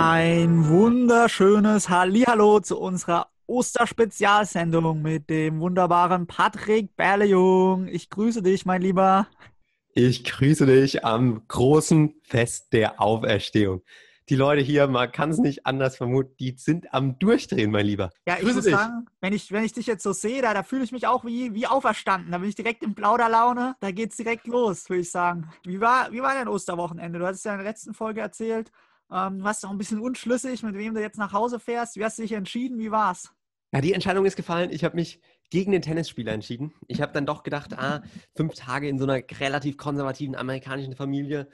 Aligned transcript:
Ein 0.00 0.68
wunderschönes 0.68 1.88
Hallihallo 1.88 2.60
zu 2.60 2.78
unserer 2.78 3.32
Osterspezialsendung 3.48 5.02
mit 5.02 5.28
dem 5.28 5.58
wunderbaren 5.58 6.28
Patrick 6.28 6.94
Berlejung. 6.94 7.88
Ich 7.88 8.08
grüße 8.08 8.40
dich, 8.40 8.64
mein 8.64 8.80
Lieber. 8.80 9.26
Ich 9.94 10.22
grüße 10.22 10.66
dich 10.66 11.04
am 11.04 11.42
großen 11.48 12.14
Fest 12.22 12.72
der 12.72 13.00
Auferstehung. 13.00 13.82
Die 14.28 14.36
Leute 14.36 14.62
hier, 14.62 14.86
man 14.86 15.10
kann 15.10 15.30
es 15.30 15.38
nicht 15.38 15.66
anders 15.66 15.96
vermuten, 15.96 16.32
die 16.38 16.54
sind 16.56 16.94
am 16.94 17.18
Durchdrehen, 17.18 17.72
mein 17.72 17.86
Lieber. 17.86 18.10
Ja, 18.24 18.34
ich 18.34 18.42
grüße 18.42 18.54
muss 18.54 18.64
dich. 18.66 18.74
sagen, 18.74 19.06
wenn 19.20 19.32
ich, 19.32 19.50
wenn 19.50 19.64
ich 19.64 19.72
dich 19.72 19.88
jetzt 19.88 20.04
so 20.04 20.12
sehe, 20.12 20.42
da, 20.42 20.54
da 20.54 20.62
fühle 20.62 20.84
ich 20.84 20.92
mich 20.92 21.08
auch 21.08 21.24
wie, 21.24 21.54
wie 21.54 21.66
auferstanden. 21.66 22.30
Da 22.30 22.38
bin 22.38 22.48
ich 22.48 22.54
direkt 22.54 22.84
in 22.84 22.94
Plauderlaune. 22.94 23.74
Da 23.80 23.90
geht 23.90 24.10
es 24.12 24.16
direkt 24.16 24.46
los, 24.46 24.88
würde 24.88 25.00
ich 25.00 25.10
sagen. 25.10 25.50
Wie 25.64 25.80
war, 25.80 26.12
wie 26.12 26.22
war 26.22 26.34
dein 26.34 26.46
Osterwochenende? 26.46 27.18
Du 27.18 27.26
hattest 27.26 27.44
ja 27.46 27.50
in 27.50 27.58
der 27.58 27.66
letzten 27.66 27.94
Folge 27.94 28.20
erzählt, 28.20 28.70
ähm, 29.10 29.38
du 29.38 29.44
warst 29.44 29.64
auch 29.64 29.70
ein 29.70 29.78
bisschen 29.78 30.00
unschlüssig, 30.00 30.62
mit 30.62 30.74
wem 30.74 30.94
du 30.94 31.00
jetzt 31.00 31.18
nach 31.18 31.32
Hause 31.32 31.58
fährst. 31.58 31.96
Wie 31.96 32.04
hast 32.04 32.18
du 32.18 32.22
dich 32.22 32.32
entschieden? 32.32 32.78
Wie 32.78 32.90
war's? 32.90 33.32
Ja, 33.72 33.80
die 33.80 33.92
Entscheidung 33.92 34.24
ist 34.24 34.36
gefallen. 34.36 34.70
Ich 34.70 34.84
habe 34.84 34.96
mich 34.96 35.20
gegen 35.50 35.72
den 35.72 35.82
Tennisspieler 35.82 36.32
entschieden. 36.32 36.74
Ich 36.86 37.00
habe 37.00 37.12
dann 37.12 37.26
doch 37.26 37.42
gedacht, 37.42 37.78
ah, 37.78 38.02
fünf 38.34 38.54
Tage 38.54 38.88
in 38.88 38.98
so 38.98 39.04
einer 39.04 39.22
relativ 39.40 39.76
konservativen 39.76 40.36
amerikanischen 40.36 40.94
Familie, 40.94 41.48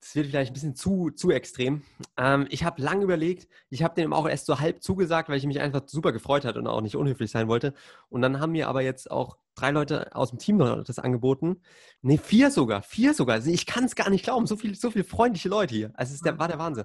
das 0.00 0.14
wird 0.14 0.26
vielleicht 0.26 0.50
ein 0.50 0.54
bisschen 0.54 0.74
zu, 0.76 1.10
zu 1.10 1.30
extrem. 1.30 1.82
Ähm, 2.16 2.46
ich 2.50 2.64
habe 2.64 2.80
lange 2.80 3.02
überlegt. 3.02 3.48
Ich 3.68 3.82
habe 3.82 3.94
dem 3.94 4.12
auch 4.12 4.28
erst 4.28 4.46
so 4.46 4.60
halb 4.60 4.82
zugesagt, 4.82 5.28
weil 5.28 5.38
ich 5.38 5.46
mich 5.46 5.60
einfach 5.60 5.82
super 5.86 6.12
gefreut 6.12 6.44
hatte 6.44 6.58
und 6.58 6.66
auch 6.66 6.80
nicht 6.80 6.96
unhöflich 6.96 7.30
sein 7.30 7.48
wollte. 7.48 7.74
Und 8.08 8.22
dann 8.22 8.40
haben 8.40 8.52
mir 8.52 8.68
aber 8.68 8.82
jetzt 8.82 9.10
auch 9.10 9.38
drei 9.56 9.70
Leute 9.72 10.14
aus 10.14 10.30
dem 10.30 10.38
Team 10.38 10.58
das 10.58 10.98
angeboten. 10.98 11.62
Ne, 12.02 12.16
vier 12.16 12.50
sogar. 12.50 12.82
Vier 12.82 13.12
sogar. 13.12 13.44
Ich 13.44 13.66
kann 13.66 13.84
es 13.84 13.96
gar 13.96 14.08
nicht 14.08 14.24
glauben. 14.24 14.46
So 14.46 14.56
viele 14.56 14.76
so 14.76 14.90
viel 14.90 15.04
freundliche 15.04 15.48
Leute 15.48 15.74
hier. 15.74 15.90
Also 15.94 16.14
es 16.14 16.20
der, 16.20 16.38
war 16.38 16.48
der 16.48 16.58
Wahnsinn. 16.58 16.84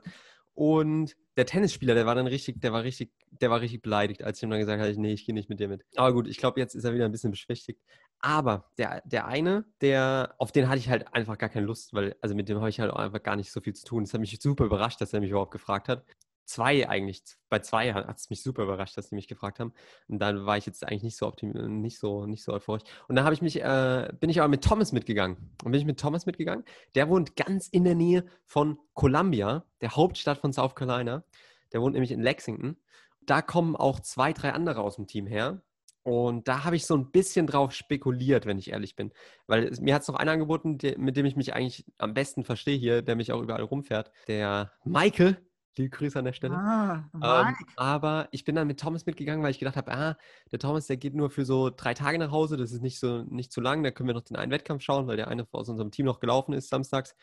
Und 0.56 1.16
der 1.36 1.46
Tennisspieler, 1.46 1.96
der 1.96 2.06
war 2.06 2.16
dann 2.16 2.28
richtig, 2.28 2.62
der 2.62 2.74
war 2.74 2.84
richtig, 2.84 3.12
der 3.32 3.50
war 3.50 3.62
richtig 3.62 3.82
beleidigt, 3.82 4.24
als 4.24 4.38
ich 4.38 4.44
ihm 4.44 4.52
dann 4.52 4.60
gesagt 4.60 4.82
habe, 4.82 5.02
nee, 5.02 5.14
ich 5.14 5.26
gehe 5.26 5.34
nicht 5.34 5.50
mit 5.50 5.60
dir 5.60 5.68
mit. 5.68 5.84
Aber 5.96 6.14
gut, 6.14 6.28
ich 6.28 6.38
glaube, 6.38 6.60
jetzt 6.60 6.76
ist 6.76 6.84
er 6.84 6.94
wieder 6.94 7.06
ein 7.06 7.12
bisschen 7.12 7.32
beschwichtigt. 7.32 7.82
Aber 8.20 8.70
der, 8.78 9.02
der 9.06 9.26
eine, 9.26 9.66
der, 9.82 10.36
auf 10.38 10.52
den 10.52 10.70
hatte 10.70 10.78
ich 10.78 10.90
halt 10.90 11.14
einfach 11.14 11.38
gar 11.38 11.50
keine 11.50 11.66
Lust, 11.66 11.94
weil, 11.94 12.16
also 12.22 12.36
mit 12.36 12.50
dem 12.50 12.60
habe 12.60 12.70
ich 12.70 12.80
halt 12.80 12.92
auch 12.92 13.00
einfach 13.00 13.22
gar 13.22 13.36
nicht 13.36 13.52
so 13.52 13.62
viel 13.62 13.74
zu 13.74 13.86
tun. 13.86 14.04
Das 14.04 14.14
hat 14.14 14.22
mich 14.22 14.40
super 14.40 14.66
überrascht, 14.66 15.02
dass 15.02 15.12
er 15.14 15.20
mich 15.20 15.32
überhaupt 15.32 15.52
gefragt 15.52 15.90
hat 15.90 16.06
zwei 16.46 16.88
eigentlich, 16.90 17.24
bei 17.50 17.60
zwei 17.60 17.94
hat 17.94 18.18
es 18.18 18.30
mich 18.30 18.44
super 18.44 18.64
überrascht, 18.64 18.98
dass 18.98 19.10
die 19.10 19.16
mich 19.16 19.28
gefragt 19.28 19.60
haben. 19.60 19.74
Und 20.08 20.20
dann 20.20 20.46
war 20.46 20.58
ich 20.58 20.66
jetzt 20.66 20.86
eigentlich 20.86 21.04
nicht 21.04 21.18
so 21.18 21.28
optim 21.28 21.82
nicht 21.82 22.00
so, 22.00 22.26
nicht 22.26 22.44
so 22.44 22.54
euphorisch. 22.54 22.84
Und 23.08 23.16
dann 23.16 23.26
habe 23.26 23.34
ich 23.34 23.42
mich, 23.42 23.62
äh, 23.62 24.10
bin 24.20 24.30
ich 24.30 24.40
aber 24.40 24.50
mit 24.50 24.64
Thomas 24.64 24.92
mitgegangen. 24.92 25.38
Und 25.64 25.72
bin 25.72 25.80
ich 25.80 25.86
mit 25.86 26.00
Thomas 26.00 26.26
mitgegangen. 26.26 26.66
Der 26.96 27.10
wohnt 27.10 27.36
ganz 27.36 27.68
in 27.68 27.84
der 27.84 27.96
Nähe 27.96 28.26
von 28.46 28.78
Columbia, 28.94 29.66
der 29.82 29.96
Hauptstadt 29.96 30.38
von 30.40 30.54
South 30.54 30.76
Carolina. 30.76 31.24
Der 31.72 31.82
wohnt 31.82 31.94
nämlich 31.94 32.12
in 32.12 32.22
Lexington. 32.22 32.78
Da 33.22 33.42
kommen 33.42 33.76
auch 33.76 34.00
zwei, 34.00 34.34
drei 34.34 34.52
andere 34.52 34.82
aus 34.82 34.96
dem 34.96 35.08
Team 35.08 35.28
her. 35.28 35.62
Und 36.04 36.50
da 36.50 36.66
habe 36.66 36.76
ich 36.76 36.86
so 36.86 36.96
ein 36.96 37.12
bisschen 37.12 37.48
drauf 37.48 37.72
spekuliert, 37.72 38.46
wenn 38.46 38.58
ich 38.58 38.72
ehrlich 38.72 38.96
bin. 38.98 39.14
Weil 39.48 39.64
es, 39.64 39.80
mir 39.80 39.96
hat 39.96 40.02
es 40.02 40.10
noch 40.10 40.16
einer 40.16 40.34
angeboten, 40.34 40.78
der, 40.78 41.00
mit 41.00 41.16
dem 41.16 41.26
ich 41.26 41.38
mich 41.38 41.54
eigentlich 41.54 41.86
am 41.98 42.14
besten 42.14 42.44
verstehe 42.44 42.78
hier, 42.78 43.02
der 43.02 43.16
mich 43.16 43.32
auch 43.32 43.42
überall 43.42 43.64
rumfährt. 43.64 44.12
Der 44.28 44.74
Michael, 44.84 45.38
Liebe 45.76 45.90
Grüße 45.90 46.20
an 46.20 46.26
der 46.26 46.34
Stelle. 46.34 46.56
Ah, 46.56 47.10
ähm, 47.16 47.56
aber 47.76 48.28
ich 48.32 48.46
bin 48.46 48.56
dann 48.56 48.68
mit 48.68 48.80
Thomas 48.80 49.06
mitgegangen, 49.08 49.44
weil 49.44 49.52
ich 49.52 49.60
gedacht 49.60 49.76
habe, 49.76 49.92
ah, 49.92 50.18
der 50.52 50.60
Thomas, 50.60 50.86
der 50.86 50.98
geht 50.98 51.16
nur 51.16 51.32
für 51.32 51.46
so 51.46 51.72
drei 51.76 51.96
Tage 51.96 52.20
nach 52.20 52.32
Hause, 52.32 52.58
das 52.58 52.72
ist 52.72 52.82
nicht 52.82 53.00
so 53.00 53.24
nicht 53.24 53.52
zu 53.52 53.60
lang, 53.60 53.82
da 53.84 53.90
können 53.90 54.08
wir 54.08 54.14
noch 54.14 54.22
den 54.22 54.38
einen 54.38 54.52
Wettkampf 54.52 54.84
schauen, 54.84 55.08
weil 55.08 55.18
der 55.18 55.30
eine 55.30 55.48
aus 55.52 55.70
unserem 55.70 55.90
Team 55.90 56.06
noch 56.06 56.20
gelaufen 56.20 56.54
ist 56.54 56.70
samstags. 56.70 57.16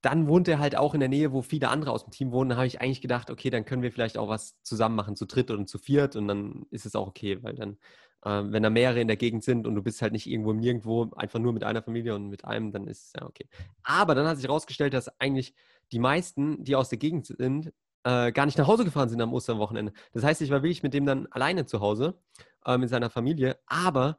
Dann 0.00 0.26
wohnt 0.26 0.48
er 0.48 0.58
halt 0.58 0.74
auch 0.74 0.94
in 0.94 1.00
der 1.00 1.08
Nähe, 1.10 1.32
wo 1.32 1.42
viele 1.42 1.68
andere 1.68 1.92
aus 1.92 2.04
dem 2.04 2.10
Team 2.12 2.32
wohnen. 2.32 2.50
Da 2.50 2.56
habe 2.56 2.66
ich 2.66 2.80
eigentlich 2.80 3.02
gedacht, 3.02 3.30
okay, 3.30 3.50
dann 3.50 3.64
können 3.64 3.82
wir 3.82 3.92
vielleicht 3.92 4.18
auch 4.18 4.28
was 4.28 4.60
zusammen 4.62 4.96
machen, 4.96 5.14
zu 5.14 5.26
dritt 5.26 5.50
oder 5.50 5.64
zu 5.66 5.78
viert 5.78 6.16
und 6.16 6.28
dann 6.28 6.66
ist 6.70 6.86
es 6.86 6.96
auch 6.96 7.06
okay, 7.06 7.42
weil 7.42 7.54
dann, 7.54 7.76
äh, 8.24 8.42
wenn 8.50 8.62
da 8.62 8.70
mehrere 8.70 9.00
in 9.02 9.08
der 9.08 9.18
Gegend 9.18 9.44
sind 9.44 9.66
und 9.66 9.74
du 9.74 9.82
bist 9.82 10.00
halt 10.00 10.12
nicht 10.12 10.26
irgendwo 10.26 10.54
nirgendwo, 10.54 11.10
einfach 11.14 11.38
nur 11.38 11.52
mit 11.52 11.62
einer 11.62 11.82
Familie 11.82 12.14
und 12.14 12.28
mit 12.28 12.46
einem, 12.46 12.72
dann 12.72 12.88
ist 12.88 13.08
es 13.08 13.12
ja 13.20 13.26
okay. 13.26 13.48
Aber 13.82 14.14
dann 14.14 14.26
hat 14.26 14.38
sich 14.38 14.46
herausgestellt, 14.46 14.94
dass 14.94 15.20
eigentlich 15.20 15.54
die 15.92 15.98
meisten, 15.98 16.64
die 16.64 16.74
aus 16.74 16.88
der 16.88 16.98
Gegend 16.98 17.26
sind, 17.26 17.72
äh, 18.04 18.32
gar 18.32 18.46
nicht 18.46 18.58
nach 18.58 18.66
Hause 18.66 18.84
gefahren 18.84 19.08
sind 19.08 19.20
am 19.20 19.32
Osterwochenende. 19.32 19.92
Das 20.12 20.24
heißt, 20.24 20.42
ich 20.42 20.50
war 20.50 20.62
wirklich 20.62 20.82
mit 20.82 20.94
dem 20.94 21.06
dann 21.06 21.26
alleine 21.30 21.66
zu 21.66 21.80
Hause 21.80 22.18
äh, 22.64 22.78
mit 22.78 22.88
seiner 22.88 23.10
Familie, 23.10 23.58
aber 23.66 24.18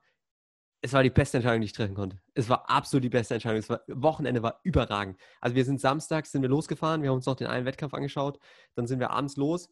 es 0.81 0.91
war 0.91 1.01
die 1.01 1.09
beste 1.09 1.38
Entscheidung, 1.38 1.61
die 1.61 1.66
ich 1.66 1.73
treffen 1.73 1.95
konnte. 1.95 2.19
Es 2.33 2.49
war 2.49 2.69
absolut 2.69 3.05
die 3.05 3.09
beste 3.09 3.33
Entscheidung. 3.35 3.59
Das 3.59 3.69
war, 3.69 3.81
Wochenende 3.88 4.44
war 4.44 4.59
überragend. 4.63 5.17
Also 5.39 5.55
wir 5.55 5.63
sind 5.63 5.79
samstags, 5.79 6.31
sind 6.31 6.41
wir 6.41 6.49
losgefahren, 6.49 7.01
wir 7.01 7.09
haben 7.09 7.16
uns 7.17 7.25
noch 7.25 7.35
den 7.35 7.47
einen 7.47 7.66
Wettkampf 7.66 7.94
angeschaut, 7.94 8.38
dann 8.75 8.85
sind 8.85 8.99
wir 8.99 9.11
abends 9.11 9.38
los 9.38 9.69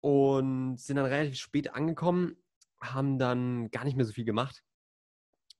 und 0.00 0.78
sind 0.78 0.96
dann 0.96 1.06
relativ 1.06 1.36
spät 1.36 1.74
angekommen, 1.74 2.36
haben 2.80 3.18
dann 3.18 3.70
gar 3.70 3.84
nicht 3.84 3.96
mehr 3.96 4.06
so 4.06 4.12
viel 4.12 4.24
gemacht. 4.24 4.62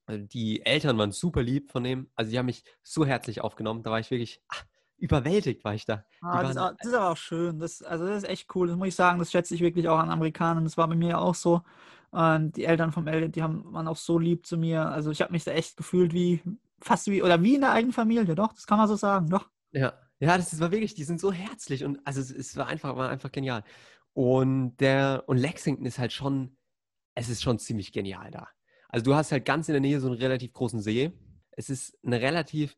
Also 0.05 0.25
die 0.25 0.65
Eltern 0.65 0.97
waren 0.97 1.11
super 1.11 1.41
lieb 1.41 1.71
von 1.71 1.83
dem. 1.83 2.09
Also 2.15 2.31
die 2.31 2.37
haben 2.37 2.45
mich 2.45 2.63
so 2.81 3.05
herzlich 3.05 3.41
aufgenommen. 3.41 3.83
Da 3.83 3.91
war 3.91 3.99
ich 3.99 4.11
wirklich, 4.11 4.41
ach, 4.49 4.65
überwältigt 4.97 5.63
war 5.63 5.73
ich 5.73 5.85
da. 5.85 6.05
Ah, 6.21 6.43
das, 6.43 6.55
das, 6.55 6.87
ist 6.87 6.93
aber 6.93 7.11
auch 7.11 7.17
schön. 7.17 7.59
Das, 7.59 7.81
also 7.81 8.07
das 8.07 8.23
ist 8.23 8.29
echt 8.29 8.55
cool. 8.55 8.67
Das 8.67 8.77
muss 8.77 8.87
ich 8.87 8.95
sagen, 8.95 9.19
das 9.19 9.31
schätze 9.31 9.55
ich 9.55 9.61
wirklich 9.61 9.87
auch 9.87 9.99
an 9.99 10.09
Amerikanern. 10.09 10.63
Das 10.63 10.77
war 10.77 10.87
bei 10.87 10.95
mir 10.95 11.19
auch 11.19 11.35
so. 11.35 11.61
Und 12.11 12.55
die 12.57 12.65
Eltern 12.65 12.91
vom 12.91 13.07
Eltern, 13.07 13.31
die 13.31 13.41
haben, 13.41 13.73
waren 13.73 13.87
auch 13.87 13.97
so 13.97 14.19
lieb 14.19 14.45
zu 14.45 14.57
mir. 14.57 14.85
Also 14.87 15.11
ich 15.11 15.21
habe 15.21 15.31
mich 15.31 15.43
da 15.43 15.51
echt 15.51 15.77
gefühlt 15.77 16.13
wie, 16.13 16.41
fast 16.79 17.07
wie, 17.07 17.23
oder 17.23 17.41
wie 17.41 17.55
in 17.55 17.61
der 17.61 17.71
eigenen 17.71 17.93
Familie. 17.93 18.35
Doch, 18.35 18.53
das 18.53 18.67
kann 18.67 18.77
man 18.77 18.87
so 18.87 18.95
sagen, 18.95 19.29
doch. 19.29 19.49
Ja, 19.71 19.93
ja, 20.19 20.37
das 20.37 20.57
war 20.59 20.71
wirklich, 20.71 20.93
die 20.93 21.03
sind 21.03 21.19
so 21.19 21.33
herzlich 21.33 21.83
und 21.83 21.99
also 22.05 22.21
es, 22.21 22.31
es 22.31 22.55
war 22.55 22.67
einfach, 22.67 22.95
war 22.95 23.09
einfach 23.09 23.31
genial. 23.31 23.63
Und 24.13 24.77
der, 24.77 25.23
und 25.27 25.37
Lexington 25.37 25.85
ist 25.85 25.99
halt 25.99 26.13
schon, 26.13 26.55
es 27.15 27.29
ist 27.29 27.41
schon 27.41 27.59
ziemlich 27.59 27.91
genial 27.91 28.31
da. 28.31 28.47
Also 28.89 29.03
du 29.03 29.15
hast 29.15 29.31
halt 29.31 29.43
ganz 29.43 29.67
in 29.67 29.73
der 29.73 29.81
Nähe 29.81 29.99
so 29.99 30.07
einen 30.07 30.17
relativ 30.17 30.53
großen 30.53 30.81
See. 30.81 31.11
Es 31.51 31.69
ist 31.69 31.97
eine 32.05 32.21
relativ 32.21 32.77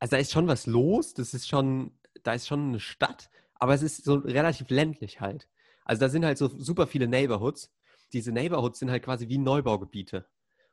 also 0.00 0.12
da 0.12 0.16
ist 0.16 0.32
schon 0.32 0.48
was 0.48 0.66
los, 0.66 1.14
das 1.14 1.34
ist 1.34 1.48
schon, 1.48 1.92
da 2.22 2.32
ist 2.32 2.48
schon 2.48 2.68
eine 2.70 2.80
Stadt, 2.80 3.30
aber 3.54 3.74
es 3.74 3.82
ist 3.82 4.02
so 4.04 4.14
relativ 4.14 4.70
ländlich 4.70 5.20
halt. 5.20 5.46
Also 5.84 6.00
da 6.00 6.08
sind 6.08 6.24
halt 6.24 6.38
so 6.38 6.48
super 6.48 6.86
viele 6.86 7.06
Neighborhoods. 7.06 7.70
Diese 8.12 8.32
Neighborhoods 8.32 8.80
sind 8.80 8.90
halt 8.90 9.04
quasi 9.04 9.28
wie 9.28 9.38
Neubaugebiete. 9.38 10.26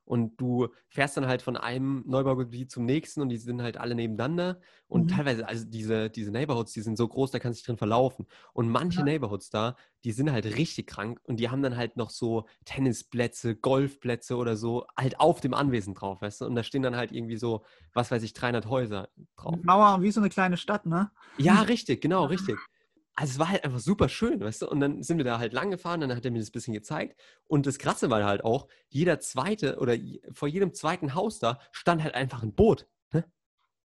Und 0.08 0.40
du 0.40 0.70
fährst 0.88 1.18
dann 1.18 1.28
halt 1.28 1.42
von 1.42 1.58
einem 1.58 2.02
Neubaugebiet 2.08 2.72
zum 2.72 2.86
nächsten 2.86 3.22
und 3.22 3.28
die 3.28 3.36
sind 3.36 3.62
halt 3.62 3.76
alle 3.76 3.94
nebeneinander. 3.94 4.62
Und 4.88 5.04
mhm. 5.04 5.08
teilweise, 5.10 5.46
also 5.46 5.66
diese, 5.66 6.10
diese 6.10 6.32
Neighborhoods, 6.32 6.72
die 6.72 6.80
sind 6.80 6.98
so 6.98 7.06
groß, 7.06 7.32
da 7.32 7.40
kannst 7.40 7.60
du 7.60 7.62
dich 7.62 7.66
drin 7.66 7.78
verlaufen. 7.78 8.26
Und 8.54 8.70
manche 8.70 9.00
ja. 9.00 9.06
Neighborhoods 9.06 9.50
da, 9.50 9.76
die 10.06 10.14
sind 10.14 10.32
halt 10.32 10.46
richtig 10.46 10.88
krank 10.88 11.20
und 11.24 11.42
die 11.42 11.50
haben 11.50 11.62
dann 11.62 11.76
halt 11.76 11.98
noch 11.98 12.10
so 12.10 12.46
Tennisplätze, 12.64 13.58
Golfplätze 13.58 14.38
oder 14.38 14.56
so, 14.56 14.86
halt 14.98 15.20
auf 15.20 15.42
dem 15.42 15.54
Anwesen 15.54 15.94
drauf, 15.94 16.22
weißt 16.22 16.40
du? 16.40 16.46
Und 16.46 16.56
da 16.56 16.64
stehen 16.64 16.84
dann 16.84 16.96
halt 16.96 17.12
irgendwie 17.12 17.36
so, 17.36 17.66
was 17.94 18.10
weiß 18.10 18.24
ich, 18.24 18.32
300 18.32 18.68
Häuser 18.68 19.10
drauf. 19.36 19.58
Mauer, 19.62 20.02
wie 20.02 20.12
so 20.12 20.22
eine 20.22 20.30
kleine 20.30 20.56
Stadt, 20.56 20.86
ne? 20.86 21.12
Ja, 21.38 21.62
richtig, 21.64 22.00
genau, 22.00 22.24
richtig 22.26 22.58
also 23.18 23.32
es 23.32 23.40
war 23.40 23.50
halt 23.50 23.64
einfach 23.64 23.80
super 23.80 24.10
schön, 24.10 24.40
weißt 24.40 24.62
du? 24.62 24.70
Und 24.70 24.80
dann 24.80 25.02
sind 25.02 25.18
wir 25.18 25.26
da 25.26 25.40
halt 25.40 25.52
lang 25.52 25.72
gefahren, 25.72 26.02
dann 26.02 26.16
hat 26.16 26.24
er 26.24 26.30
mir 26.30 26.38
das 26.38 26.50
ein 26.50 26.52
bisschen 26.52 26.76
gezeigt. 26.76 27.20
Und 27.48 27.66
das 27.66 27.80
Krasse 27.80 28.12
war 28.12 28.24
halt 28.24 28.46
auch, 28.46 28.68
jeder 28.90 29.20
zweite 29.20 29.80
oder 29.80 29.96
vor 30.32 30.48
jedem 30.48 30.72
zweiten 30.76 31.16
Haus 31.16 31.40
da 31.40 31.60
stand 31.72 32.04
halt 32.04 32.14
einfach 32.14 32.44
ein 32.44 32.54
Boot. 32.54 32.86
Ne? 33.12 33.26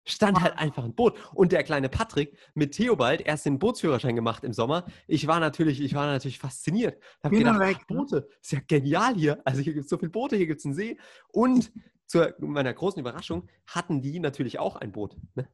Stand 0.05 0.41
halt 0.41 0.59
einfach 0.59 0.83
ein 0.83 0.97
Boot. 0.97 1.17
Und 1.33 1.53
der 1.53 1.63
kleine 1.63 1.89
Patrick 1.89 2.37
mit 2.55 2.73
Theobald 2.73 3.21
erst 3.21 3.47
den 3.47 3.61
Bootsführerschein 3.61 4.17
gemacht 4.17 4.43
im 4.43 4.53
Sommer. 4.53 4.85
Ich 5.07 5.29
war 5.29 5.39
natürlich, 5.39 5.81
ich 5.81 5.95
war 5.95 6.07
natürlich 6.07 6.41
fasziniert. 6.41 7.01
Hab 7.23 7.31
gedacht, 7.31 7.61
weg. 7.61 7.77
Ach, 7.83 7.87
Boote, 7.87 8.29
ist 8.43 8.51
ja 8.51 8.59
genial 8.67 9.15
hier. 9.15 9.41
Also 9.45 9.61
hier 9.61 9.75
gibt 9.75 9.85
es 9.85 9.91
so 9.91 9.99
viele 9.99 10.11
Boote, 10.11 10.35
hier 10.35 10.49
gibt 10.49 10.59
es 10.59 10.65
einen 10.65 10.75
See. 10.75 10.99
Und 11.29 11.71
zu 12.07 12.35
meiner 12.41 12.75
großen 12.75 12.99
Überraschung 12.99 13.49
hatten 13.69 14.03
die 14.03 14.19
natürlich 14.19 14.59
auch 14.59 14.75
ein 14.75 14.91
Boot. 14.91 15.17
Ne? 15.37 15.49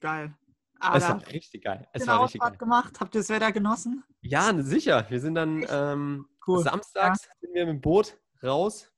Geil. 0.00 0.34
Aber 0.82 0.96
es 0.96 1.08
war 1.08 1.26
richtig 1.32 1.64
geil. 1.64 1.86
Es 1.92 2.06
war 2.06 2.24
richtig 2.24 2.40
geil. 2.40 2.56
gemacht. 2.56 3.00
Habt 3.00 3.14
ihr 3.14 3.20
das 3.20 3.28
Wetter 3.28 3.52
genossen? 3.52 4.02
Ja, 4.20 4.52
sicher. 4.62 5.06
Wir 5.08 5.20
sind 5.20 5.34
dann 5.34 5.64
ähm, 5.70 6.26
cool. 6.46 6.62
samstags 6.62 7.24
ja. 7.24 7.32
sind 7.40 7.54
wir 7.54 7.66
mit 7.66 7.74
dem 7.74 7.80
Boot 7.80 8.18
raus 8.42 8.90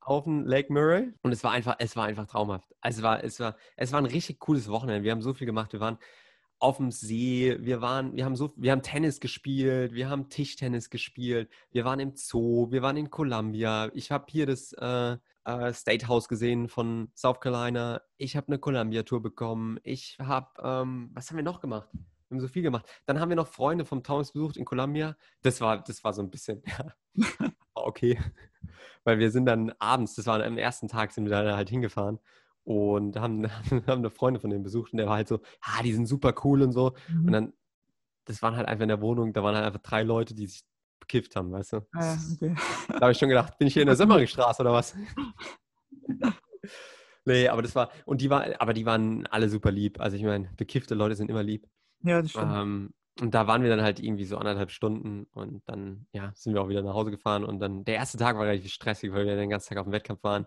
auf 0.00 0.24
den 0.24 0.44
Lake 0.46 0.72
Murray 0.72 1.12
und 1.22 1.32
es 1.32 1.44
war 1.44 1.52
einfach, 1.52 1.76
es 1.80 1.94
war 1.96 2.06
einfach 2.06 2.26
traumhaft. 2.26 2.74
Es 2.82 3.02
war, 3.02 3.22
es 3.22 3.38
war, 3.40 3.56
es 3.76 3.92
war 3.92 4.00
ein 4.00 4.06
richtig 4.06 4.38
cooles 4.38 4.68
Wochenende. 4.68 5.04
Wir 5.04 5.12
haben 5.12 5.20
so 5.20 5.34
viel 5.34 5.46
gemacht. 5.46 5.72
Wir 5.74 5.80
waren 5.80 5.98
auf 6.60 6.78
dem 6.78 6.90
See, 6.90 7.56
wir 7.60 7.80
waren, 7.80 8.16
wir 8.16 8.24
haben 8.24 8.34
so, 8.34 8.52
wir 8.56 8.72
haben 8.72 8.82
Tennis 8.82 9.20
gespielt, 9.20 9.92
wir 9.92 10.08
haben 10.08 10.28
Tischtennis 10.28 10.90
gespielt, 10.90 11.50
wir 11.70 11.84
waren 11.84 12.00
im 12.00 12.16
Zoo, 12.16 12.70
wir 12.70 12.82
waren 12.82 12.96
in 12.96 13.10
Columbia. 13.10 13.90
Ich 13.94 14.10
habe 14.10 14.24
hier 14.28 14.46
das 14.46 14.72
äh, 14.72 15.18
äh, 15.48 15.72
State 15.72 16.06
House 16.08 16.28
gesehen 16.28 16.68
von 16.68 17.10
South 17.16 17.40
Carolina. 17.40 18.02
Ich 18.16 18.36
habe 18.36 18.48
eine 18.48 18.58
Columbia-Tour 18.58 19.22
bekommen. 19.22 19.78
Ich 19.82 20.18
habe, 20.20 20.48
ähm, 20.62 21.10
was 21.14 21.30
haben 21.30 21.36
wir 21.36 21.42
noch 21.42 21.60
gemacht? 21.60 21.88
Wir 21.92 22.36
haben 22.36 22.40
so 22.40 22.48
viel 22.48 22.62
gemacht. 22.62 22.86
Dann 23.06 23.18
haben 23.18 23.30
wir 23.30 23.36
noch 23.36 23.48
Freunde 23.48 23.84
vom 23.84 24.02
Taunus 24.02 24.32
besucht 24.32 24.56
in 24.56 24.64
Columbia. 24.64 25.16
Das 25.42 25.60
war, 25.60 25.82
das 25.82 26.04
war 26.04 26.12
so 26.12 26.22
ein 26.22 26.30
bisschen, 26.30 26.62
ja, 26.66 27.50
okay. 27.74 28.18
Weil 29.04 29.18
wir 29.18 29.30
sind 29.30 29.46
dann 29.46 29.72
abends, 29.78 30.14
das 30.14 30.26
war 30.26 30.44
am 30.44 30.58
ersten 30.58 30.88
Tag, 30.88 31.12
sind 31.12 31.24
wir 31.24 31.30
da 31.30 31.56
halt 31.56 31.70
hingefahren 31.70 32.18
und 32.64 33.16
haben, 33.16 33.46
haben 33.86 33.88
eine 33.88 34.10
Freunde 34.10 34.40
von 34.40 34.50
denen 34.50 34.62
besucht 34.62 34.92
und 34.92 34.98
der 34.98 35.06
war 35.06 35.16
halt 35.16 35.28
so, 35.28 35.40
ah, 35.62 35.82
die 35.82 35.94
sind 35.94 36.06
super 36.06 36.34
cool 36.44 36.60
und 36.62 36.72
so. 36.72 36.92
Mhm. 37.08 37.26
Und 37.26 37.32
dann 37.32 37.52
das 38.28 38.42
waren 38.42 38.56
halt 38.56 38.68
einfach 38.68 38.82
in 38.82 38.90
der 38.90 39.00
Wohnung, 39.00 39.32
da 39.32 39.42
waren 39.42 39.54
halt 39.54 39.64
einfach 39.64 39.80
drei 39.80 40.02
Leute, 40.02 40.34
die 40.34 40.46
sich 40.46 40.62
bekifft 41.08 41.34
haben, 41.34 41.50
weißt 41.50 41.72
du? 41.72 41.76
Äh, 41.94 42.16
okay. 42.34 42.54
Da 42.88 43.00
habe 43.00 43.12
ich 43.12 43.18
schon 43.18 43.30
gedacht, 43.30 43.58
bin 43.58 43.66
ich 43.66 43.74
hier 43.74 43.82
in 43.82 43.88
der 43.88 43.96
Sömmeringstraße 43.96 44.62
oder 44.62 44.72
was? 44.72 44.94
nee, 47.24 47.48
aber 47.48 47.62
das 47.62 47.74
war, 47.74 47.90
und 48.04 48.20
die 48.20 48.30
war, 48.30 48.60
aber 48.60 48.74
die 48.74 48.86
waren 48.86 49.26
alle 49.26 49.48
super 49.48 49.72
lieb. 49.72 50.00
Also 50.00 50.16
ich 50.16 50.22
meine, 50.22 50.50
bekiffte 50.56 50.94
Leute 50.94 51.16
sind 51.16 51.30
immer 51.30 51.42
lieb. 51.42 51.66
Ja, 52.02 52.20
das 52.20 52.30
stimmt. 52.30 52.52
Ähm, 52.54 52.94
und 53.20 53.34
da 53.34 53.48
waren 53.48 53.62
wir 53.62 53.70
dann 53.70 53.82
halt 53.82 53.98
irgendwie 53.98 54.26
so 54.26 54.36
anderthalb 54.36 54.70
Stunden 54.70 55.24
und 55.32 55.62
dann, 55.66 56.06
ja, 56.12 56.30
sind 56.36 56.54
wir 56.54 56.62
auch 56.62 56.68
wieder 56.68 56.82
nach 56.82 56.94
Hause 56.94 57.10
gefahren. 57.10 57.44
Und 57.44 57.58
dann, 57.58 57.84
der 57.84 57.96
erste 57.96 58.18
Tag 58.18 58.36
war 58.36 58.44
relativ 58.44 58.70
stressig, 58.70 59.12
weil 59.12 59.26
wir 59.26 59.34
den 59.34 59.50
ganzen 59.50 59.70
Tag 59.70 59.78
auf 59.78 59.86
dem 59.86 59.92
Wettkampf 59.92 60.22
waren. 60.22 60.46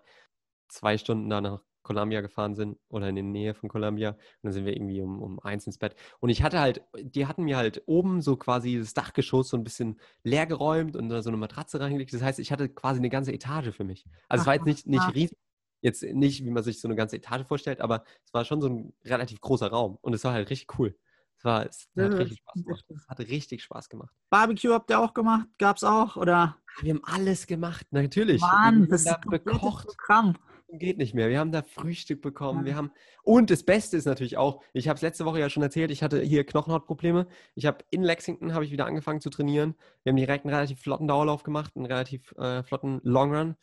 Zwei 0.69 0.97
Stunden 0.97 1.29
da 1.29 1.41
nach 1.41 1.59
Columbia 1.83 2.21
gefahren 2.21 2.55
sind 2.55 2.77
oder 2.89 3.09
in 3.09 3.15
der 3.15 3.23
Nähe 3.23 3.53
von 3.53 3.69
Columbia. 3.69 4.11
Und 4.11 4.17
dann 4.43 4.53
sind 4.53 4.65
wir 4.65 4.75
irgendwie 4.75 5.01
um, 5.01 5.21
um 5.21 5.39
eins 5.39 5.65
ins 5.65 5.77
Bett. 5.77 5.95
Und 6.19 6.29
ich 6.29 6.43
hatte 6.43 6.59
halt, 6.59 6.83
die 6.99 7.25
hatten 7.27 7.43
mir 7.43 7.57
halt 7.57 7.83
oben 7.85 8.21
so 8.21 8.37
quasi 8.37 8.77
das 8.77 8.93
Dachgeschoss 8.93 9.49
so 9.49 9.57
ein 9.57 9.63
bisschen 9.63 9.99
leer 10.23 10.45
geräumt 10.45 10.95
und 10.95 11.09
da 11.09 11.21
so 11.21 11.29
eine 11.29 11.37
Matratze 11.37 11.79
reingelegt. 11.79 12.13
Das 12.13 12.21
heißt, 12.21 12.39
ich 12.39 12.51
hatte 12.51 12.69
quasi 12.69 12.99
eine 12.99 13.09
ganze 13.09 13.33
Etage 13.33 13.71
für 13.75 13.83
mich. 13.83 14.05
Also 14.29 14.41
es 14.41 14.47
war 14.47 14.55
jetzt 14.55 14.65
nicht, 14.65 14.87
nicht 14.87 15.15
riesig, 15.15 15.37
jetzt 15.81 16.03
nicht, 16.03 16.45
wie 16.45 16.51
man 16.51 16.63
sich 16.63 16.79
so 16.79 16.87
eine 16.87 16.95
ganze 16.95 17.17
Etage 17.17 17.45
vorstellt, 17.45 17.81
aber 17.81 18.03
es 18.25 18.33
war 18.33 18.45
schon 18.45 18.61
so 18.61 18.69
ein 18.69 18.93
relativ 19.03 19.41
großer 19.41 19.67
Raum. 19.67 19.97
Und 20.01 20.13
es 20.13 20.23
war 20.23 20.33
halt 20.33 20.49
richtig 20.49 20.79
cool. 20.79 20.95
Es 21.37 21.45
war, 21.45 21.65
es 21.65 21.89
hat 21.97 22.13
richtig 22.13 22.37
Spaß 22.37 22.63
gemacht. 22.63 22.85
Es 22.89 23.07
hat 23.07 23.19
richtig 23.19 23.63
Spaß 23.63 23.89
gemacht. 23.89 24.13
Barbecue 24.29 24.73
habt 24.73 24.91
ihr 24.91 24.99
auch 24.99 25.15
gemacht? 25.15 25.47
Gab's 25.57 25.83
auch? 25.83 26.15
Oder? 26.15 26.57
Wir 26.81 26.93
haben 26.93 27.03
alles 27.03 27.47
gemacht, 27.47 27.87
natürlich. 27.89 28.41
Mann, 28.41 28.81
wir 28.81 28.87
das 28.89 29.01
ist 29.01 29.07
ein. 29.07 29.43
Programm. 29.43 30.35
Geht 30.73 30.97
nicht 30.97 31.13
mehr. 31.13 31.27
Wir 31.29 31.39
haben 31.39 31.51
da 31.51 31.63
Frühstück 31.63 32.21
bekommen. 32.21 32.63
Wir 32.65 32.75
haben 32.75 32.91
und 33.23 33.50
das 33.50 33.63
Beste 33.63 33.97
ist 33.97 34.06
natürlich 34.06 34.38
auch. 34.38 34.63
Ich 34.71 34.88
habe 34.88 34.95
es 34.95 35.01
letzte 35.01 35.25
Woche 35.25 35.39
ja 35.39 35.50
schon 35.50 35.63
erzählt. 35.63 35.91
Ich 35.91 36.01
hatte 36.01 36.21
hier 36.21 36.45
Knochenhautprobleme. 36.45 37.27
Ich 37.56 37.65
habe 37.65 37.79
in 37.89 38.03
Lexington 38.03 38.53
habe 38.53 38.63
ich 38.63 38.71
wieder 38.71 38.85
angefangen 38.85 39.19
zu 39.19 39.29
trainieren. 39.29 39.75
Wir 40.03 40.12
haben 40.12 40.18
direkt 40.18 40.45
einen 40.45 40.53
relativ 40.53 40.79
flotten 40.79 41.07
Dauerlauf 41.09 41.44
gemacht, 41.44 41.73
einen 41.75 41.85
relativ 41.85 42.31
äh, 42.38 42.63
flotten 42.63 43.01
Long 43.03 43.35
Run 43.35 43.56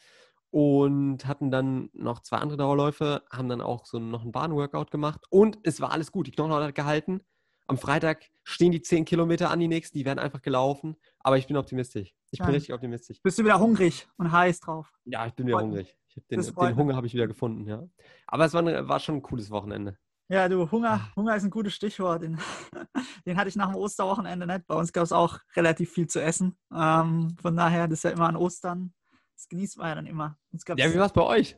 und 0.50 1.26
hatten 1.26 1.50
dann 1.50 1.88
noch 1.94 2.20
zwei 2.20 2.38
andere 2.38 2.58
Dauerläufe. 2.58 3.22
Haben 3.31 3.49
dann 3.49 3.62
auch 3.62 3.87
so 3.87 3.99
noch 3.99 4.22
einen 4.22 4.32
Bahnworkout 4.32 4.90
gemacht 4.90 5.25
und 5.31 5.58
es 5.62 5.81
war 5.81 5.93
alles 5.93 6.12
gut. 6.12 6.26
Die 6.26 6.32
Knochenhaut 6.32 6.62
hat 6.62 6.75
gehalten. 6.75 7.22
Am 7.66 7.76
Freitag 7.76 8.25
stehen 8.44 8.72
die 8.72 8.81
10 8.81 9.04
Kilometer 9.04 9.50
an 9.50 9.61
die 9.61 9.69
nächsten. 9.69 9.99
Die 9.99 10.06
werden 10.06 10.19
einfach 10.19 10.40
gelaufen. 10.40 10.96
Aber 11.20 11.37
ich 11.37 11.46
bin 11.46 11.56
optimistisch. 11.56 12.14
Ich 12.31 12.38
bin 12.38 12.49
Ja. 12.49 12.54
richtig 12.54 12.72
optimistisch. 12.75 13.20
Bist 13.22 13.38
du 13.38 13.44
wieder 13.44 13.58
hungrig 13.61 14.08
und 14.16 14.32
heiß 14.32 14.61
drauf? 14.61 14.90
Ja, 15.04 15.26
ich 15.26 15.34
bin 15.34 15.46
wieder 15.46 15.56
mich. 15.58 15.64
hungrig. 15.64 15.96
Den 16.30 16.42
den. 16.42 16.76
Hunger 16.76 16.96
habe 16.96 17.06
ich 17.06 17.14
wieder 17.14 17.26
gefunden, 17.26 17.66
ja. 17.66 17.82
Aber 18.26 18.44
es 18.44 18.54
war, 18.54 18.60
eine, 18.60 18.88
war 18.88 19.00
schon 19.00 19.16
ein 19.16 19.22
cooles 19.22 19.50
Wochenende. 19.50 19.96
Ja, 20.30 20.48
du, 20.48 20.62
Ah. 20.62 20.70
Hunger, 20.70 21.16
Hunger 21.16 21.36
ist 21.36 21.44
ein 21.44 21.50
gutes 21.50 21.74
Stichwort. 21.74 22.22
Den, 22.22 22.38
den 23.26 23.36
hatte 23.36 23.48
ich 23.48 23.56
nach 23.56 23.68
dem 23.72 23.76
Osterwochenende 23.76 24.46
nicht. 24.46 24.66
Bei 24.66 24.74
uns 24.74 24.92
gab 24.92 25.04
es 25.04 25.12
auch 25.12 25.38
relativ 25.56 25.90
viel 25.90 26.06
zu 26.06 26.20
essen. 26.22 26.58
Ähm, 26.74 27.34
von 27.40 27.56
daher, 27.56 27.88
das 27.88 28.00
ist 28.00 28.02
ja 28.04 28.10
immer 28.10 28.28
an 28.28 28.36
Ostern. 28.36 28.92
Das 29.34 29.48
genießt 29.48 29.78
man 29.78 29.88
ja 29.88 29.94
dann 29.94 30.06
immer. 30.06 30.36
Ja, 30.76 30.92
wie 30.92 30.98
war 30.98 31.06
es 31.06 31.12
bei 31.12 31.22
euch? 31.22 31.56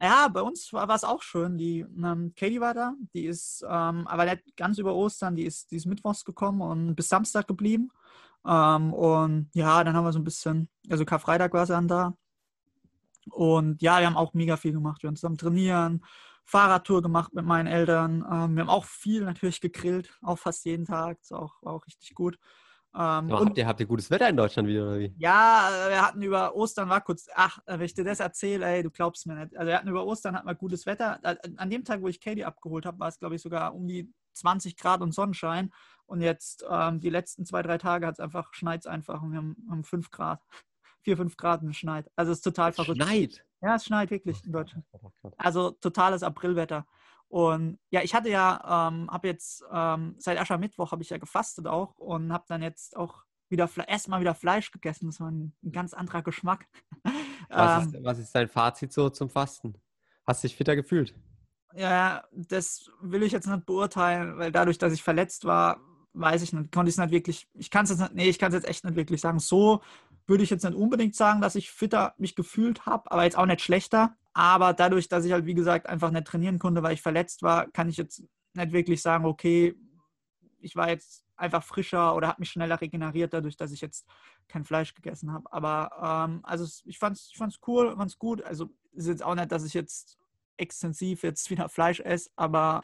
Ja, 0.00 0.28
bei 0.28 0.42
uns 0.42 0.72
war 0.72 0.88
es 0.90 1.04
auch 1.04 1.22
schön. 1.22 1.56
Die 1.56 1.80
ähm, 1.80 2.32
Katie 2.36 2.60
war 2.60 2.74
da, 2.74 2.94
die 3.14 3.24
ist 3.24 3.62
ähm, 3.66 4.06
aber 4.06 4.26
nicht 4.26 4.56
ganz 4.56 4.78
über 4.78 4.94
Ostern, 4.94 5.36
die 5.36 5.44
ist, 5.44 5.70
die 5.70 5.76
ist 5.76 5.86
mittwochs 5.86 6.24
gekommen 6.24 6.60
und 6.60 6.94
bis 6.94 7.08
Samstag 7.08 7.48
geblieben. 7.48 7.90
Ähm, 8.46 8.92
und 8.92 9.48
ja, 9.54 9.82
dann 9.82 9.96
haben 9.96 10.04
wir 10.04 10.12
so 10.12 10.18
ein 10.18 10.24
bisschen, 10.24 10.68
also 10.90 11.04
Karfreitag 11.06 11.52
war 11.54 11.66
sie 11.66 11.72
dann 11.72 11.88
da. 11.88 12.14
Und 13.30 13.82
ja, 13.82 14.00
wir 14.00 14.06
haben 14.06 14.16
auch 14.16 14.34
mega 14.34 14.56
viel 14.56 14.72
gemacht. 14.72 15.02
Wir 15.02 15.08
haben 15.08 15.16
zusammen 15.16 15.38
trainieren, 15.38 16.04
Fahrradtour 16.44 17.02
gemacht 17.02 17.34
mit 17.34 17.44
meinen 17.44 17.66
Eltern. 17.66 18.24
Ähm, 18.30 18.54
wir 18.54 18.62
haben 18.62 18.70
auch 18.70 18.84
viel 18.84 19.24
natürlich 19.24 19.60
gegrillt, 19.60 20.16
auch 20.22 20.38
fast 20.38 20.64
jeden 20.64 20.84
Tag. 20.84 21.18
Das 21.20 21.32
war 21.32 21.42
auch, 21.42 21.62
war 21.62 21.74
auch 21.74 21.86
richtig 21.86 22.14
gut. 22.14 22.38
Ähm, 22.96 23.30
und 23.30 23.32
habt, 23.32 23.58
ihr, 23.58 23.66
habt 23.66 23.80
ihr 23.80 23.86
gutes 23.86 24.10
Wetter 24.10 24.28
in 24.28 24.36
Deutschland 24.36 24.68
wieder, 24.68 24.84
oder 24.84 24.98
wie? 24.98 25.14
ja, 25.18 25.68
wir 25.88 26.00
hatten 26.00 26.22
über 26.22 26.54
Ostern, 26.54 26.88
war 26.88 27.02
kurz, 27.02 27.28
ach, 27.34 27.58
wenn 27.66 27.82
ich 27.82 27.92
dir 27.92 28.04
das 28.04 28.20
erzähle, 28.20 28.64
ey, 28.64 28.82
du 28.82 28.90
glaubst 28.90 29.26
mir 29.26 29.34
nicht. 29.34 29.56
Also 29.56 29.68
wir 29.68 29.76
hatten 29.76 29.88
über 29.88 30.06
Ostern 30.06 30.34
hatten 30.34 30.46
wir 30.46 30.54
gutes 30.54 30.86
Wetter. 30.86 31.20
An 31.56 31.68
dem 31.68 31.84
Tag, 31.84 32.00
wo 32.00 32.08
ich 32.08 32.20
Katie 32.20 32.44
abgeholt 32.44 32.86
habe, 32.86 32.98
war 32.98 33.08
es, 33.08 33.18
glaube 33.18 33.34
ich, 33.34 33.42
sogar 33.42 33.74
um 33.74 33.86
die 33.86 34.10
20 34.32 34.76
Grad 34.76 35.02
und 35.02 35.12
Sonnenschein. 35.12 35.72
Und 36.06 36.22
jetzt 36.22 36.64
ähm, 36.70 37.00
die 37.00 37.10
letzten 37.10 37.44
zwei, 37.44 37.62
drei 37.62 37.76
Tage 37.78 38.06
hat 38.06 38.14
es 38.14 38.20
einfach, 38.20 38.54
schneit 38.54 38.86
einfach 38.86 39.20
und 39.22 39.32
wir 39.32 39.38
haben, 39.38 39.56
haben 39.68 39.84
5 39.84 40.10
Grad. 40.10 40.40
4, 41.06 41.16
5 41.16 41.36
Grad 41.36 41.62
und 41.62 41.70
es 41.70 41.76
schneit. 41.76 42.10
Also 42.16 42.32
es 42.32 42.38
ist 42.38 42.42
total 42.42 42.72
verrückt. 42.72 43.00
Schneit. 43.00 43.44
Ja, 43.62 43.76
es 43.76 43.84
schneit 43.84 44.10
wirklich 44.10 44.44
in 44.44 44.52
Deutschland. 44.52 44.84
Also 45.36 45.70
totales 45.70 46.22
Aprilwetter. 46.22 46.86
Und 47.28 47.78
ja, 47.90 48.02
ich 48.02 48.14
hatte 48.14 48.28
ja, 48.28 48.88
ähm, 48.88 49.08
habe 49.10 49.28
jetzt 49.28 49.64
ähm, 49.72 50.16
seit 50.18 50.38
Aschermittwoch 50.38 50.92
habe 50.92 51.02
ich 51.02 51.10
ja 51.10 51.18
gefastet 51.18 51.66
auch 51.66 51.96
und 51.98 52.32
habe 52.32 52.44
dann 52.48 52.62
jetzt 52.62 52.96
auch 52.96 53.24
wieder 53.48 53.70
erstmal 53.86 54.20
wieder 54.20 54.34
Fleisch 54.34 54.72
gegessen. 54.72 55.06
Das 55.06 55.20
war 55.20 55.30
ein, 55.30 55.54
ein 55.62 55.72
ganz 55.72 55.94
anderer 55.94 56.22
Geschmack. 56.22 56.66
Was, 57.48 57.84
ähm, 57.84 57.94
ist, 57.94 58.04
was 58.04 58.18
ist 58.18 58.34
dein 58.34 58.48
Fazit 58.48 58.92
so 58.92 59.08
zum 59.08 59.30
Fasten? 59.30 59.80
Hast 60.26 60.42
du 60.42 60.48
dich 60.48 60.56
fitter 60.56 60.74
gefühlt? 60.74 61.14
ja, 61.76 62.24
das 62.32 62.90
will 63.00 63.22
ich 63.22 63.32
jetzt 63.32 63.46
nicht 63.46 63.66
beurteilen, 63.66 64.38
weil 64.38 64.50
dadurch, 64.50 64.78
dass 64.78 64.92
ich 64.92 65.02
verletzt 65.02 65.44
war, 65.44 65.80
weiß 66.14 66.42
ich 66.42 66.52
nicht, 66.52 66.72
konnte 66.72 66.88
ich 66.88 66.94
es 66.94 66.98
nicht 66.98 67.10
wirklich, 67.10 67.48
ich 67.54 67.70
kann 67.70 67.84
es 67.84 67.90
jetzt 67.90 68.00
nicht, 68.00 68.14
nee, 68.14 68.28
ich 68.28 68.38
kann 68.38 68.48
es 68.48 68.54
jetzt 68.54 68.68
echt 68.68 68.84
nicht 68.84 68.96
wirklich 68.96 69.20
sagen. 69.20 69.38
So 69.38 69.82
würde 70.26 70.42
ich 70.42 70.50
jetzt 70.50 70.64
nicht 70.64 70.76
unbedingt 70.76 71.14
sagen, 71.14 71.40
dass 71.40 71.54
ich 71.54 71.70
fitter 71.70 72.14
mich 72.18 72.34
gefühlt 72.34 72.86
habe, 72.86 73.10
aber 73.10 73.24
jetzt 73.24 73.38
auch 73.38 73.46
nicht 73.46 73.60
schlechter. 73.60 74.16
Aber 74.32 74.72
dadurch, 74.74 75.08
dass 75.08 75.24
ich 75.24 75.32
halt, 75.32 75.46
wie 75.46 75.54
gesagt, 75.54 75.88
einfach 75.88 76.10
nicht 76.10 76.26
trainieren 76.26 76.58
konnte, 76.58 76.82
weil 76.82 76.94
ich 76.94 77.02
verletzt 77.02 77.42
war, 77.42 77.70
kann 77.70 77.88
ich 77.88 77.96
jetzt 77.96 78.22
nicht 78.54 78.72
wirklich 78.72 79.00
sagen, 79.02 79.24
okay, 79.24 79.74
ich 80.60 80.76
war 80.76 80.88
jetzt 80.88 81.24
einfach 81.36 81.62
frischer 81.62 82.14
oder 82.14 82.28
habe 82.28 82.40
mich 82.40 82.50
schneller 82.50 82.80
regeneriert, 82.80 83.32
dadurch, 83.32 83.56
dass 83.56 83.72
ich 83.72 83.80
jetzt 83.80 84.06
kein 84.48 84.64
Fleisch 84.64 84.94
gegessen 84.94 85.32
habe. 85.32 85.50
Aber 85.52 86.26
ähm, 86.28 86.40
also 86.42 86.66
ich 86.84 86.98
fand 86.98 87.16
es 87.16 87.28
ich 87.30 87.36
fand's 87.36 87.60
cool, 87.66 87.94
fand 87.96 88.10
es 88.10 88.18
gut. 88.18 88.42
Also 88.42 88.70
es 88.92 89.04
ist 89.04 89.08
jetzt 89.08 89.22
auch 89.22 89.34
nicht, 89.34 89.52
dass 89.52 89.64
ich 89.64 89.74
jetzt 89.74 90.18
extensiv 90.56 91.22
jetzt 91.22 91.50
wieder 91.50 91.68
Fleisch 91.68 92.00
esse, 92.00 92.30
aber 92.36 92.82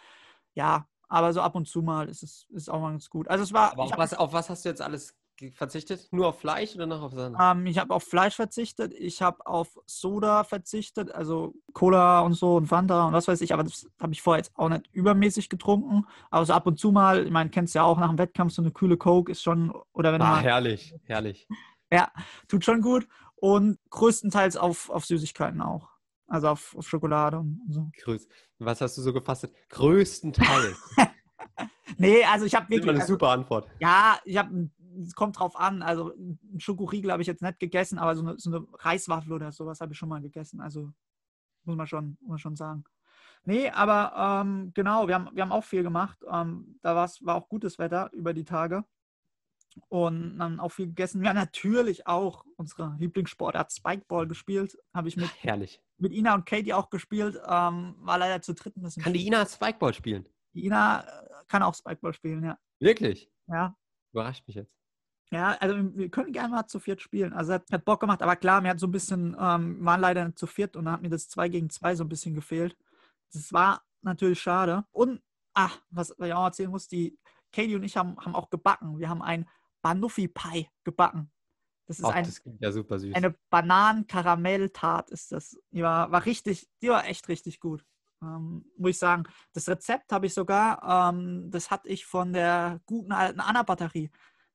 ja, 0.55 0.87
aber 1.09 1.33
so 1.33 1.41
ab 1.41 1.55
und 1.55 1.69
zu 1.69 1.83
mal 1.83 2.09
ist 2.09 2.23
es 2.23 2.47
ist 2.51 2.71
auch 2.71 2.81
mal 2.81 2.91
ganz 2.91 3.11
gut. 3.11 3.29
Also 3.29 3.45
es 3.45 3.53
war, 3.53 3.73
Aber 3.73 3.85
auf 3.85 3.93
was, 3.97 4.15
auf 4.15 4.33
was 4.33 4.49
hast 4.49 4.65
du 4.65 4.69
jetzt 4.69 4.81
alles 4.81 5.15
verzichtet? 5.51 6.09
Nur 6.13 6.29
auf 6.29 6.39
Fleisch 6.41 6.75
oder 6.75 6.87
noch 6.87 7.03
auf 7.03 7.13
anderes? 7.13 7.37
ähm, 7.41 7.67
ich 7.67 7.79
hab 7.79 7.91
auf 7.91 8.05
Fleisch 8.05 8.37
verzichtet, 8.37 8.95
ich 8.95 9.21
habe 9.23 9.45
auf 9.47 9.77
Soda 9.87 10.45
verzichtet, 10.45 11.11
also 11.13 11.55
Cola 11.73 12.21
und 12.21 12.35
so 12.35 12.57
und 12.57 12.67
Fanta 12.67 13.07
und 13.07 13.13
was 13.13 13.29
weiß 13.29 13.41
ich, 13.41 13.53
aber 13.53 13.65
das 13.65 13.87
habe 14.01 14.13
ich 14.13 14.23
vorher 14.23 14.39
jetzt 14.43 14.53
auch 14.57 14.69
nicht 14.69 14.87
übermäßig 14.93 15.49
getrunken. 15.49 16.07
Aber 16.31 16.45
so 16.47 16.53
ab 16.53 16.67
und 16.67 16.79
zu 16.79 16.93
mal, 16.93 17.25
ich 17.27 17.33
meine, 17.33 17.51
kennst 17.51 17.75
ja 17.75 17.83
auch 17.83 17.99
nach 17.99 18.09
dem 18.09 18.19
Wettkampf, 18.19 18.53
so 18.53 18.63
eine 18.63 18.71
kühle 18.71 18.97
Coke 18.97 19.33
ist 19.33 19.43
schon, 19.43 19.73
oder 19.93 20.13
wenn 20.13 20.21
du 20.21 20.27
Ah, 20.27 20.39
herrlich, 20.39 20.95
herrlich. 21.05 21.49
tut 22.49 22.65
schon 22.65 22.81
gut. 22.81 23.07
Und 23.35 23.79
größtenteils 23.91 24.57
auf, 24.57 24.89
auf 24.89 25.05
Süßigkeiten 25.05 25.61
auch. 25.61 25.89
Also 26.29 26.49
auf, 26.49 26.75
auf 26.79 26.89
Schokolade 26.89 27.39
und 27.41 27.61
so. 27.69 27.91
Grüß. 28.03 28.27
Was 28.61 28.81
hast 28.81 28.97
du 28.97 29.03
so 29.03 29.13
gefastet? 29.13 29.53
Größtenteils. 29.71 30.77
Nee, 31.99 32.25
also 32.25 32.47
ich 32.47 32.55
habe 32.55 32.67
Das 32.67 32.71
ist 32.71 32.77
wirklich. 32.79 32.91
eine 32.91 33.01
Also, 33.03 33.15
super 33.15 33.29
Antwort. 33.31 33.69
ja, 33.79 34.19
ich 34.25 34.37
habe, 34.39 34.71
kommt 35.15 35.39
drauf 35.39 35.57
an. 35.57 35.83
Also 35.83 36.13
einen 36.13 36.61
Schokoriegel 36.61 37.13
habe 37.13 37.23
ich 37.23 37.29
jetzt 37.29 37.43
nicht 37.43 37.59
gegessen, 37.59 37.99
aber 37.99 38.15
so 38.15 38.23
eine, 38.23 38.39
so 38.39 38.51
eine 38.51 38.67
Reiswaffel 38.73 39.33
oder 39.33 39.53
sowas 39.53 39.81
habe 39.81 39.93
ich 39.93 39.99
schon 39.99 40.09
mal 40.09 40.21
gegessen. 40.21 40.61
Also 40.61 40.93
muss 41.65 41.77
man 41.77 41.87
schon, 41.87 42.17
muss 42.21 42.31
man 42.31 42.39
schon 42.39 42.57
sagen. 42.57 42.85
Nee, 43.45 43.71
aber 43.71 44.43
ähm, 44.45 44.73
genau, 44.75 45.09
wir 45.09 45.17
haben, 45.17 45.29
wir 45.33 45.43
haben 45.43 45.53
auch 45.53 45.65
viel 45.65 45.83
gemacht. 45.83 46.19
Ähm, 46.31 46.79
da 46.83 46.95
war 46.95 47.37
auch 47.37 47.49
gutes 47.49 47.79
Wetter 47.79 48.11
über 48.13 48.35
die 48.35 48.45
Tage. 48.45 48.85
Und 49.89 50.39
dann 50.39 50.61
auch 50.61 50.69
viel 50.69 50.87
gegessen. 50.89 51.23
Wir 51.23 51.31
haben 51.31 51.37
natürlich 51.37 52.07
auch 52.07 52.45
unsere 52.57 52.95
Lieblingssportart 52.99 53.73
Spikeball 53.73 54.29
gespielt. 54.29 54.77
Habe 54.93 55.09
ich 55.09 55.17
mit, 55.17 55.31
Herrlich. 55.43 55.81
mit 55.97 56.13
Ina 56.13 56.35
und 56.35 56.45
Katie 56.45 56.75
auch 56.75 56.91
gespielt. 56.91 57.37
Ähm, 57.37 57.95
war 57.99 58.19
leider 58.19 58.43
zu 58.43 58.53
dritt 58.53 58.77
ein 58.77 58.83
bisschen. 58.83 59.03
Kann 59.03 59.15
die 59.15 59.27
Ina 59.27 59.47
Spikeball 59.47 59.95
spielen? 59.95 60.29
Die 60.53 60.67
Ina 60.67 61.01
äh, 61.01 61.45
kann 61.49 61.63
auch 61.63 61.75
Spikeball 61.75 62.13
spielen, 62.13 62.45
ja. 62.45 62.59
Wirklich? 62.81 63.31
Ja, 63.47 63.75
Überrascht 64.13 64.47
mich 64.47 64.57
jetzt. 64.57 64.77
Ja, 65.33 65.57
also 65.61 65.75
wir 65.97 66.11
können 66.11 66.31
gerne 66.33 66.51
mal 66.51 66.67
zu 66.67 66.79
viert 66.79 67.01
spielen. 67.01 67.33
Also 67.33 67.55
hat, 67.55 67.65
hat 67.73 67.87
Bock 67.87 68.01
gemacht, 68.01 68.21
aber 68.21 68.37
klar, 68.37 68.61
mir 68.61 68.69
hat 68.69 68.79
so 68.79 68.87
ein 68.87 68.93
bisschen, 68.93 69.35
ähm, 69.41 69.83
waren 69.83 70.01
leider 70.01 70.27
nicht 70.27 70.39
zu 70.39 70.47
viert 70.47 70.77
und 70.77 70.85
dann 70.85 70.95
hat 70.95 71.03
mir 71.03 71.09
das 71.09 71.29
2 71.31 71.49
gegen 71.49 71.71
2 71.71 71.97
so 71.97 72.05
ein 72.05 72.09
bisschen 72.11 72.35
gefehlt. 72.35 72.77
Das 73.33 73.51
war 73.51 73.83
natürlich 74.03 74.43
schade. 74.43 74.85
Und, 74.93 75.23
ach, 75.55 75.81
was, 75.89 76.11
ich 76.11 76.35
auch 76.35 76.45
erzählen 76.45 76.71
muss, 76.71 76.87
die 76.87 77.19
Katie 77.51 77.77
und 77.77 77.83
ich 77.83 77.97
haben, 77.97 78.19
haben 78.19 78.35
auch 78.35 78.51
gebacken. 78.51 78.99
Wir 78.99 79.09
haben 79.09 79.23
ein 79.23 79.49
Banuffi-Pie 79.81 80.69
gebacken. 80.85 81.31
Das 81.87 81.99
ist 81.99 82.05
Ach, 82.05 82.15
ein, 82.15 82.25
das 82.25 82.43
ja 82.61 82.71
super 82.71 82.99
süß. 82.99 83.15
eine 83.15 83.35
Bananen-Karamell-Tart 83.51 85.11
ist 85.11 85.33
das. 85.33 85.59
Die 85.71 85.83
war, 85.83 86.13
war 86.13 86.27
richtig, 86.27 86.69
die 86.83 86.89
war 86.89 87.07
echt 87.07 87.29
richtig 87.29 87.59
gut. 87.59 87.85
Ähm, 88.23 88.65
muss 88.77 88.91
ich 88.91 88.99
sagen. 88.99 89.25
Das 89.53 89.69
Rezept 89.69 90.13
habe 90.13 90.27
ich 90.27 90.35
sogar, 90.35 91.11
ähm, 91.13 91.51
das 91.51 91.71
hatte 91.71 91.89
ich 91.89 92.07
von 92.07 92.33
der 92.33 92.81
guten 92.87 93.13
alten 93.13 93.41
Anna-Batterie. 93.41 94.11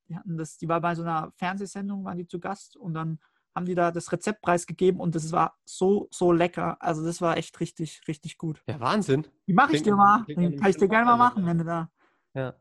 Die 0.09 0.15
hatten 0.15 0.37
das, 0.37 0.57
die 0.57 0.67
war 0.67 0.81
bei 0.81 0.95
so 0.95 1.03
einer 1.03 1.31
Fernsehsendung, 1.35 2.05
waren 2.05 2.17
die 2.17 2.27
zu 2.27 2.39
Gast 2.39 2.77
und 2.77 2.93
dann 2.93 3.19
haben 3.55 3.65
die 3.65 3.75
da 3.75 3.91
das 3.91 4.11
Rezept 4.11 4.41
preisgegeben 4.41 5.01
und 5.01 5.15
das 5.15 5.31
war 5.31 5.57
so, 5.65 6.07
so 6.11 6.31
lecker. 6.31 6.77
Also 6.79 7.03
das 7.03 7.21
war 7.21 7.37
echt 7.37 7.59
richtig, 7.59 8.01
richtig 8.07 8.37
gut. 8.37 8.61
Ja, 8.67 8.79
Wahnsinn. 8.79 9.25
Die 9.47 9.53
mache 9.53 9.75
ich 9.75 9.83
dir 9.83 9.95
mal. 9.95 10.23
Den 10.25 10.59
kann 10.59 10.69
ich 10.69 10.77
dir 10.77 10.87
gerne 10.87 11.05
mal 11.05 11.17
machen, 11.17 11.45
wenn 11.45 11.57
du 11.57 11.63
da. 11.63 11.89
Ja. 12.35 12.53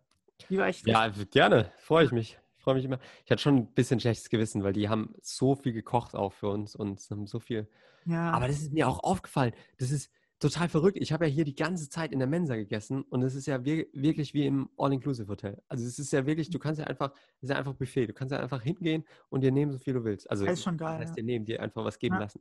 Die 0.49 0.57
war 0.57 0.67
echt 0.67 0.87
Ja, 0.87 1.09
gerne. 1.31 1.71
Freue 1.79 2.07
ich 2.07 2.13
mich. 2.13 2.39
Freue 2.57 2.77
mich 2.77 2.85
immer. 2.85 2.99
Ich 3.25 3.31
hatte 3.31 3.43
schon 3.43 3.57
ein 3.57 3.75
bisschen 3.75 4.01
schlechtes 4.01 4.31
Gewissen, 4.31 4.65
weil 4.65 4.73
die 4.73 4.89
haben 4.89 5.15
so 5.23 5.55
viel 5.55 5.73
gekocht 5.73 6.15
auch 6.15 6.33
für 6.33 6.49
uns 6.49 6.75
und 6.75 6.99
haben 7.11 7.27
so 7.27 7.41
viel. 7.41 7.69
Ja. 8.07 8.33
Aber 8.33 8.49
das 8.49 8.61
ist 8.61 8.73
mir 8.73 8.89
auch 8.89 9.01
aufgefallen. 9.01 9.53
Das 9.79 9.91
ist 9.91 10.11
total 10.39 10.69
verrückt. 10.69 10.99
Ich 11.01 11.13
habe 11.13 11.27
ja 11.27 11.31
hier 11.33 11.45
die 11.45 11.55
ganze 11.55 11.89
Zeit 11.89 12.13
in 12.13 12.19
der 12.19 12.29
Mensa 12.29 12.57
gegessen 12.57 13.03
und 13.03 13.23
es 13.23 13.35
ist 13.35 13.47
ja 13.47 13.65
wir 13.65 13.87
wirklich 13.93 14.35
wie 14.35 14.47
im 14.47 14.69
All-Inclusive-Hotel. 14.77 15.63
Also 15.69 15.85
es 15.85 15.99
ist 15.99 16.13
ja 16.13 16.27
wirklich, 16.27 16.51
du 16.51 16.59
kannst 16.59 16.81
ja 16.81 16.87
einfach, 16.87 17.13
es 17.37 17.45
ist 17.45 17.51
ja 17.51 17.57
einfach 17.57 17.75
Buffet. 17.75 18.07
Du 18.07 18.13
kannst 18.13 18.33
ja 18.33 18.41
einfach 18.41 18.63
hingehen 18.63 19.05
und 19.29 19.43
dir 19.43 19.53
nehmen, 19.53 19.73
so 19.73 19.79
viel 19.79 19.95
du 19.95 20.05
willst. 20.05 20.31
Also 20.31 20.45
Das 20.45 20.55
ist 20.59 20.65
schon 20.65 20.77
geil, 20.77 20.99
Das 20.99 21.09
heißt, 21.09 21.19
dir 21.19 21.25
nehmen, 21.25 21.47
dir 21.47 21.63
einfach 21.63 21.85
was 21.85 21.99
geben 21.99 22.17
Ja. 22.17 22.23
lassen. 22.23 22.41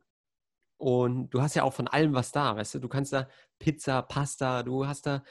Und 0.78 1.30
du 1.30 1.40
hast 1.40 1.54
ja 1.54 1.62
auch 1.62 1.72
von 1.72 1.88
allem 1.88 2.12
was 2.12 2.32
da, 2.32 2.54
weißt 2.56 2.74
du? 2.74 2.78
Du 2.80 2.88
kannst 2.88 3.12
da 3.12 3.28
Pizza, 3.58 4.02
Pasta, 4.02 4.62
du 4.62 4.86
hast 4.86 5.06
da 5.06 5.22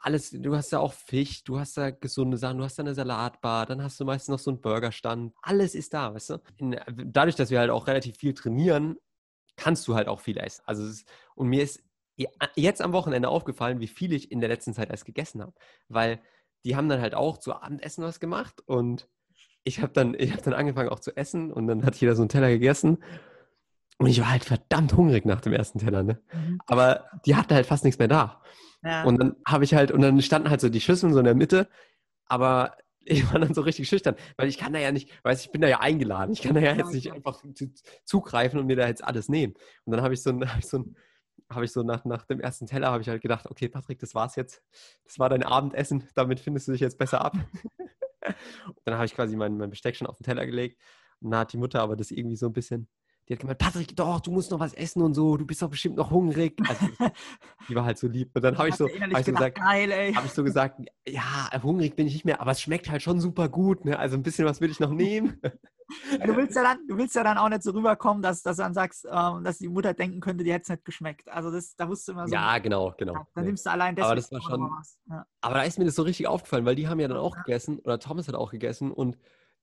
alles, 0.00 0.30
du 0.30 0.56
hast 0.56 0.72
da 0.72 0.78
auch 0.78 0.92
Fisch, 0.92 1.44
du 1.44 1.58
hast 1.58 1.76
da 1.76 1.90
gesunde 1.90 2.38
Sachen, 2.38 2.58
du 2.58 2.64
hast 2.64 2.78
da 2.78 2.84
eine 2.84 2.94
Salatbar, 2.94 3.66
dann 3.66 3.82
hast 3.82 3.98
du 4.00 4.04
meistens 4.04 4.28
noch 4.28 4.38
so 4.38 4.50
einen 4.50 4.60
Burgerstand. 4.60 5.34
Alles 5.42 5.74
ist 5.74 5.92
da, 5.92 6.14
weißt 6.14 6.30
du? 6.30 6.38
In, 6.56 6.80
dadurch, 7.06 7.36
dass 7.36 7.50
wir 7.50 7.58
halt 7.58 7.70
auch 7.70 7.86
relativ 7.86 8.16
viel 8.16 8.32
trainieren, 8.32 8.96
kannst 9.56 9.86
du 9.88 9.94
halt 9.94 10.08
auch 10.08 10.20
viel 10.20 10.38
essen. 10.38 10.62
Also 10.66 10.84
es 10.84 11.00
ist, 11.00 11.12
und 11.34 11.48
mir 11.48 11.62
ist 11.64 11.82
jetzt 12.56 12.82
am 12.82 12.92
Wochenende 12.92 13.28
aufgefallen, 13.28 13.80
wie 13.80 13.88
viel 13.88 14.12
ich 14.12 14.30
in 14.32 14.40
der 14.40 14.48
letzten 14.48 14.74
Zeit 14.74 14.90
erst 14.90 15.04
gegessen 15.04 15.40
habe. 15.40 15.52
Weil 15.88 16.20
die 16.64 16.76
haben 16.76 16.88
dann 16.88 17.00
halt 17.00 17.14
auch 17.14 17.38
zu 17.38 17.54
Abendessen 17.54 18.02
was 18.04 18.20
gemacht 18.20 18.62
und 18.66 19.08
ich 19.64 19.80
habe 19.82 19.92
dann, 19.92 20.14
ich 20.18 20.32
hab 20.32 20.42
dann 20.42 20.54
angefangen 20.54 20.88
auch 20.88 21.00
zu 21.00 21.16
essen 21.16 21.52
und 21.52 21.66
dann 21.66 21.84
hat 21.84 21.96
jeder 21.96 22.16
so 22.16 22.22
einen 22.22 22.28
Teller 22.28 22.48
gegessen. 22.48 23.02
Und 23.98 24.06
ich 24.06 24.20
war 24.20 24.30
halt 24.30 24.44
verdammt 24.44 24.96
hungrig 24.96 25.24
nach 25.24 25.40
dem 25.40 25.52
ersten 25.52 25.78
Teller, 25.80 26.02
ne? 26.02 26.20
Mhm. 26.32 26.60
Aber 26.66 27.06
die 27.26 27.34
hatten 27.34 27.52
halt 27.52 27.66
fast 27.66 27.84
nichts 27.84 27.98
mehr 27.98 28.08
da. 28.08 28.42
Ja. 28.84 29.02
Und 29.04 29.18
dann 29.20 29.36
habe 29.44 29.64
ich 29.64 29.74
halt, 29.74 29.90
und 29.90 30.00
dann 30.02 30.22
standen 30.22 30.50
halt 30.50 30.60
so 30.60 30.68
die 30.68 30.80
Schüsseln 30.80 31.12
so 31.12 31.18
in 31.18 31.24
der 31.24 31.34
Mitte, 31.34 31.68
aber 32.26 32.76
ich 33.10 33.30
war 33.32 33.40
dann 33.40 33.54
so 33.54 33.62
richtig 33.62 33.88
schüchtern, 33.88 34.16
weil 34.36 34.48
ich 34.48 34.58
kann 34.58 34.72
da 34.72 34.78
ja 34.78 34.92
nicht, 34.92 35.10
weiß 35.24 35.44
ich 35.44 35.50
bin 35.50 35.62
da 35.62 35.68
ja 35.68 35.80
eingeladen, 35.80 36.32
ich 36.32 36.42
kann 36.42 36.54
da 36.54 36.60
ja 36.60 36.74
jetzt 36.74 36.92
nicht 36.92 37.10
einfach 37.12 37.42
zu, 37.54 37.72
zugreifen 38.04 38.60
und 38.60 38.66
mir 38.66 38.76
da 38.76 38.86
jetzt 38.86 39.02
alles 39.02 39.28
nehmen. 39.28 39.54
Und 39.84 39.92
dann 39.92 40.02
habe 40.02 40.14
ich 40.14 40.22
so, 40.22 40.30
ein- 40.30 40.40
hab 40.52 40.58
ich 40.58 40.66
so, 40.66 40.78
ein- 40.78 40.96
habe 41.50 41.64
ich 41.64 41.72
so 41.72 41.82
nach, 41.82 42.04
nach 42.04 42.24
dem 42.26 42.40
ersten 42.40 42.66
Teller 42.66 42.90
habe 42.90 43.02
ich 43.02 43.08
halt 43.08 43.22
gedacht, 43.22 43.46
okay, 43.50 43.68
Patrick, 43.68 43.98
das 43.98 44.14
war's 44.14 44.36
jetzt. 44.36 44.62
Das 45.04 45.18
war 45.18 45.28
dein 45.28 45.42
Abendessen, 45.42 46.08
damit 46.14 46.40
findest 46.40 46.68
du 46.68 46.72
dich 46.72 46.80
jetzt 46.80 46.98
besser 46.98 47.24
ab. 47.24 47.34
und 48.24 48.76
dann 48.84 48.94
habe 48.94 49.06
ich 49.06 49.14
quasi 49.14 49.36
mein, 49.36 49.56
mein 49.56 49.70
Besteck 49.70 49.96
schon 49.96 50.06
auf 50.06 50.16
den 50.16 50.24
Teller 50.24 50.46
gelegt. 50.46 50.80
Und 51.20 51.30
dann 51.30 51.40
hat 51.40 51.52
die 51.52 51.58
Mutter 51.58 51.80
aber 51.80 51.96
das 51.96 52.10
irgendwie 52.10 52.36
so 52.36 52.46
ein 52.46 52.52
bisschen, 52.52 52.88
die 53.28 53.34
hat 53.34 53.40
gemeint, 53.40 53.58
Patrick, 53.58 53.94
doch, 53.94 54.20
du 54.20 54.30
musst 54.30 54.50
noch 54.50 54.58
was 54.60 54.72
essen 54.72 55.02
und 55.02 55.12
so, 55.14 55.36
du 55.36 55.44
bist 55.46 55.60
doch 55.60 55.68
bestimmt 55.68 55.96
noch 55.96 56.10
hungrig. 56.10 56.58
Also, 56.66 56.86
die 57.68 57.74
war 57.74 57.84
halt 57.84 57.98
so 57.98 58.08
lieb. 58.08 58.30
Und 58.34 58.42
dann 58.42 58.56
habe 58.56 58.70
ich 58.70 58.74
so, 58.76 58.86
hab 58.86 58.94
ich 58.94 59.00
so 59.00 59.32
gedacht, 59.32 59.54
gesagt, 59.54 59.58
geil, 59.58 59.90
ey. 59.92 60.14
habe 60.14 60.26
ich 60.26 60.32
so 60.32 60.42
gesagt, 60.42 60.80
ja, 61.06 61.50
hungrig 61.62 61.94
bin 61.94 62.06
ich 62.06 62.14
nicht 62.14 62.24
mehr, 62.24 62.40
aber 62.40 62.52
es 62.52 62.60
schmeckt 62.62 62.90
halt 62.90 63.02
schon 63.02 63.20
super 63.20 63.48
gut. 63.50 63.84
Ne? 63.84 63.98
Also 63.98 64.16
ein 64.16 64.22
bisschen 64.22 64.46
was 64.46 64.60
will 64.62 64.70
ich 64.70 64.80
noch 64.80 64.90
nehmen. 64.90 65.40
Du 66.22 66.36
willst 66.36 66.54
ja 66.54 66.62
dann, 66.62 66.86
du 66.86 66.98
willst 66.98 67.14
ja 67.14 67.24
dann 67.24 67.38
auch 67.38 67.48
nicht 67.48 67.62
so 67.62 67.70
rüberkommen, 67.70 68.22
dass, 68.22 68.42
dass 68.42 68.56
du 68.58 68.62
dann 68.62 68.74
sagst, 68.74 69.06
ähm, 69.10 69.42
dass 69.42 69.56
die 69.56 69.68
Mutter 69.68 69.94
denken 69.94 70.20
könnte, 70.20 70.44
die 70.44 70.52
hätte 70.52 70.64
es 70.64 70.68
nicht 70.68 70.84
geschmeckt. 70.84 71.26
Also 71.30 71.50
das, 71.50 71.76
da 71.76 71.86
musst 71.86 72.06
du 72.06 72.12
immer 72.12 72.28
so. 72.28 72.34
ja, 72.34 72.58
genau, 72.58 72.92
genau. 72.98 73.14
ja, 73.14 73.26
dann 73.34 73.46
nimmst 73.46 73.64
du 73.64 73.70
allein 73.70 73.98
Aber 73.98 74.14
deswegen 74.14 74.38
das 74.38 74.50
war 74.50 74.58
schon- 74.58 74.70
was. 74.70 74.98
Ja. 75.08 75.26
Aber 75.40 75.54
da 75.54 75.62
ist 75.62 75.78
mir 75.78 75.86
das 75.86 75.94
so 75.94 76.02
richtig 76.02 76.26
aufgefallen, 76.26 76.66
weil 76.66 76.74
die 76.74 76.88
haben 76.88 77.00
ja 77.00 77.08
dann 77.08 77.16
auch 77.16 77.34
Ja. 77.36 77.40
gegessen, 77.42 77.78
oder 77.78 77.98
Thomas 77.98 78.28
hat 78.28 78.34
auch 78.34 78.50
gegessen 78.50 78.92
und 78.92 79.16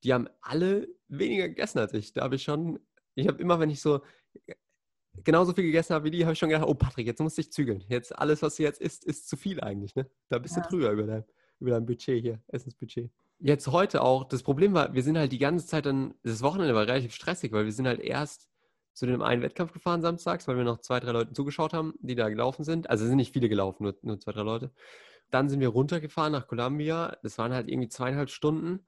die 0.03 0.13
haben 0.15 0.27
alle 0.41 0.87
weniger 1.09 1.47
gegessen 1.47 1.77
als 1.77 1.93
ich. 1.93 2.13
Da 2.13 2.23
habe 2.23 2.33
ich 2.37 2.41
schon, 2.41 2.79
ich 3.15 3.27
habe 3.27 3.41
immer, 3.41 3.59
wenn 3.59 3.69
ich 3.69 3.81
so 3.81 4.01
genauso 5.23 5.53
viel 5.53 5.63
gegessen 5.63 5.93
habe 5.93 6.05
wie 6.05 6.11
die, 6.11 6.23
habe 6.25 6.33
ich 6.33 6.39
schon 6.39 6.49
gedacht, 6.49 6.67
oh 6.67 6.73
Patrick, 6.73 7.07
jetzt 7.07 7.19
musst 7.19 7.37
du 7.37 7.41
dich 7.41 7.51
zügeln. 7.51 7.83
Jetzt 7.87 8.17
alles, 8.17 8.41
was 8.41 8.55
du 8.55 8.63
jetzt 8.63 8.81
isst, 8.81 9.05
ist 9.05 9.27
zu 9.27 9.37
viel 9.37 9.61
eigentlich. 9.61 9.95
Ne? 9.95 10.09
Da 10.29 10.39
bist 10.39 10.55
Ja. 10.57 10.63
du 10.63 10.69
drüber 10.69 10.91
über 10.91 11.03
dein, 11.03 11.23
über 11.59 11.71
dein 11.71 11.85
Budget 11.85 12.21
hier, 12.21 12.41
Essensbudget. 12.47 13.09
Jetzt 13.39 13.67
heute 13.67 14.01
auch, 14.01 14.25
das 14.25 14.43
Problem 14.43 14.73
war, 14.73 14.93
wir 14.93 15.03
sind 15.03 15.17
halt 15.17 15.31
die 15.31 15.37
ganze 15.37 15.65
Zeit 15.67 15.85
dann, 15.85 16.13
das 16.23 16.41
Wochenende 16.41 16.73
war 16.75 16.87
relativ 16.87 17.13
stressig, 17.13 17.51
weil 17.51 17.65
wir 17.65 17.71
sind 17.71 17.87
halt 17.87 17.99
erst 17.99 18.49
zu 18.93 19.05
dem 19.05 19.21
einen 19.21 19.41
Wettkampf 19.41 19.73
gefahren 19.73 20.01
samstags, 20.01 20.47
weil 20.47 20.55
wir 20.55 20.63
noch 20.63 20.79
zwei, 20.79 21.01
drei 21.01 21.11
Leuten 21.11 21.35
zugeschaut 21.35 21.73
haben, 21.73 21.93
die 21.99 22.15
da 22.15 22.29
gelaufen 22.29 22.63
sind. 22.63 22.89
Also 22.89 23.03
es 23.03 23.09
sind 23.09 23.17
nicht 23.17 23.33
viele 23.33 23.49
gelaufen, 23.49 23.83
nur, 23.83 23.95
nur 24.03 24.19
zwei, 24.21 24.31
drei 24.31 24.43
Leute. 24.43 24.71
Dann 25.31 25.49
sind 25.49 25.59
wir 25.59 25.67
runtergefahren 25.69 26.31
nach 26.31 26.47
Columbia. 26.47 27.17
Das 27.23 27.37
waren 27.37 27.51
halt 27.51 27.67
irgendwie 27.67 27.89
zweieinhalb 27.89 28.29
Stunden. 28.29 28.85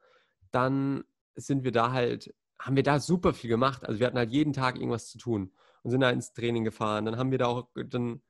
Dann 0.52 1.04
sind 1.36 1.66
wir 1.66 1.74
da 1.74 1.92
halt, 1.92 2.34
haben 2.60 2.76
wir 2.76 2.84
da 2.84 3.00
super 3.00 3.34
viel 3.34 3.50
gemacht. 3.50 3.86
Also 3.86 4.00
wir 4.00 4.08
hatten 4.08 4.18
halt 4.18 4.32
jeden 4.32 4.54
Tag 4.54 4.76
irgendwas 4.76 5.10
zu 5.10 5.18
tun 5.18 5.52
und 5.84 5.92
sind 5.92 6.02
da 6.02 6.10
ins 6.10 6.34
Training 6.34 6.64
gefahren. 6.64 7.06
Dann 7.06 7.18
haben 7.18 7.32
wir 7.32 7.38
da 7.38 7.48
auch, 7.48 7.68
dann 7.76 8.22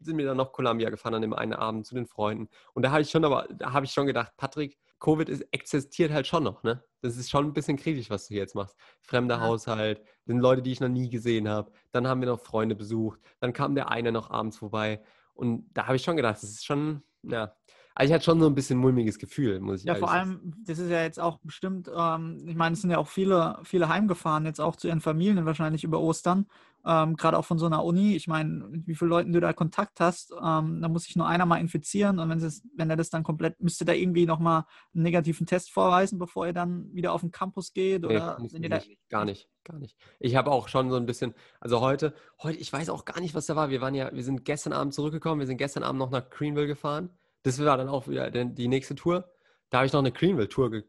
sind 0.00 0.16
wir 0.18 0.24
dann 0.24 0.36
noch 0.36 0.52
Columbia 0.52 0.90
gefahren 0.90 1.14
an 1.14 1.22
dem 1.22 1.34
einen 1.34 1.52
Abend 1.52 1.86
zu 1.86 1.94
den 1.94 2.06
Freunden. 2.06 2.48
Und 2.72 2.82
da 2.82 2.90
habe 2.90 3.02
ich 3.02 3.10
schon 3.10 3.24
aber, 3.24 3.46
da 3.50 3.72
habe 3.72 3.84
ich 3.84 3.92
schon 3.92 4.06
gedacht, 4.06 4.32
Patrick, 4.36 4.78
Covid 4.98 5.28
ist, 5.28 5.42
existiert 5.50 6.12
halt 6.12 6.26
schon 6.26 6.44
noch, 6.44 6.62
ne? 6.62 6.84
Das 7.00 7.16
ist 7.16 7.30
schon 7.30 7.46
ein 7.46 7.52
bisschen 7.54 7.78
kritisch, 7.78 8.10
was 8.10 8.26
du 8.26 8.34
hier 8.34 8.42
jetzt 8.42 8.54
machst. 8.54 8.76
Fremder 9.00 9.36
Ja. 9.36 9.40
Haushalt, 9.42 10.02
sind 10.26 10.38
Leute, 10.40 10.62
die 10.62 10.72
ich 10.72 10.80
noch 10.80 10.88
nie 10.88 11.08
gesehen 11.08 11.48
habe. 11.48 11.72
Dann 11.92 12.06
haben 12.06 12.20
wir 12.20 12.28
noch 12.28 12.40
Freunde 12.40 12.74
besucht. 12.74 13.20
Dann 13.40 13.52
kam 13.52 13.74
der 13.74 13.90
eine 13.90 14.12
noch 14.12 14.30
abends 14.30 14.58
vorbei. 14.58 15.02
Und 15.32 15.70
da 15.72 15.86
habe 15.86 15.96
ich 15.96 16.02
schon 16.02 16.16
gedacht, 16.16 16.36
das 16.36 16.44
ist 16.44 16.64
schon, 16.64 17.02
ja. 17.22 17.54
Also 17.94 18.10
ich 18.10 18.14
hatte 18.14 18.24
schon 18.24 18.40
so 18.40 18.46
ein 18.46 18.54
bisschen 18.54 18.78
mulmiges 18.78 19.18
Gefühl, 19.18 19.60
muss 19.60 19.82
ich 19.82 19.86
Ja, 19.86 19.94
ehrlich 19.94 20.00
vor 20.00 20.08
sagen. 20.10 20.30
allem, 20.30 20.54
das 20.66 20.78
ist 20.78 20.90
ja 20.90 21.02
jetzt 21.02 21.18
auch 21.18 21.38
bestimmt, 21.38 21.90
ähm, 21.94 22.36
ich 22.46 22.54
meine, 22.54 22.74
es 22.74 22.82
sind 22.82 22.90
ja 22.90 22.98
auch 22.98 23.08
viele, 23.08 23.58
viele 23.64 23.88
heimgefahren, 23.88 24.44
jetzt 24.44 24.60
auch 24.60 24.76
zu 24.76 24.88
ihren 24.88 25.00
Familien 25.00 25.46
wahrscheinlich 25.46 25.84
über 25.84 26.00
Ostern, 26.00 26.46
ähm, 26.84 27.16
gerade 27.16 27.38
auch 27.38 27.46
von 27.46 27.58
so 27.58 27.64
einer 27.64 27.82
Uni. 27.82 28.14
Ich 28.14 28.28
meine, 28.28 28.68
mit 28.68 28.86
wie 28.86 28.94
viele 28.94 29.08
Leuten 29.08 29.32
du 29.32 29.40
da 29.40 29.54
Kontakt 29.54 29.98
hast, 30.00 30.32
ähm, 30.32 30.82
da 30.82 30.88
muss 30.88 31.04
sich 31.04 31.16
nur 31.16 31.26
einer 31.26 31.46
mal 31.46 31.56
infizieren 31.60 32.18
und 32.18 32.28
wenn, 32.28 32.38
es, 32.40 32.62
wenn 32.76 32.90
er 32.90 32.96
das 32.96 33.08
dann 33.08 33.22
komplett, 33.22 33.58
müsste 33.60 33.86
da 33.86 33.94
irgendwie 33.94 34.26
nochmal 34.26 34.64
einen 34.94 35.02
negativen 35.02 35.46
Test 35.46 35.70
vorweisen, 35.72 36.18
bevor 36.18 36.46
er 36.46 36.52
dann 36.52 36.92
wieder 36.92 37.12
auf 37.14 37.22
den 37.22 37.30
Campus 37.30 37.72
geht 37.72 38.04
Nee, 38.04 38.14
oder 38.14 38.38
wir 38.38 38.60
ihr 38.60 38.68
da, 38.68 38.76
nicht. 38.76 38.98
Gar 39.08 39.24
nicht, 39.24 39.48
gar 39.64 39.78
nicht. 39.78 39.96
Ich 40.18 40.36
habe 40.36 40.50
auch 40.50 40.68
schon 40.68 40.90
so 40.90 40.96
ein 40.96 41.06
bisschen, 41.06 41.34
also 41.58 41.80
heute, 41.80 42.14
heute, 42.42 42.58
ich 42.58 42.70
weiß 42.72 42.90
auch 42.90 43.04
gar 43.06 43.20
nicht, 43.20 43.34
was 43.34 43.46
da 43.46 43.56
war. 43.56 43.70
Wir 43.70 43.80
waren 43.80 43.94
ja, 43.94 44.12
wir 44.12 44.24
sind 44.24 44.44
gestern 44.44 44.72
Abend 44.74 44.92
zurückgekommen, 44.94 45.40
wir 45.40 45.46
sind 45.46 45.56
gestern 45.58 45.82
Abend 45.84 45.98
noch 45.98 46.10
nach 46.10 46.28
Greenville 46.28 46.66
gefahren. 46.66 47.10
Das 47.42 47.62
war 47.64 47.76
dann 47.76 47.88
auch 47.88 48.06
wieder 48.08 48.30
die 48.30 48.68
nächste 48.68 48.94
Tour. 48.94 49.30
Da 49.70 49.78
habe 49.78 49.86
ich 49.86 49.92
noch 49.92 50.00
eine 50.00 50.12
Greenville-Tour 50.12 50.72
äh, 50.74 50.82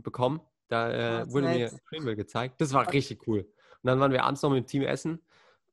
bekommen. 0.00 0.40
Da 0.68 0.90
äh, 0.90 1.22
Ah, 1.22 1.26
wurde 1.32 1.48
mir 1.48 1.58
nett. 1.70 1.84
Greenville 1.86 2.16
gezeigt. 2.16 2.60
Das 2.60 2.72
war 2.72 2.90
richtig 2.92 3.26
cool. 3.26 3.40
Und 3.40 3.86
dann 3.88 4.00
waren 4.00 4.12
wir 4.12 4.24
abends 4.24 4.42
noch 4.42 4.50
mit 4.50 4.64
dem 4.64 4.66
Team 4.68 4.82
essen, 4.82 5.20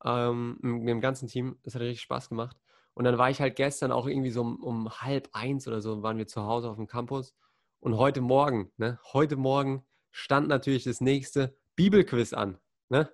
ähm, 0.03 0.57
mit 0.61 0.89
dem 0.89 0.99
ganzen 0.99 1.27
Team. 1.27 1.57
Das 1.63 1.75
hat 1.75 1.81
richtig 1.81 2.01
Spaß 2.01 2.29
gemacht. 2.29 2.57
Und 2.95 3.05
dann 3.05 3.17
war 3.17 3.29
ich 3.29 3.39
halt 3.39 3.55
gestern 3.55 3.91
auch 3.91 4.07
irgendwie 4.07 4.31
so 4.31 4.41
um, 4.41 4.61
um 4.61 4.89
halb 4.89 5.29
eins 5.31 5.67
oder 5.67 5.79
so, 5.81 6.01
waren 6.03 6.17
wir 6.17 6.27
zu 6.27 6.43
Hause 6.43 6.69
auf 6.69 6.75
dem 6.75 6.87
Campus. 6.87 7.33
Und 7.79 7.95
heute 7.97 8.19
Morgen, 8.19 8.71
ne, 8.77 8.99
heute 9.13 9.37
Morgen 9.37 9.85
stand 10.11 10.49
natürlich 10.49 10.83
das 10.83 10.99
nächste 10.99 11.55
Bibelquiz 11.75 12.33
an. 12.33 12.57
Ne? 12.89 13.09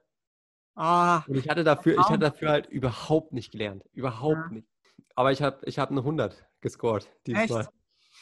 ah, 0.76 1.24
Und 1.28 1.36
ich 1.36 1.50
hatte 1.50 1.64
dafür, 1.64 1.94
ich 2.00 2.06
hatte 2.06 2.18
dafür 2.20 2.50
halt 2.50 2.66
überhaupt 2.68 3.32
nicht 3.34 3.52
gelernt. 3.52 3.84
Überhaupt 3.94 4.38
Ja. 4.38 4.50
nicht. 4.50 4.68
Aber 5.16 5.32
ich 5.32 5.42
habe 5.42 5.60
ich 5.66 5.80
hab 5.80 5.92
eine 5.92 6.00
100 6.02 6.46
gescored 6.62 7.10
dieses 7.26 7.44
Echt? 7.44 7.54
Mal. 7.54 7.68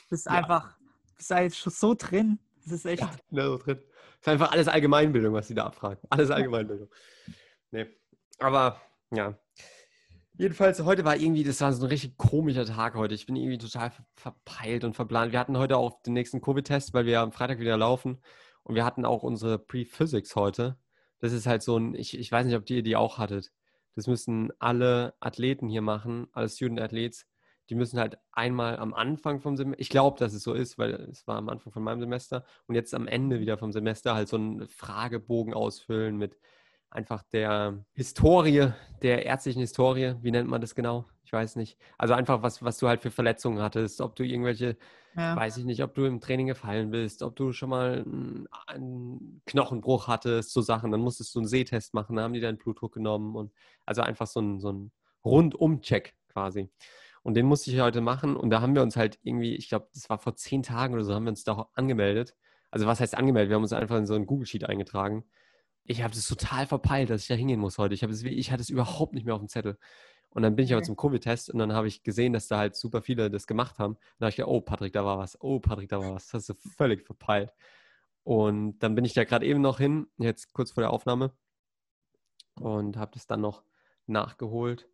bist 0.09 0.25
Ja. 0.25 0.33
einfach, 0.33 0.77
bist 1.17 1.29
jetzt 1.29 1.57
schon 1.57 1.73
so 1.73 1.93
drin. 1.95 2.39
Das 2.63 2.71
ist 2.73 2.85
echt, 2.85 3.01
Ja, 3.31 3.45
so 3.45 3.57
drin. 3.57 3.79
ist 4.21 4.27
einfach 4.27 4.51
alles 4.51 4.67
Allgemeinbildung, 4.67 5.33
was 5.33 5.47
sie 5.47 5.53
da 5.55 5.65
abfragen. 5.65 5.99
Alles 6.09 6.29
Allgemeinbildung. 6.31 6.89
Nee. 7.71 7.87
Aber 8.39 8.79
ja. 9.11 9.37
Jedenfalls, 10.35 10.81
heute 10.83 11.05
war 11.05 11.15
irgendwie, 11.15 11.43
das 11.43 11.61
war 11.61 11.71
so 11.73 11.85
ein 11.85 11.89
richtig 11.89 12.17
komischer 12.17 12.65
Tag 12.65 12.95
heute. 12.95 13.13
Ich 13.13 13.27
bin 13.27 13.35
irgendwie 13.35 13.59
total 13.59 13.91
ver- 13.91 14.05
verpeilt 14.15 14.83
und 14.83 14.95
verplant. 14.95 15.31
Wir 15.31 15.39
hatten 15.39 15.57
heute 15.57 15.77
auch 15.77 16.01
den 16.01 16.13
nächsten 16.13 16.41
Covid-Test, 16.41 16.93
weil 16.93 17.05
wir 17.05 17.19
am 17.21 17.31
Freitag 17.31 17.59
wieder 17.59 17.77
laufen. 17.77 18.19
Und 18.63 18.73
wir 18.75 18.83
hatten 18.85 19.05
auch 19.05 19.21
unsere 19.21 19.59
Pre-Physics 19.59 20.35
heute. 20.35 20.77
Das 21.19 21.33
ist 21.33 21.45
halt 21.45 21.61
so 21.61 21.77
ein, 21.77 21.93
ich, 21.93 22.17
ich 22.17 22.31
weiß 22.31 22.47
nicht, 22.47 22.55
ob 22.55 22.67
ihr 22.69 22.81
die 22.81 22.95
auch 22.95 23.19
hattet. 23.19 23.51
Das 23.95 24.07
müssen 24.07 24.51
alle 24.59 25.13
Athleten 25.19 25.67
hier 25.69 25.81
machen, 25.81 26.27
alle 26.31 26.49
Student 26.49 26.81
Athletes. 26.81 27.27
Die 27.69 27.75
müssen 27.75 27.99
halt 27.99 28.17
einmal 28.31 28.77
am 28.77 28.93
Anfang 28.93 29.39
vom 29.39 29.55
Semester, 29.55 29.79
ich 29.79 29.89
glaube, 29.89 30.19
dass 30.19 30.33
es 30.33 30.43
so 30.43 30.53
ist, 30.53 30.77
weil 30.77 30.93
es 30.93 31.25
war 31.27 31.37
am 31.37 31.49
Anfang 31.49 31.71
von 31.71 31.83
meinem 31.83 32.01
Semester 32.01 32.43
und 32.67 32.75
jetzt 32.75 32.93
am 32.93 33.07
Ende 33.07 33.39
wieder 33.39 33.57
vom 33.57 33.71
Semester 33.71 34.15
halt 34.15 34.27
so 34.27 34.35
einen 34.35 34.67
Fragebogen 34.67 35.53
ausfüllen 35.53 36.17
mit 36.17 36.37
einfach 36.89 37.23
der 37.23 37.85
Historie, 37.93 38.71
der 39.01 39.25
ärztlichen 39.25 39.61
Historie. 39.61 40.15
Wie 40.21 40.31
nennt 40.31 40.49
man 40.49 40.61
das 40.61 40.75
genau? 40.75 41.05
Ich 41.23 41.33
weiß 41.33 41.55
nicht. 41.55 41.77
Also 41.97 42.13
einfach, 42.13 42.43
was, 42.43 42.63
was 42.63 42.77
du 42.77 42.87
halt 42.87 43.01
für 43.01 43.11
Verletzungen 43.11 43.61
hattest, 43.61 44.01
ob 44.01 44.15
du 44.15 44.23
irgendwelche 44.23 44.77
ja. 45.15 45.35
Weiß 45.35 45.57
ich 45.57 45.65
nicht, 45.65 45.83
ob 45.83 45.93
du 45.93 46.05
im 46.05 46.19
Training 46.19 46.47
gefallen 46.47 46.89
bist, 46.89 47.21
ob 47.21 47.35
du 47.35 47.51
schon 47.51 47.69
mal 47.69 48.03
einen, 48.67 49.41
Knochenbruch 49.45 50.07
hattest, 50.07 50.51
so 50.51 50.61
Sachen. 50.61 50.91
Dann 50.91 51.01
musstest 51.01 51.35
du 51.35 51.39
einen 51.39 51.47
Sehtest 51.47 51.93
machen, 51.93 52.15
dann 52.15 52.25
haben 52.25 52.33
die 52.33 52.39
deinen 52.39 52.57
Blutdruck 52.57 52.93
genommen 52.93 53.35
und 53.35 53.53
also 53.85 54.01
einfach 54.01 54.25
so 54.25 54.39
ein, 54.41 54.59
so 54.59 54.71
ein 54.71 54.91
Rundum-Check 55.23 56.15
quasi. 56.29 56.71
Und 57.21 57.35
den 57.35 57.45
musste 57.45 57.71
ich 57.71 57.79
heute 57.79 58.01
machen 58.01 58.35
und 58.35 58.49
da 58.49 58.61
haben 58.61 58.73
wir 58.75 58.81
uns 58.81 58.95
halt 58.95 59.19
irgendwie, 59.21 59.55
ich 59.55 59.69
glaube, 59.69 59.87
das 59.93 60.09
war 60.09 60.17
vor 60.17 60.35
zehn 60.35 60.63
Tagen 60.63 60.95
oder 60.95 61.03
so, 61.03 61.13
haben 61.13 61.25
wir 61.25 61.29
uns 61.29 61.43
da 61.43 61.53
auch 61.53 61.69
angemeldet. 61.73 62.35
Also 62.71 62.87
was 62.87 62.99
heißt 62.99 63.15
angemeldet? 63.15 63.49
Wir 63.49 63.55
haben 63.55 63.63
uns 63.63 63.71
einfach 63.71 63.97
in 63.97 64.07
so 64.07 64.15
einen 64.15 64.25
Google-Sheet 64.25 64.67
eingetragen. 64.67 65.23
Ich 65.85 66.01
habe 66.01 66.13
das 66.13 66.27
total 66.27 66.65
verpeilt, 66.65 67.09
dass 67.11 67.21
ich 67.21 67.27
da 67.27 67.35
hingehen 67.35 67.59
muss 67.59 67.77
heute. 67.77 67.93
Ich, 67.93 68.03
habe 68.03 68.11
es, 68.11 68.23
ich 68.23 68.51
hatte 68.51 68.61
es 68.61 68.69
überhaupt 68.69 69.13
nicht 69.13 69.25
mehr 69.25 69.35
auf 69.35 69.41
dem 69.41 69.49
Zettel. 69.49 69.77
Und 70.33 70.41
dann 70.41 70.55
bin 70.55 70.65
ich 70.65 70.73
aber 70.73 70.81
zum 70.81 70.95
Covid-Test 70.95 71.51
und 71.51 71.59
dann 71.59 71.73
habe 71.73 71.87
ich 71.87 72.01
gesehen, 72.01 72.33
dass 72.33 72.47
da 72.47 72.57
halt 72.57 72.75
super 72.75 73.03
viele 73.03 73.29
das 73.29 73.45
gemacht 73.45 73.77
haben. 73.77 73.97
dann 74.17 74.25
habe 74.25 74.29
ich 74.31 74.35
gedacht, 74.37 74.51
oh 74.51 74.61
Patrick, 74.61 74.93
da 74.93 75.05
war 75.05 75.19
was. 75.19 75.39
Oh 75.39 75.59
Patrick, 75.59 75.89
da 75.89 75.99
war 75.99 76.15
was. 76.15 76.25
Das 76.25 76.33
hast 76.33 76.49
du 76.49 76.53
völlig 76.55 77.05
verpeilt. 77.05 77.51
Und 78.23 78.79
dann 78.79 78.95
bin 78.95 79.05
ich 79.05 79.13
da 79.13 79.25
gerade 79.25 79.45
eben 79.45 79.61
noch 79.61 79.77
hin, 79.77 80.07
jetzt 80.17 80.53
kurz 80.53 80.71
vor 80.71 80.81
der 80.81 80.91
Aufnahme, 80.91 81.33
und 82.55 82.97
habe 82.97 83.11
das 83.13 83.27
dann 83.27 83.41
noch 83.41 83.63
nachgeholt. 84.07 84.89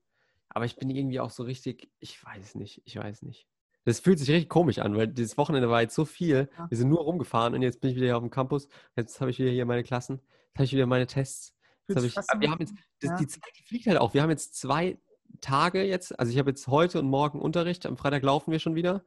Aber 0.49 0.65
ich 0.65 0.75
bin 0.75 0.89
irgendwie 0.89 1.19
auch 1.19 1.29
so 1.29 1.43
richtig, 1.43 1.91
ich 1.99 2.23
weiß 2.23 2.55
nicht, 2.55 2.81
ich 2.85 2.97
weiß 2.97 3.21
nicht. 3.21 3.47
Das 3.85 3.99
fühlt 3.99 4.19
sich 4.19 4.29
richtig 4.29 4.49
komisch 4.49 4.79
an, 4.79 4.95
weil 4.97 5.07
dieses 5.07 5.37
Wochenende 5.37 5.69
war 5.69 5.81
jetzt 5.81 5.95
so 5.95 6.05
viel. 6.05 6.49
Wir 6.69 6.77
sind 6.77 6.89
nur 6.89 6.99
rumgefahren 6.99 7.53
und 7.53 7.61
jetzt 7.61 7.79
bin 7.79 7.91
ich 7.91 7.95
wieder 7.95 8.07
hier 8.07 8.17
auf 8.17 8.23
dem 8.23 8.29
Campus. 8.29 8.67
Jetzt 8.95 9.21
habe 9.21 9.31
ich 9.31 9.39
wieder 9.39 9.51
hier 9.51 9.65
meine 9.65 9.83
Klassen. 9.83 10.21
Jetzt 10.47 10.55
habe 10.55 10.63
ich 10.65 10.73
wieder 10.73 10.85
meine 10.85 11.07
Tests. 11.07 11.55
Jetzt 11.87 12.01
sich 12.01 12.17
ich, 12.17 12.39
wir 12.39 12.51
haben 12.51 12.59
jetzt, 12.59 12.73
das, 12.99 13.11
ja. 13.11 13.17
die 13.17 13.27
Zeit 13.27 13.51
die 13.57 13.63
fliegt 13.63 13.87
halt 13.87 13.97
auch. 13.97 14.13
Wir 14.13 14.21
haben 14.21 14.29
jetzt 14.29 14.55
zwei 14.55 14.99
Tage 15.41 15.83
jetzt, 15.83 16.17
also 16.19 16.31
ich 16.31 16.37
habe 16.37 16.49
jetzt 16.49 16.67
heute 16.67 16.99
und 16.99 17.07
morgen 17.07 17.39
Unterricht. 17.39 17.85
Am 17.85 17.97
Freitag 17.97 18.23
laufen 18.23 18.51
wir 18.51 18.59
schon 18.59 18.75
wieder. 18.75 19.03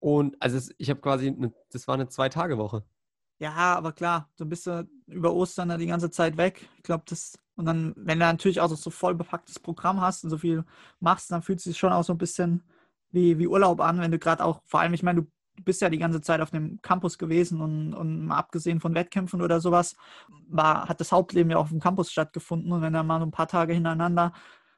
Und 0.00 0.36
also 0.40 0.56
es, 0.56 0.74
ich 0.78 0.90
habe 0.90 1.00
quasi, 1.00 1.28
eine, 1.28 1.52
das 1.72 1.88
war 1.88 1.94
eine 1.94 2.08
Zwei-Tage-Woche. 2.08 2.84
Ja, 3.38 3.74
aber 3.74 3.92
klar, 3.92 4.30
du 4.36 4.46
bist 4.46 4.66
ja 4.66 4.84
über 5.06 5.32
Ostern 5.32 5.68
da 5.68 5.76
die 5.76 5.86
ganze 5.86 6.10
Zeit 6.10 6.36
weg. 6.36 6.68
Ich 6.76 6.82
glaube, 6.82 7.04
das, 7.08 7.38
und 7.56 7.66
dann, 7.66 7.92
wenn 7.96 8.20
du 8.20 8.24
natürlich 8.24 8.60
auch 8.60 8.68
so 8.68 8.90
voll 8.90 9.14
bepacktes 9.14 9.58
Programm 9.58 10.00
hast 10.00 10.24
und 10.24 10.30
so 10.30 10.38
viel 10.38 10.64
machst, 11.00 11.30
dann 11.30 11.42
fühlt 11.42 11.58
es 11.58 11.64
sich 11.64 11.78
schon 11.78 11.92
auch 11.92 12.04
so 12.04 12.12
ein 12.12 12.18
bisschen 12.18 12.62
wie, 13.10 13.38
wie 13.38 13.46
Urlaub 13.46 13.80
an, 13.80 14.00
wenn 14.00 14.10
du 14.10 14.18
gerade 14.18 14.44
auch, 14.44 14.60
vor 14.64 14.80
allem, 14.80 14.94
ich 14.94 15.02
meine, 15.02 15.22
du 15.22 15.28
bist 15.62 15.80
ja 15.80 15.88
die 15.88 15.98
ganze 15.98 16.20
Zeit 16.20 16.40
auf 16.40 16.50
dem 16.50 16.80
Campus 16.82 17.16
gewesen 17.16 17.60
und, 17.60 17.94
und 17.94 18.26
mal 18.26 18.38
abgesehen 18.38 18.80
von 18.80 18.94
Wettkämpfen 18.94 19.40
oder 19.40 19.60
sowas, 19.60 19.96
war, 20.48 20.88
hat 20.88 21.00
das 21.00 21.12
Hauptleben 21.12 21.50
ja 21.50 21.58
auch 21.58 21.62
auf 21.62 21.68
dem 21.70 21.80
Campus 21.80 22.10
stattgefunden. 22.10 22.72
Und 22.72 22.82
wenn 22.82 22.92
du 22.92 23.02
mal 23.04 23.20
so 23.20 23.26
ein 23.26 23.30
paar 23.30 23.48
Tage 23.48 23.72
hintereinander 23.72 24.32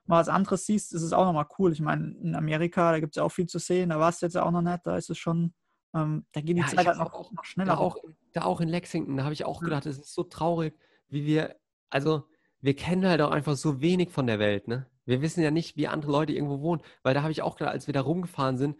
mal 0.07 0.21
was 0.21 0.29
anderes 0.29 0.67
siehst, 0.67 0.93
ist 0.93 1.03
es 1.03 1.13
auch 1.13 1.25
nochmal 1.25 1.47
cool. 1.59 1.73
Ich 1.73 1.81
meine, 1.81 2.15
in 2.23 2.35
Amerika, 2.35 2.93
da 2.93 3.01
gibt 3.01 3.13
es 3.13 3.17
ja 3.17 3.23
auch 3.25 3.31
viel 3.33 3.47
zu 3.47 3.59
sehen, 3.59 3.91
da 3.91 3.99
warst 3.99 4.23
du 4.23 4.27
jetzt 4.27 4.37
auch 4.37 4.51
noch 4.51 4.63
nicht, 4.63 4.81
da 4.85 4.97
ist 4.97 5.11
es 5.11 5.19
schon, 5.19 5.53
ähm, 5.95 6.27
da 6.33 6.41
geht 6.41 6.57
die 6.57 6.61
Ja, 6.61 6.67
Zeit 6.67 6.87
halt 6.87 6.99
noch, 6.99 7.13
auch- 7.13 7.33
noch 7.33 7.45
schneller. 7.45 7.73
Da 7.73 7.79
auch, 7.79 7.97
da 8.33 8.43
auch 8.43 8.61
in 8.61 8.69
Lexington, 8.69 9.17
da 9.17 9.25
habe 9.25 9.33
ich 9.35 9.45
auch 9.45 9.61
gedacht, 9.61 9.87
es 9.87 9.99
ist 9.99 10.15
so 10.15 10.23
traurig, 10.25 10.75
wie 11.09 11.25
wir, 11.27 11.57
also 11.91 12.25
wir 12.61 12.75
kennen 12.75 13.07
halt 13.07 13.21
auch 13.21 13.31
einfach 13.31 13.57
so 13.57 13.81
wenig 13.81 14.11
von 14.11 14.27
der 14.27 14.39
Welt, 14.39 14.69
ne? 14.69 14.87
Wir 15.05 15.23
wissen 15.23 15.41
ja 15.43 15.53
nicht, 15.53 15.77
wie 15.77 15.87
andere 15.87 16.11
Leute 16.11 16.33
irgendwo 16.33 16.61
wohnen, 16.61 16.83
weil 17.05 17.15
da 17.15 17.23
habe 17.23 17.31
ich 17.31 17.43
auch 17.43 17.57
gedacht, 17.57 17.73
als 17.73 17.87
wir 17.87 17.95
da 17.95 18.01
rumgefahren 18.01 18.59
sind, 18.59 18.77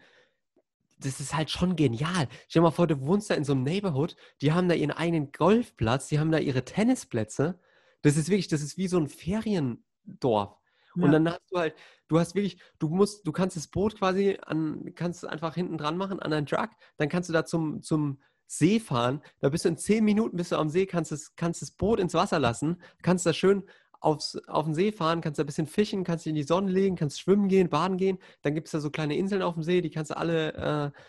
das 0.99 1.19
ist 1.19 1.35
halt 1.35 1.49
schon 1.51 1.75
genial. 1.75 2.27
Stell 2.47 2.59
dir 2.59 2.63
mal 2.63 2.71
vor, 2.71 2.87
du 2.87 2.99
wohnst 3.01 3.29
da 3.29 3.35
in 3.35 3.43
so 3.45 3.53
einem 3.53 3.63
Neighborhood, 3.63 4.15
die 4.41 4.51
haben 4.51 4.67
da 4.67 4.75
ihren 4.75 4.91
eigenen 4.91 5.31
Golfplatz, 5.31 6.07
die 6.07 6.19
haben 6.19 6.31
da 6.31 6.39
ihre 6.39 6.65
Tennisplätze. 6.65 7.59
Das 8.01 8.17
ist 8.17 8.29
wirklich, 8.29 8.47
das 8.47 8.61
ist 8.61 8.77
wie 8.77 8.87
so 8.87 8.97
ein 8.97 9.07
Feriendorf. 9.07 10.57
Ja. 10.97 11.05
Und 11.05 11.11
dann 11.11 11.29
hast 11.29 11.51
du 11.51 11.57
halt, 11.57 11.75
du 12.07 12.19
hast 12.19 12.35
wirklich, 12.35 12.59
du 12.79 12.89
musst, 12.89 13.25
du 13.25 13.31
kannst 13.31 13.55
das 13.55 13.67
Boot 13.67 13.97
quasi 13.97 14.37
an, 14.45 14.91
kannst 14.95 15.25
einfach 15.25 15.55
hinten 15.55 15.77
dran 15.77 15.97
machen 15.97 16.19
an 16.19 16.33
einen 16.33 16.45
Truck, 16.45 16.69
dann 16.97 17.09
kannst 17.09 17.29
du 17.29 17.33
da 17.33 17.45
zum, 17.45 17.81
zum 17.81 18.19
See 18.47 18.79
fahren, 18.79 19.21
da 19.39 19.49
bist 19.49 19.65
du 19.65 19.69
in 19.69 19.77
zehn 19.77 20.05
Minuten 20.05 20.37
bist 20.37 20.51
du 20.51 20.57
am 20.57 20.69
See, 20.69 20.85
kannst 20.85 21.11
das, 21.11 21.35
kannst 21.35 21.61
das 21.61 21.71
Boot 21.71 21.99
ins 21.99 22.13
Wasser 22.13 22.39
lassen, 22.39 22.81
kannst 23.01 23.25
da 23.25 23.33
schön 23.33 23.63
aufs, 23.99 24.37
auf 24.47 24.65
den 24.65 24.73
See 24.73 24.91
fahren, 24.91 25.21
kannst 25.21 25.37
da 25.39 25.43
ein 25.43 25.47
bisschen 25.47 25.67
fischen, 25.67 26.03
kannst 26.03 26.25
dich 26.25 26.31
in 26.31 26.35
die 26.35 26.43
Sonne 26.43 26.71
legen, 26.71 26.95
kannst 26.95 27.19
schwimmen 27.19 27.49
gehen, 27.49 27.69
baden 27.69 27.97
gehen, 27.97 28.19
dann 28.41 28.55
gibt 28.55 28.67
es 28.67 28.71
da 28.71 28.79
so 28.79 28.89
kleine 28.89 29.17
Inseln 29.17 29.41
auf 29.41 29.55
dem 29.55 29.63
See, 29.63 29.81
die 29.81 29.89
kannst 29.89 30.11
du 30.11 30.17
alle, 30.17 30.53
äh, 30.53 30.99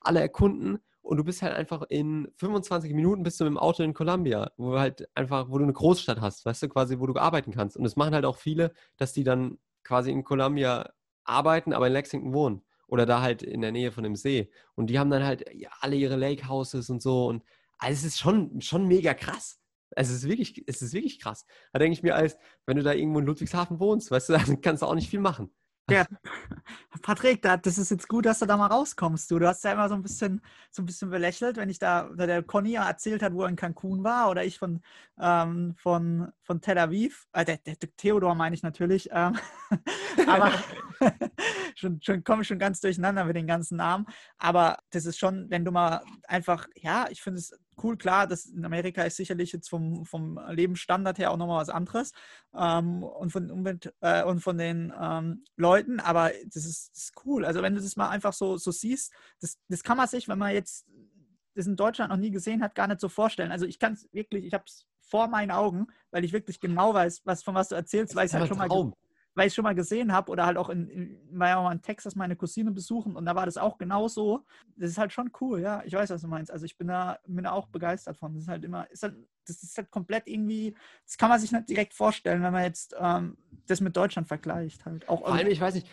alle 0.00 0.20
erkunden 0.20 0.80
und 1.02 1.16
du 1.16 1.24
bist 1.24 1.42
halt 1.42 1.54
einfach 1.54 1.82
in 1.88 2.28
25 2.36 2.94
Minuten 2.94 3.22
bist 3.22 3.40
du 3.40 3.44
mit 3.44 3.52
dem 3.52 3.58
Auto 3.58 3.82
in 3.82 3.92
Columbia, 3.92 4.52
wo 4.56 4.72
du 4.72 4.78
halt 4.78 5.08
einfach, 5.16 5.50
wo 5.50 5.58
du 5.58 5.64
eine 5.64 5.72
Großstadt 5.72 6.20
hast, 6.20 6.46
weißt 6.46 6.62
du, 6.62 6.68
quasi, 6.68 7.00
wo 7.00 7.06
du 7.06 7.16
arbeiten 7.16 7.52
kannst. 7.52 7.76
Und 7.76 7.84
das 7.84 7.96
machen 7.96 8.14
halt 8.14 8.24
auch 8.24 8.36
viele, 8.36 8.72
dass 8.96 9.12
die 9.12 9.24
dann 9.24 9.58
quasi 9.82 10.10
in 10.10 10.24
Columbia 10.24 10.90
arbeiten, 11.24 11.72
aber 11.72 11.88
in 11.88 11.92
Lexington 11.92 12.32
wohnen. 12.32 12.62
Oder 12.86 13.06
da 13.06 13.20
halt 13.20 13.42
in 13.42 13.62
der 13.62 13.72
Nähe 13.72 13.90
von 13.90 14.04
dem 14.04 14.16
See. 14.16 14.50
Und 14.74 14.88
die 14.88 14.98
haben 14.98 15.10
dann 15.10 15.24
halt 15.24 15.44
alle 15.80 15.96
ihre 15.96 16.16
Lake 16.16 16.48
Houses 16.48 16.88
und 16.90 17.02
so. 17.02 17.26
Und 17.26 17.42
also 17.78 17.92
es 17.94 18.04
ist 18.04 18.18
schon, 18.18 18.60
schon 18.60 18.86
mega 18.86 19.14
krass. 19.14 19.58
Es 19.90 20.10
ist 20.10 20.28
wirklich, 20.28 20.62
es 20.66 20.82
ist 20.82 20.92
wirklich 20.92 21.18
krass. 21.20 21.46
Da 21.72 21.78
denke 21.78 21.94
ich 21.94 22.02
mir, 22.02 22.14
als 22.14 22.36
wenn 22.66 22.76
du 22.76 22.82
da 22.82 22.92
irgendwo 22.92 23.18
in 23.18 23.26
Ludwigshafen 23.26 23.80
wohnst, 23.80 24.10
weißt 24.10 24.28
du, 24.28 24.32
dann 24.34 24.60
kannst 24.60 24.82
du 24.82 24.86
auch 24.86 24.94
nicht 24.94 25.10
viel 25.10 25.20
machen. 25.20 25.50
Patrick, 27.02 27.42
da, 27.42 27.56
das 27.56 27.78
ist 27.78 27.90
jetzt 27.90 28.08
gut, 28.08 28.26
dass 28.26 28.38
du 28.38 28.46
da 28.46 28.56
mal 28.56 28.68
rauskommst. 28.68 29.30
Du, 29.30 29.38
du 29.38 29.48
hast 29.48 29.64
ja 29.64 29.72
immer 29.72 29.88
so 29.88 29.94
ein 29.94 30.02
bisschen, 30.02 30.40
so 30.70 30.82
ein 30.82 30.86
bisschen 30.86 31.10
belächelt, 31.10 31.56
wenn 31.56 31.70
ich 31.70 31.78
da, 31.78 32.08
der 32.14 32.42
Conny 32.42 32.72
ja 32.72 32.88
erzählt 32.88 33.22
hat, 33.22 33.34
wo 33.34 33.42
er 33.42 33.48
in 33.48 33.56
Cancun 33.56 34.04
war, 34.04 34.30
oder 34.30 34.44
ich 34.44 34.58
von, 34.58 34.80
ähm, 35.20 35.74
von, 35.76 36.32
von 36.42 36.60
Tel 36.60 36.78
Aviv. 36.78 37.26
Äh, 37.32 37.44
der, 37.44 37.58
der 37.58 37.76
Theodor 37.96 38.34
meine 38.34 38.54
ich 38.54 38.62
natürlich. 38.62 39.08
Ähm, 39.12 39.38
aber 40.26 40.52
schon, 41.74 42.00
schon 42.00 42.24
komme 42.24 42.42
ich 42.42 42.48
schon 42.48 42.58
ganz 42.58 42.80
durcheinander 42.80 43.24
mit 43.24 43.36
den 43.36 43.46
ganzen 43.46 43.76
Namen. 43.76 44.06
Aber 44.38 44.78
das 44.90 45.06
ist 45.06 45.18
schon, 45.18 45.50
wenn 45.50 45.64
du 45.64 45.72
mal 45.72 46.02
einfach, 46.28 46.66
ja, 46.76 47.06
ich 47.10 47.22
finde 47.22 47.40
es 47.40 47.58
cool, 47.82 47.96
klar, 47.96 48.26
das 48.26 48.46
in 48.46 48.64
Amerika 48.64 49.02
ist 49.02 49.16
sicherlich 49.16 49.52
jetzt 49.52 49.68
vom, 49.68 50.04
vom 50.04 50.40
Lebensstandard 50.48 51.18
her 51.18 51.30
auch 51.30 51.36
nochmal 51.36 51.60
was 51.60 51.68
anderes 51.68 52.12
ähm, 52.54 53.02
und, 53.02 53.30
von, 53.30 53.50
Umwelt, 53.50 53.92
äh, 54.00 54.24
und 54.24 54.40
von 54.40 54.58
den 54.58 54.92
ähm, 55.00 55.44
Leuten, 55.56 56.00
aber 56.00 56.32
das 56.46 56.64
ist, 56.64 56.90
das 56.94 57.04
ist 57.04 57.12
cool. 57.24 57.44
Also 57.44 57.62
wenn 57.62 57.74
du 57.74 57.80
das 57.80 57.96
mal 57.96 58.08
einfach 58.08 58.32
so, 58.32 58.56
so 58.56 58.70
siehst, 58.70 59.12
das, 59.40 59.58
das 59.68 59.82
kann 59.82 59.96
man 59.96 60.08
sich, 60.08 60.28
wenn 60.28 60.38
man 60.38 60.52
jetzt 60.52 60.86
das 61.54 61.66
in 61.66 61.76
Deutschland 61.76 62.10
noch 62.10 62.18
nie 62.18 62.30
gesehen 62.30 62.62
hat, 62.62 62.74
gar 62.74 62.88
nicht 62.88 63.00
so 63.00 63.08
vorstellen. 63.08 63.52
Also 63.52 63.66
ich 63.66 63.78
kann 63.78 63.92
es 63.92 64.08
wirklich, 64.12 64.44
ich 64.44 64.54
habe 64.54 64.64
es 64.66 64.86
vor 65.00 65.28
meinen 65.28 65.50
Augen, 65.50 65.86
weil 66.10 66.24
ich 66.24 66.32
wirklich 66.32 66.60
genau 66.60 66.94
weiß, 66.94 67.22
was, 67.24 67.42
von 67.42 67.54
was 67.54 67.68
du 67.68 67.74
erzählst, 67.74 68.14
weil 68.14 68.26
ich 68.26 68.32
es 68.32 68.38
halt 68.38 68.48
schon 68.48 68.56
mal, 68.56 68.68
Traum. 68.68 68.94
Weil 69.34 69.48
ich 69.48 69.54
schon 69.54 69.64
mal 69.64 69.74
gesehen 69.74 70.12
habe 70.12 70.30
oder 70.30 70.46
halt 70.46 70.56
auch 70.56 70.68
in, 70.68 70.88
in, 70.88 71.18
war 71.30 71.58
auch 71.58 71.70
in 71.70 71.82
Texas 71.82 72.14
meine 72.14 72.36
Cousine 72.36 72.70
besuchen 72.70 73.16
und 73.16 73.24
da 73.24 73.34
war 73.34 73.46
das 73.46 73.56
auch 73.56 73.78
genau 73.78 74.08
so. 74.08 74.44
Das 74.76 74.90
ist 74.90 74.98
halt 74.98 75.12
schon 75.12 75.30
cool, 75.40 75.60
ja. 75.60 75.82
Ich 75.84 75.92
weiß, 75.94 76.10
was 76.10 76.22
du 76.22 76.28
meinst. 76.28 76.50
Also 76.50 76.64
ich 76.64 76.76
bin 76.76 76.88
da, 76.88 77.18
bin 77.26 77.44
da 77.44 77.52
auch 77.52 77.68
begeistert 77.68 78.16
von. 78.16 78.34
Das 78.34 78.44
ist 78.44 78.48
halt 78.48 78.64
immer, 78.64 78.90
ist 78.90 79.02
halt, 79.02 79.16
das 79.46 79.62
ist 79.62 79.76
halt 79.76 79.90
komplett 79.90 80.26
irgendwie, 80.26 80.74
das 81.04 81.16
kann 81.18 81.28
man 81.28 81.40
sich 81.40 81.52
nicht 81.52 81.68
direkt 81.68 81.94
vorstellen, 81.94 82.42
wenn 82.42 82.52
man 82.52 82.64
jetzt 82.64 82.94
ähm, 82.98 83.36
das 83.66 83.80
mit 83.80 83.96
Deutschland 83.96 84.28
vergleicht. 84.28 84.84
Halt. 84.84 85.08
Auch 85.08 85.20
Vor 85.20 85.32
allem, 85.32 85.48
ich 85.48 85.60
weiß 85.60 85.74
nicht, 85.74 85.88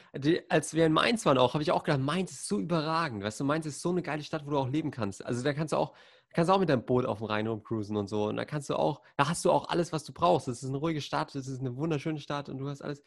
als 0.49 0.73
wir 0.73 0.85
in 0.85 0.93
Mainz 0.93 1.25
waren 1.25 1.37
auch, 1.37 1.53
habe 1.53 1.63
ich 1.63 1.71
auch 1.71 1.83
gedacht, 1.83 2.01
Mainz 2.01 2.31
ist 2.31 2.47
so 2.47 2.59
überragend. 2.59 3.23
Weißt 3.23 3.39
du, 3.39 3.43
Mainz 3.43 3.65
ist 3.65 3.81
so 3.81 3.89
eine 3.89 4.01
geile 4.01 4.23
Stadt, 4.23 4.45
wo 4.45 4.51
du 4.51 4.57
auch 4.57 4.69
leben 4.69 4.91
kannst. 4.91 5.25
Also 5.25 5.43
da 5.43 5.53
kannst 5.53 5.73
du 5.73 5.77
auch, 5.77 5.93
kannst 6.33 6.49
du 6.49 6.53
auch 6.53 6.59
mit 6.59 6.69
deinem 6.69 6.85
Boot 6.85 7.05
auf 7.05 7.19
dem 7.19 7.27
Rhein 7.27 7.47
rumcruisen 7.47 7.97
und 7.97 8.09
so. 8.09 8.25
Und 8.25 8.37
da 8.37 8.45
kannst 8.45 8.69
du 8.69 8.75
auch, 8.75 9.01
da 9.17 9.27
hast 9.29 9.45
du 9.45 9.51
auch 9.51 9.69
alles, 9.69 9.91
was 9.91 10.03
du 10.03 10.13
brauchst. 10.13 10.47
Das 10.47 10.63
ist 10.63 10.69
eine 10.69 10.77
ruhige 10.77 11.01
Stadt, 11.01 11.33
das 11.35 11.47
ist 11.47 11.59
eine 11.59 11.75
wunderschöne 11.75 12.19
Stadt 12.19 12.49
und 12.49 12.57
du 12.57 12.67
hast 12.67 12.81
alles. 12.81 13.03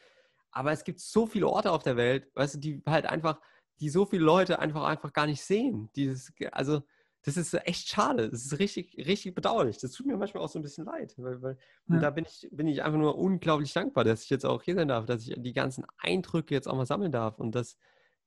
Aber 0.51 0.71
es 0.71 0.83
gibt 0.83 0.99
so 0.99 1.25
viele 1.25 1.47
Orte 1.47 1.71
auf 1.71 1.83
der 1.83 1.97
Welt, 1.97 2.27
weißt 2.35 2.55
du, 2.55 2.59
die 2.59 2.83
halt 2.85 3.05
einfach, 3.05 3.39
die 3.79 3.89
so 3.89 4.05
viele 4.05 4.23
Leute 4.23 4.59
einfach, 4.59 4.83
einfach 4.83 5.11
gar 5.13 5.25
nicht 5.25 5.41
sehen. 5.43 5.89
Dieses, 5.95 6.31
also, 6.51 6.83
das 7.25 7.37
ist 7.37 7.53
echt 7.65 7.87
schade. 7.87 8.29
Das 8.29 8.43
ist 8.45 8.59
richtig, 8.59 8.97
richtig 8.97 9.33
bedauerlich. 9.33 9.77
Das 9.77 9.91
tut 9.91 10.05
mir 10.05 10.17
manchmal 10.17 10.43
auch 10.43 10.49
so 10.49 10.59
ein 10.59 10.61
bisschen 10.61 10.85
leid. 10.85 11.13
Weil, 11.17 11.41
weil, 11.41 11.57
und 11.87 11.95
Ja. 11.95 12.01
da 12.01 12.09
bin 12.11 12.25
ich, 12.25 12.49
bin 12.51 12.67
ich 12.67 12.83
einfach 12.83 12.99
nur 12.99 13.17
unglaublich 13.17 13.71
dankbar, 13.71 14.03
dass 14.03 14.23
ich 14.23 14.29
jetzt 14.29 14.45
auch 14.45 14.61
hier 14.61 14.75
sein 14.75 14.89
darf, 14.89 15.05
dass 15.05 15.25
ich 15.25 15.33
die 15.37 15.53
ganzen 15.53 15.85
Eindrücke 15.97 16.53
jetzt 16.53 16.67
auch 16.67 16.75
mal 16.75 16.85
sammeln 16.85 17.13
darf 17.13 17.39
und 17.39 17.55
dass, 17.55 17.77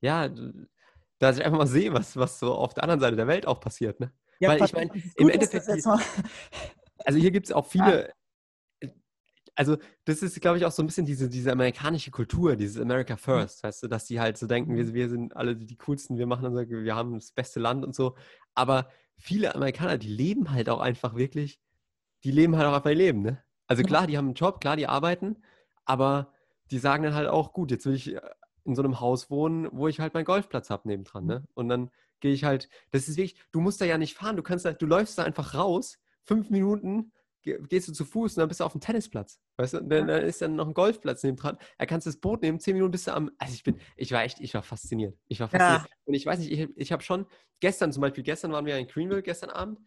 ja, 0.00 0.28
dass 1.18 1.38
ich 1.38 1.44
einfach 1.44 1.58
mal 1.58 1.66
sehe, 1.66 1.92
was, 1.92 2.16
was 2.16 2.38
so 2.38 2.54
auf 2.54 2.72
der 2.72 2.84
anderen 2.84 3.00
Seite 3.00 3.16
der 3.16 3.26
Welt 3.26 3.46
auch 3.46 3.60
passiert. 3.60 4.00
Ne? 4.00 4.12
Ja, 4.40 4.50
weil 4.50 4.62
ich 4.64 4.72
Patrick, 4.72 4.88
mein, 4.88 4.98
es 4.98 5.04
ist 5.06 5.20
im 5.20 5.28
Endeffekt 5.28 5.68
Also 7.04 7.18
hier 7.18 7.30
gibt 7.30 7.46
es 7.46 7.52
auch 7.52 7.66
viele, 7.70 8.12
also 9.56 9.78
das 10.04 10.22
ist, 10.22 10.40
glaube 10.40 10.58
ich, 10.58 10.64
auch 10.66 10.70
so 10.70 10.82
ein 10.82 10.86
bisschen 10.86 11.06
diese, 11.06 11.28
diese 11.28 11.50
amerikanische 11.50 12.10
Kultur, 12.10 12.56
dieses 12.56 12.80
America 12.80 13.16
First, 13.16 13.62
weißt 13.64 13.82
du, 13.82 13.88
dass 13.88 14.04
die 14.04 14.20
halt 14.20 14.36
so 14.38 14.46
denken, 14.46 14.76
wir, 14.76 14.92
wir 14.94 15.08
sind 15.08 15.34
alle 15.34 15.56
die 15.56 15.76
coolsten, 15.76 16.18
wir 16.18 16.26
machen 16.26 16.46
unser, 16.46 16.68
wir 16.68 16.94
haben 16.94 17.14
das 17.14 17.32
beste 17.32 17.58
Land 17.58 17.84
und 17.84 17.94
so. 17.94 18.14
Aber 18.54 18.90
viele 19.16 19.54
Amerikaner, 19.54 19.98
die 19.98 20.08
leben 20.08 20.52
halt 20.52 20.68
auch 20.68 20.80
einfach 20.80 21.16
wirklich, 21.16 21.58
die 22.22 22.30
leben 22.30 22.56
halt 22.56 22.66
auch 22.66 22.74
einfach 22.74 22.90
ihr 22.90 22.96
Leben, 22.96 23.22
ne? 23.22 23.42
Also 23.66 23.82
Ja. 23.82 23.88
klar, 23.88 24.06
die 24.06 24.16
haben 24.18 24.26
einen 24.26 24.34
Job, 24.34 24.60
klar, 24.60 24.76
die 24.76 24.86
arbeiten, 24.86 25.42
aber 25.84 26.32
die 26.70 26.78
sagen 26.78 27.02
dann 27.04 27.14
halt 27.14 27.28
auch, 27.28 27.52
gut, 27.52 27.70
jetzt 27.70 27.86
will 27.86 27.94
ich 27.94 28.14
äh, 28.14 28.20
in 28.64 28.74
so 28.74 28.82
einem 28.82 29.00
Haus 29.00 29.30
wohnen, 29.30 29.68
wo 29.72 29.88
ich 29.88 30.00
halt 30.00 30.14
meinen 30.14 30.24
Golfplatz 30.24 30.70
habe 30.70 30.88
nebendran, 30.88 31.24
ne? 31.24 31.44
Und 31.54 31.68
dann 31.68 31.90
gehe 32.20 32.32
ich 32.32 32.44
halt, 32.44 32.68
das 32.90 33.08
ist 33.08 33.16
wirklich, 33.16 33.40
du 33.52 33.60
musst 33.60 33.80
da 33.80 33.84
ja 33.84 33.96
nicht 33.96 34.14
fahren, 34.14 34.36
du 34.36 34.42
kannst 34.42 34.64
da, 34.64 34.72
du 34.72 34.86
läufst 34.86 35.18
da 35.18 35.24
einfach 35.24 35.54
raus, 35.54 35.98
fünf 36.24 36.50
Minuten, 36.50 37.12
gehst 37.46 37.88
du 37.88 37.92
zu 37.92 38.04
Fuß 38.04 38.36
und 38.36 38.40
dann 38.40 38.48
bist 38.48 38.60
du 38.60 38.64
auf 38.64 38.72
dem 38.72 38.80
Tennisplatz. 38.80 39.40
Weißt 39.56 39.74
du, 39.74 39.80
dann, 39.80 40.06
dann 40.08 40.22
ist 40.24 40.42
dann 40.42 40.56
noch 40.56 40.66
ein 40.66 40.74
Golfplatz 40.74 41.22
nebendran. 41.22 41.56
Da 41.78 41.86
kannst 41.86 42.06
du 42.06 42.10
das 42.10 42.20
Boot 42.20 42.42
nehmen, 42.42 42.60
zehn 42.60 42.74
Minuten 42.74 42.90
bist 42.92 43.06
du 43.06 43.14
am. 43.14 43.30
Also 43.38 43.54
ich 43.54 43.62
bin, 43.62 43.80
ich 43.96 44.12
war 44.12 44.22
echt, 44.24 44.40
ich 44.40 44.52
war 44.54 44.62
fasziniert. 44.62 45.16
Ich 45.28 45.40
war 45.40 45.50
Ja. 45.52 45.58
fasziniert. 45.58 45.88
Und 46.04 46.14
ich 46.14 46.26
weiß 46.26 46.38
nicht, 46.40 46.52
ich, 46.52 46.68
ich 46.76 46.92
habe 46.92 47.02
schon, 47.02 47.26
gestern 47.60 47.92
zum 47.92 48.00
Beispiel, 48.02 48.24
gestern 48.24 48.52
waren 48.52 48.66
wir 48.66 48.76
in 48.76 48.86
Greenville, 48.86 49.22
gestern 49.22 49.50
Abend. 49.50 49.80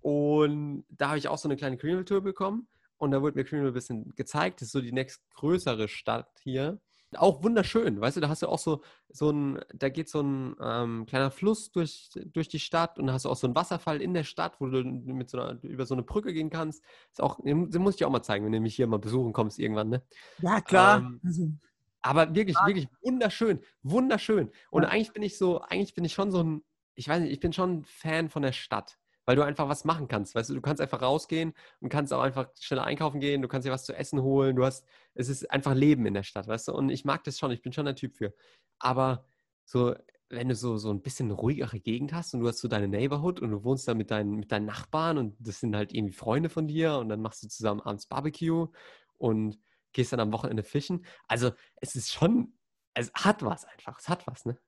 Und 0.00 0.84
da 0.88 1.08
habe 1.08 1.18
ich 1.18 1.28
auch 1.28 1.38
so 1.38 1.48
eine 1.48 1.56
kleine 1.56 1.76
Greenville-Tour 1.76 2.22
bekommen. 2.22 2.66
Und 2.96 3.10
da 3.10 3.20
wurde 3.22 3.36
mir 3.36 3.44
Greenville 3.44 3.70
ein 3.70 3.74
bisschen 3.74 4.14
gezeigt. 4.16 4.60
Das 4.60 4.66
ist 4.66 4.72
so 4.72 4.80
die 4.80 4.92
nächstgrößere 4.92 5.88
Stadt 5.88 6.30
hier. 6.42 6.80
Auch 7.16 7.42
wunderschön, 7.42 8.00
weißt 8.00 8.16
du, 8.16 8.20
da 8.20 8.28
hast 8.28 8.42
du 8.42 8.48
auch 8.48 8.58
so, 8.58 8.82
so 9.08 9.30
ein, 9.30 9.60
da 9.74 9.88
geht 9.90 10.08
so 10.08 10.20
ein 10.22 10.56
ähm, 10.60 11.06
kleiner 11.06 11.30
Fluss 11.30 11.70
durch, 11.70 12.10
durch 12.26 12.48
die 12.48 12.58
Stadt 12.58 12.98
und 12.98 13.06
da 13.06 13.12
hast 13.12 13.24
du 13.26 13.28
auch 13.30 13.36
so 13.36 13.46
einen 13.46 13.54
Wasserfall 13.56 14.00
in 14.00 14.14
der 14.14 14.24
Stadt, 14.24 14.60
wo 14.60 14.66
du 14.68 14.82
mit 14.82 15.28
so 15.28 15.38
einer, 15.40 15.62
über 15.62 15.84
so 15.84 15.94
eine 15.94 16.02
Brücke 16.04 16.32
gehen 16.32 16.48
kannst. 16.50 16.82
Ist 17.10 17.20
auch, 17.20 17.38
den 17.44 17.68
muss 17.82 17.94
ich 17.94 17.98
dir 17.98 18.06
auch 18.08 18.12
mal 18.12 18.22
zeigen, 18.22 18.44
wenn 18.46 18.52
du 18.52 18.60
mich 18.60 18.76
hier 18.76 18.86
mal 18.86 18.98
besuchen 18.98 19.32
kommst 19.32 19.58
irgendwann, 19.58 19.90
ne? 19.90 20.02
ja, 20.38 20.60
klar. 20.60 21.02
Ähm, 21.02 21.22
also, 21.22 21.52
Aber 22.02 22.34
wirklich, 22.34 22.64
Ah. 22.64 22.66
wirklich 22.66 22.88
wunderschön, 23.02 23.60
wunderschön. 23.82 24.50
Und 24.70 24.84
Ja. 24.84 24.90
eigentlich 24.90 25.12
bin 25.12 25.22
ich 25.22 25.38
so, 25.38 25.60
eigentlich 25.62 25.94
bin 25.94 26.04
ich 26.04 26.12
schon 26.14 26.30
so 26.32 26.42
ein, 26.42 26.64
ich 26.94 27.08
weiß 27.08 27.20
nicht, 27.22 27.32
ich 27.32 27.40
bin 27.40 27.52
schon 27.52 27.78
ein 27.80 27.84
Fan 27.84 28.28
von 28.30 28.42
der 28.42 28.52
Stadt, 28.52 28.98
weil 29.24 29.36
du 29.36 29.42
einfach 29.42 29.68
was 29.68 29.84
machen 29.84 30.08
kannst. 30.08 30.34
Weißt 30.34 30.50
du, 30.50 30.54
du 30.54 30.60
kannst 30.60 30.80
einfach 30.80 31.02
rausgehen 31.02 31.52
und 31.80 31.88
kannst 31.88 32.12
auch 32.12 32.22
einfach 32.22 32.48
schneller 32.60 32.84
einkaufen 32.84 33.20
gehen, 33.20 33.42
du 33.42 33.48
kannst 33.48 33.66
dir 33.66 33.72
was 33.72 33.84
zu 33.84 33.94
essen 33.94 34.22
holen, 34.22 34.56
du 34.56 34.64
hast, 34.64 34.86
es 35.14 35.28
ist 35.28 35.50
einfach 35.50 35.74
Leben 35.74 36.06
in 36.06 36.14
der 36.14 36.22
Stadt, 36.22 36.48
weißt 36.48 36.68
du? 36.68 36.72
Und 36.72 36.90
ich 36.90 37.04
mag 37.04 37.24
das 37.24 37.38
schon, 37.38 37.50
ich 37.50 37.62
bin 37.62 37.72
schon 37.72 37.84
der 37.84 37.96
Typ 37.96 38.16
für. 38.16 38.34
Aber 38.78 39.24
so, 39.64 39.94
wenn 40.28 40.48
du 40.48 40.54
so, 40.54 40.78
so 40.78 40.90
ein 40.90 41.02
bisschen 41.02 41.30
ruhigere 41.30 41.78
Gegend 41.78 42.12
hast 42.12 42.34
und 42.34 42.40
du 42.40 42.48
hast 42.48 42.58
so 42.58 42.68
deine 42.68 42.88
Neighborhood 42.88 43.40
und 43.40 43.50
du 43.50 43.64
wohnst 43.64 43.86
da 43.86 43.94
mit 43.94 44.10
deinen, 44.10 44.36
mit 44.36 44.50
deinen 44.50 44.66
Nachbarn 44.66 45.18
und 45.18 45.36
das 45.38 45.60
sind 45.60 45.76
halt 45.76 45.92
irgendwie 45.92 46.14
Freunde 46.14 46.48
von 46.48 46.66
dir 46.66 46.96
und 46.96 47.08
dann 47.08 47.20
machst 47.20 47.42
du 47.42 47.48
zusammen 47.48 47.80
abends 47.80 48.06
Barbecue 48.06 48.68
und 49.18 49.58
gehst 49.92 50.12
dann 50.12 50.20
am 50.20 50.32
Wochenende 50.32 50.62
fischen. 50.62 51.04
Also 51.28 51.52
es 51.76 51.94
ist 51.96 52.12
schon, 52.12 52.54
es 52.94 53.12
hat 53.14 53.42
was 53.42 53.64
einfach, 53.66 53.98
es 53.98 54.08
hat 54.08 54.26
was, 54.26 54.46
ne? 54.46 54.58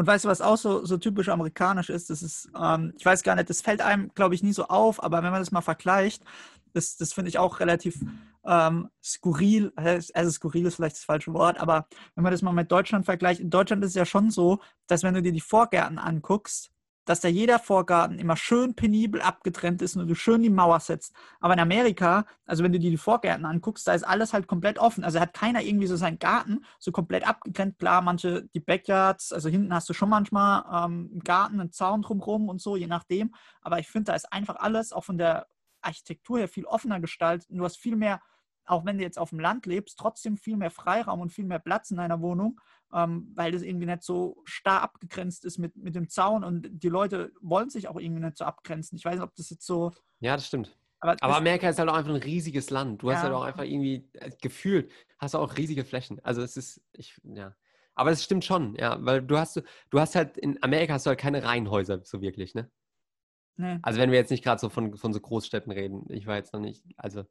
Und 0.00 0.06
weißt 0.06 0.24
du, 0.24 0.30
was 0.30 0.40
auch 0.40 0.56
so, 0.56 0.82
so 0.86 0.96
typisch 0.96 1.28
amerikanisch 1.28 1.90
ist? 1.90 2.08
Das 2.08 2.22
ist, 2.22 2.48
ähm, 2.58 2.94
ich 2.96 3.04
weiß 3.04 3.22
gar 3.22 3.34
nicht, 3.34 3.50
das 3.50 3.60
fällt 3.60 3.82
einem, 3.82 4.10
glaube 4.14 4.34
ich, 4.34 4.42
nie 4.42 4.54
so 4.54 4.64
auf, 4.64 5.02
aber 5.02 5.22
wenn 5.22 5.30
man 5.30 5.42
das 5.42 5.50
mal 5.50 5.60
vergleicht, 5.60 6.24
das, 6.72 6.96
das 6.96 7.12
finde 7.12 7.28
ich 7.28 7.36
auch 7.36 7.60
relativ 7.60 8.00
ähm, 8.46 8.88
skurril. 9.04 9.70
Also 9.76 10.30
skurril 10.30 10.64
ist 10.64 10.76
vielleicht 10.76 10.96
das 10.96 11.04
falsche 11.04 11.34
Wort, 11.34 11.60
aber 11.60 11.86
wenn 12.14 12.24
man 12.24 12.32
das 12.32 12.40
mal 12.40 12.52
mit 12.52 12.72
Deutschland 12.72 13.04
vergleicht, 13.04 13.42
in 13.42 13.50
Deutschland 13.50 13.84
ist 13.84 13.90
es 13.90 13.94
ja 13.94 14.06
schon 14.06 14.30
so, 14.30 14.60
dass 14.86 15.02
wenn 15.02 15.12
du 15.12 15.20
dir 15.20 15.32
die 15.32 15.40
Vorgärten 15.42 15.98
anguckst, 15.98 16.70
dass 17.04 17.20
da 17.20 17.28
jeder 17.28 17.58
Vorgarten 17.58 18.18
immer 18.18 18.36
schön 18.36 18.74
penibel 18.74 19.20
abgetrennt 19.20 19.82
ist 19.82 19.96
und 19.96 20.06
du 20.06 20.14
schön 20.14 20.42
die 20.42 20.50
Mauer 20.50 20.80
setzt. 20.80 21.14
Aber 21.40 21.54
in 21.54 21.60
Amerika, 21.60 22.26
also 22.46 22.62
wenn 22.62 22.72
du 22.72 22.78
dir 22.78 22.90
die 22.90 22.96
Vorgärten 22.96 23.46
anguckst, 23.46 23.88
da 23.88 23.94
ist 23.94 24.04
alles 24.04 24.32
halt 24.32 24.46
komplett 24.46 24.78
offen. 24.78 25.02
Also 25.02 25.18
hat 25.18 25.34
keiner 25.34 25.62
irgendwie 25.62 25.86
so 25.86 25.96
seinen 25.96 26.18
Garten 26.18 26.64
so 26.78 26.92
komplett 26.92 27.26
abgetrennt. 27.26 27.78
Klar, 27.78 28.02
manche, 28.02 28.48
die 28.54 28.60
Backyards, 28.60 29.32
also 29.32 29.48
hinten 29.48 29.74
hast 29.74 29.88
du 29.88 29.92
schon 29.92 30.10
manchmal 30.10 30.64
ähm, 30.66 31.10
einen 31.12 31.24
Garten, 31.24 31.60
einen 31.60 31.72
Zaun 31.72 32.02
drumherum 32.02 32.48
und 32.48 32.60
so, 32.60 32.76
je 32.76 32.86
nachdem. 32.86 33.34
Aber 33.62 33.78
ich 33.78 33.88
finde, 33.88 34.12
da 34.12 34.14
ist 34.14 34.32
einfach 34.32 34.56
alles 34.56 34.92
auch 34.92 35.04
von 35.04 35.18
der 35.18 35.46
Architektur 35.82 36.38
her 36.38 36.48
viel 36.48 36.66
offener 36.66 37.00
gestaltet. 37.00 37.48
Du 37.50 37.64
hast 37.64 37.76
viel 37.76 37.96
mehr, 37.96 38.20
auch 38.66 38.84
wenn 38.84 38.98
du 38.98 39.04
jetzt 39.04 39.18
auf 39.18 39.30
dem 39.30 39.40
Land 39.40 39.66
lebst, 39.66 39.98
trotzdem 39.98 40.36
viel 40.36 40.56
mehr 40.56 40.70
Freiraum 40.70 41.20
und 41.20 41.32
viel 41.32 41.46
mehr 41.46 41.58
Platz 41.58 41.90
in 41.90 41.96
deiner 41.96 42.20
Wohnung 42.20 42.60
ähm, 42.92 43.30
weil 43.34 43.52
das 43.52 43.62
irgendwie 43.62 43.86
nicht 43.86 44.02
so 44.02 44.42
starr 44.44 44.82
abgegrenzt 44.82 45.44
ist 45.44 45.58
mit, 45.58 45.76
mit 45.76 45.94
dem 45.94 46.08
Zaun 46.08 46.44
und 46.44 46.68
die 46.70 46.88
Leute 46.88 47.32
wollen 47.40 47.70
sich 47.70 47.88
auch 47.88 47.98
irgendwie 47.98 48.22
nicht 48.22 48.36
so 48.36 48.44
abgrenzen. 48.44 48.96
Ich 48.96 49.04
weiß 49.04 49.14
nicht, 49.14 49.22
ob 49.22 49.34
das 49.34 49.50
jetzt 49.50 49.66
so. 49.66 49.92
Ja, 50.20 50.36
das 50.36 50.46
stimmt. 50.46 50.76
Aber, 51.00 51.16
Aber 51.20 51.36
Amerika 51.36 51.68
ist 51.68 51.78
halt 51.78 51.88
auch 51.88 51.94
einfach 51.94 52.10
ein 52.10 52.20
riesiges 52.22 52.70
Land. 52.70 53.02
Du 53.02 53.10
hast 53.10 53.18
Ja. 53.18 53.22
halt 53.24 53.34
auch 53.34 53.42
einfach 53.44 53.64
irgendwie 53.64 54.08
äh, 54.14 54.30
gefühlt, 54.40 54.92
hast 55.18 55.34
du 55.34 55.38
auch 55.38 55.56
riesige 55.56 55.84
Flächen. 55.84 56.20
Also 56.22 56.42
es 56.42 56.56
ist, 56.56 56.82
ich, 56.92 57.18
ja. 57.24 57.54
Aber 57.94 58.10
es 58.10 58.22
stimmt 58.22 58.44
schon, 58.44 58.74
ja, 58.76 58.98
weil 59.04 59.22
du 59.22 59.38
hast, 59.38 59.62
du 59.90 60.00
hast 60.00 60.14
halt, 60.14 60.36
in 60.36 60.62
Amerika 60.62 60.94
hast 60.94 61.06
du 61.06 61.10
halt 61.10 61.18
keine 61.20 61.42
Reihenhäuser 61.42 62.02
so 62.04 62.20
wirklich, 62.20 62.54
ne? 62.54 62.70
nee. 63.56 63.78
Also 63.82 63.98
wenn 63.98 64.10
wir 64.10 64.18
jetzt 64.18 64.30
nicht 64.30 64.44
gerade 64.44 64.60
so 64.60 64.68
von, 64.68 64.96
von 64.96 65.12
so 65.12 65.20
Großstädten 65.20 65.72
reden, 65.72 66.04
ich 66.10 66.26
war 66.26 66.36
jetzt 66.36 66.52
noch 66.52 66.60
nicht, 66.60 66.84
also 66.96 67.24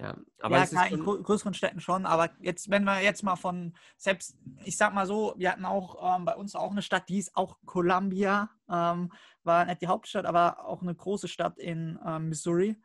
ja, 0.00 0.16
aber 0.40 0.58
ja, 0.58 0.66
klar, 0.66 0.88
in 0.88 1.02
größeren 1.02 1.54
Städten 1.54 1.80
schon, 1.80 2.06
aber 2.06 2.30
jetzt, 2.40 2.70
wenn 2.70 2.84
wir 2.84 3.00
jetzt 3.02 3.24
mal 3.24 3.34
von, 3.34 3.74
selbst, 3.96 4.38
ich 4.64 4.76
sag 4.76 4.94
mal 4.94 5.06
so, 5.06 5.34
wir 5.36 5.50
hatten 5.50 5.64
auch 5.64 6.16
ähm, 6.16 6.24
bei 6.24 6.36
uns 6.36 6.54
auch 6.54 6.70
eine 6.70 6.82
Stadt, 6.82 7.08
die 7.08 7.18
ist 7.18 7.34
auch 7.36 7.58
Columbia, 7.66 8.48
ähm, 8.70 9.12
war 9.42 9.64
nicht 9.64 9.82
die 9.82 9.88
Hauptstadt, 9.88 10.24
aber 10.24 10.64
auch 10.64 10.82
eine 10.82 10.94
große 10.94 11.26
Stadt 11.26 11.58
in 11.58 11.98
ähm, 12.06 12.28
Missouri. 12.28 12.80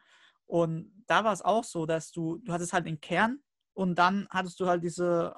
Und 0.47 1.03
da 1.05 1.23
war 1.23 1.33
es 1.33 1.43
auch 1.43 1.63
so, 1.63 1.85
dass 1.85 2.11
du, 2.11 2.37
du 2.39 2.51
hattest 2.51 2.73
halt 2.73 2.87
den 2.87 2.99
Kern 2.99 3.39
und 3.73 3.95
dann 3.95 4.27
hattest 4.31 4.59
du 4.59 4.67
halt 4.67 4.83
diese 4.83 5.35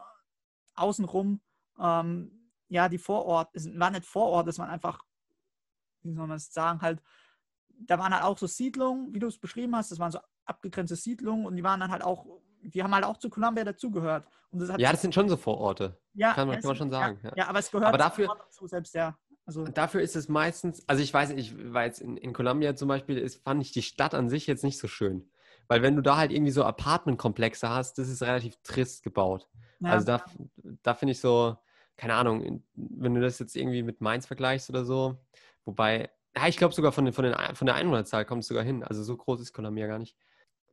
außenrum, 0.76 1.42
ähm, 1.80 2.52
ja, 2.70 2.88
die 2.88 2.98
Vorort, 2.98 3.50
es 3.54 3.68
war 3.78 3.92
nicht 3.92 4.06
Vorort, 4.06 4.48
es 4.48 4.60
waren 4.60 4.70
einfach, 4.70 5.04
wie 6.04 6.14
soll 6.14 6.28
man 6.28 6.38
es 6.38 6.54
sagen, 6.54 6.82
halt, 6.82 7.02
da 7.80 7.98
waren 8.00 8.14
halt 8.14 8.24
auch 8.24 8.38
so 8.38 8.48
Siedlungen, 8.48 9.14
wie 9.14 9.20
du 9.20 9.28
es 9.28 9.38
beschrieben 9.38 9.76
hast, 9.76 9.92
das 9.92 10.00
waren 10.00 10.12
so 10.12 10.20
abgegrenzte 10.46 10.96
Siedlungen 10.96 11.46
und 11.46 11.56
die 11.56 11.64
waren 11.64 11.80
dann 11.80 11.92
halt 11.92 12.04
auch, 12.04 12.26
die 12.62 12.82
haben 12.84 12.94
halt 12.94 13.04
auch 13.06 13.18
zu 13.18 13.30
Columbia 13.30 13.64
dazugehört. 13.64 14.28
Und 14.52 14.60
das 14.60 14.70
hat 14.72 14.80
ja, 14.80 14.92
das 14.92 15.02
sind 15.02 15.14
schon 15.14 15.30
so 15.30 15.38
Vororte. 15.38 16.00
ja, 16.14 16.34
kann 16.34 16.48
man- 16.48 16.60
kann 16.60 16.68
man 16.70 16.76
schon 16.78 16.90
sagen, 16.90 17.20
Ja, 17.24 17.30
ja. 17.30 17.36
ja. 17.38 17.48
aber 17.48 17.60
es 17.60 17.70
gehört 17.72 17.88
Aber 17.90 17.98
dafür- 17.98 18.28
dazu, 18.28 18.68
selbst 18.68 18.94
ja. 18.96 19.18
Also, 19.48 19.64
dafür 19.66 20.02
ist 20.02 20.16
es 20.16 20.28
meistens, 20.28 20.84
also 20.90 21.04
ich 21.04 21.14
weiß, 21.14 21.30
ich 21.32 21.72
war 21.72 21.86
jetzt 21.86 22.02
in, 22.02 22.18
in 22.18 22.34
Columbia 22.34 22.76
zum 22.76 22.88
Beispiel, 22.88 23.18
ist, 23.20 23.44
fand 23.44 23.62
ich 23.62 23.72
die 23.72 23.84
Stadt 23.84 24.16
an 24.16 24.28
sich 24.30 24.48
jetzt 24.48 24.64
nicht 24.64 24.80
so 24.80 24.88
schön. 24.88 25.30
Weil 25.68 25.82
wenn 25.84 25.96
du 25.96 26.02
da 26.02 26.18
halt 26.18 26.32
irgendwie 26.32 26.52
so 26.52 26.64
Apartmentkomplexe 26.64 27.70
hast, 27.70 27.98
das 28.00 28.10
ist 28.10 28.24
relativ 28.24 28.56
trist 28.64 29.04
gebaut. 29.04 29.48
ja, 29.82 29.90
Also 29.92 30.06
da, 30.08 30.26
da 30.82 30.94
finde 30.96 31.12
ich 31.12 31.20
so, 31.20 31.58
keine 31.98 32.16
Ahnung, 32.16 32.64
wenn 32.74 33.14
du 33.14 33.22
das 33.22 33.38
jetzt 33.40 33.56
irgendwie 33.56 33.84
mit 33.84 34.02
Mainz 34.02 34.26
vergleichst 34.26 34.70
oder 34.72 34.84
so, 34.84 35.18
wobei, 35.64 36.10
ja, 36.36 36.48
ich 36.48 36.58
glaube 36.58 36.74
sogar 36.74 36.92
von, 36.92 37.06
den, 37.06 37.14
von, 37.14 37.24
den, 37.24 37.36
von 37.56 37.66
der 37.66 37.76
Einwohnerzahl 37.76 38.26
kommt 38.26 38.44
es 38.44 38.48
sogar 38.48 38.64
hin. 38.64 38.84
Also 38.84 39.04
so 39.04 39.16
groß 39.16 39.42
ist 39.42 39.54
Columbia 39.54 39.88
gar 39.88 40.00
nicht. 40.00 40.18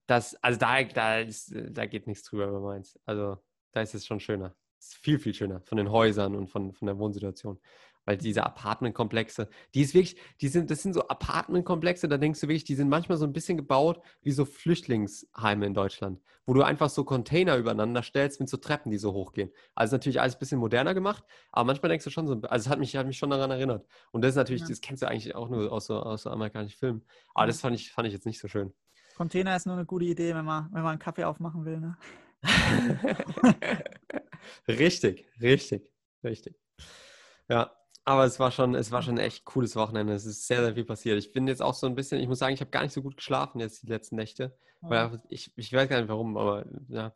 Das, 0.06 0.34
also 0.42 0.58
da, 0.58 0.82
da, 0.82 1.20
ist, 1.20 1.54
da 1.54 1.86
geht 1.86 2.06
nichts 2.06 2.24
drüber 2.24 2.48
über 2.48 2.60
Mainz. 2.60 2.98
Also 3.04 3.38
da 3.72 3.80
ist 3.80 3.94
es 3.94 4.04
schon 4.04 4.20
schöner. 4.20 4.54
Es 4.78 4.88
ist 4.88 4.96
viel, 4.96 5.18
viel 5.18 5.34
schöner 5.34 5.60
von 5.60 5.78
den 5.78 5.90
Häusern 5.90 6.34
und 6.34 6.48
von, 6.48 6.72
von 6.72 6.86
der 6.86 6.98
Wohnsituation. 6.98 7.60
Weil 8.04 8.16
diese 8.16 8.44
Apartmentkomplexe, 8.44 9.48
die 9.74 9.82
ist 9.82 9.94
wirklich, 9.94 10.16
die 10.40 10.48
sind, 10.48 10.70
das 10.70 10.82
sind 10.82 10.92
so 10.92 11.06
Apartmentkomplexe, 11.08 12.08
da 12.08 12.16
denkst 12.18 12.40
du 12.40 12.48
wirklich, 12.48 12.64
die 12.64 12.74
sind 12.74 12.88
manchmal 12.88 13.16
so 13.18 13.24
ein 13.24 13.32
bisschen 13.32 13.56
gebaut 13.56 14.02
wie 14.22 14.32
so 14.32 14.44
Flüchtlingsheime 14.44 15.66
in 15.66 15.74
Deutschland, 15.74 16.20
wo 16.44 16.54
du 16.54 16.62
einfach 16.62 16.90
so 16.90 17.04
Container 17.04 17.56
übereinander 17.56 18.02
stellst 18.02 18.40
mit 18.40 18.48
so 18.48 18.56
Treppen, 18.56 18.90
die 18.90 18.98
so 18.98 19.12
hochgehen. 19.12 19.50
Also 19.74 19.94
natürlich 19.94 20.20
alles 20.20 20.34
ein 20.34 20.38
bisschen 20.40 20.58
moderner 20.58 20.94
gemacht, 20.94 21.24
aber 21.52 21.64
manchmal 21.66 21.90
denkst 21.90 22.04
du 22.04 22.10
schon 22.10 22.26
so, 22.26 22.34
also 22.42 22.66
es 22.66 22.68
hat 22.68 22.78
mich, 22.80 22.96
hat 22.96 23.06
mich 23.06 23.18
schon 23.18 23.30
daran 23.30 23.50
erinnert. 23.50 23.86
Und 24.10 24.22
das 24.22 24.30
ist 24.30 24.36
natürlich, 24.36 24.62
Ja. 24.62 24.68
das 24.68 24.80
kennst 24.80 25.02
du 25.02 25.08
eigentlich 25.08 25.34
auch 25.34 25.48
nur 25.48 25.70
aus 25.70 25.86
so, 25.86 26.00
aus 26.00 26.22
so 26.22 26.30
amerikanischen 26.30 26.76
Filmen. 26.78 27.04
Aber 27.34 27.44
Ja. 27.44 27.48
das 27.48 27.60
fand 27.60 27.76
ich, 27.76 27.92
fand 27.92 28.08
ich 28.08 28.14
jetzt 28.14 28.26
nicht 28.26 28.40
so 28.40 28.48
schön. 28.48 28.72
Container 29.16 29.54
ist 29.54 29.66
nur 29.66 29.76
eine 29.76 29.84
gute 29.86 30.06
Idee, 30.06 30.34
wenn 30.34 30.44
man, 30.44 30.64
wenn 30.72 30.82
man 30.82 30.92
einen 30.92 30.98
Kaffee 30.98 31.24
aufmachen 31.24 31.64
will. 31.64 31.78
Ne? 31.78 31.96
richtig, 34.68 35.26
richtig, 35.40 35.88
richtig. 36.24 36.56
Ja, 37.48 37.70
aber 38.04 38.24
es 38.24 38.38
war 38.40 38.50
schon, 38.50 38.74
es 38.74 38.90
war 38.90 39.02
schon 39.02 39.14
ein 39.14 39.24
echt 39.24 39.44
cooles 39.44 39.76
Wochenende. 39.76 40.12
Es 40.14 40.26
ist 40.26 40.46
sehr, 40.46 40.62
sehr 40.64 40.74
viel 40.74 40.84
passiert. 40.84 41.18
Ich 41.18 41.32
bin 41.32 41.46
jetzt 41.46 41.62
auch 41.62 41.74
so 41.74 41.86
ein 41.86 41.94
bisschen, 41.94 42.20
ich 42.20 42.28
muss 42.28 42.38
sagen, 42.40 42.54
ich 42.54 42.60
habe 42.60 42.70
gar 42.70 42.82
nicht 42.82 42.92
so 42.92 43.02
gut 43.02 43.16
geschlafen 43.16 43.60
jetzt 43.60 43.82
die 43.82 43.86
letzten 43.88 44.16
Nächte. 44.16 44.56
Weil 44.80 44.98
einfach- 44.98 45.18
ich, 45.28 45.52
ich 45.56 45.72
weiß 45.72 45.88
gar 45.88 45.98
nicht 46.00 46.08
warum, 46.08 46.36
aber 46.36 46.64
ja. 46.88 47.14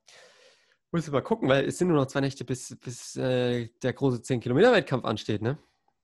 Muss 0.92 1.10
mal 1.10 1.20
gucken, 1.20 1.48
weil 1.48 1.64
es 1.64 1.78
sind 1.78 1.88
nur 1.88 1.96
noch 1.96 2.06
zwei 2.06 2.20
Nächte, 2.20 2.44
bis, 2.44 2.76
bis 2.80 3.16
äh, 3.16 3.68
der 3.82 3.92
große 3.92 4.18
10-Kilometer-Wettkampf 4.18 5.04
ansteht, 5.04 5.42
ne? 5.42 5.58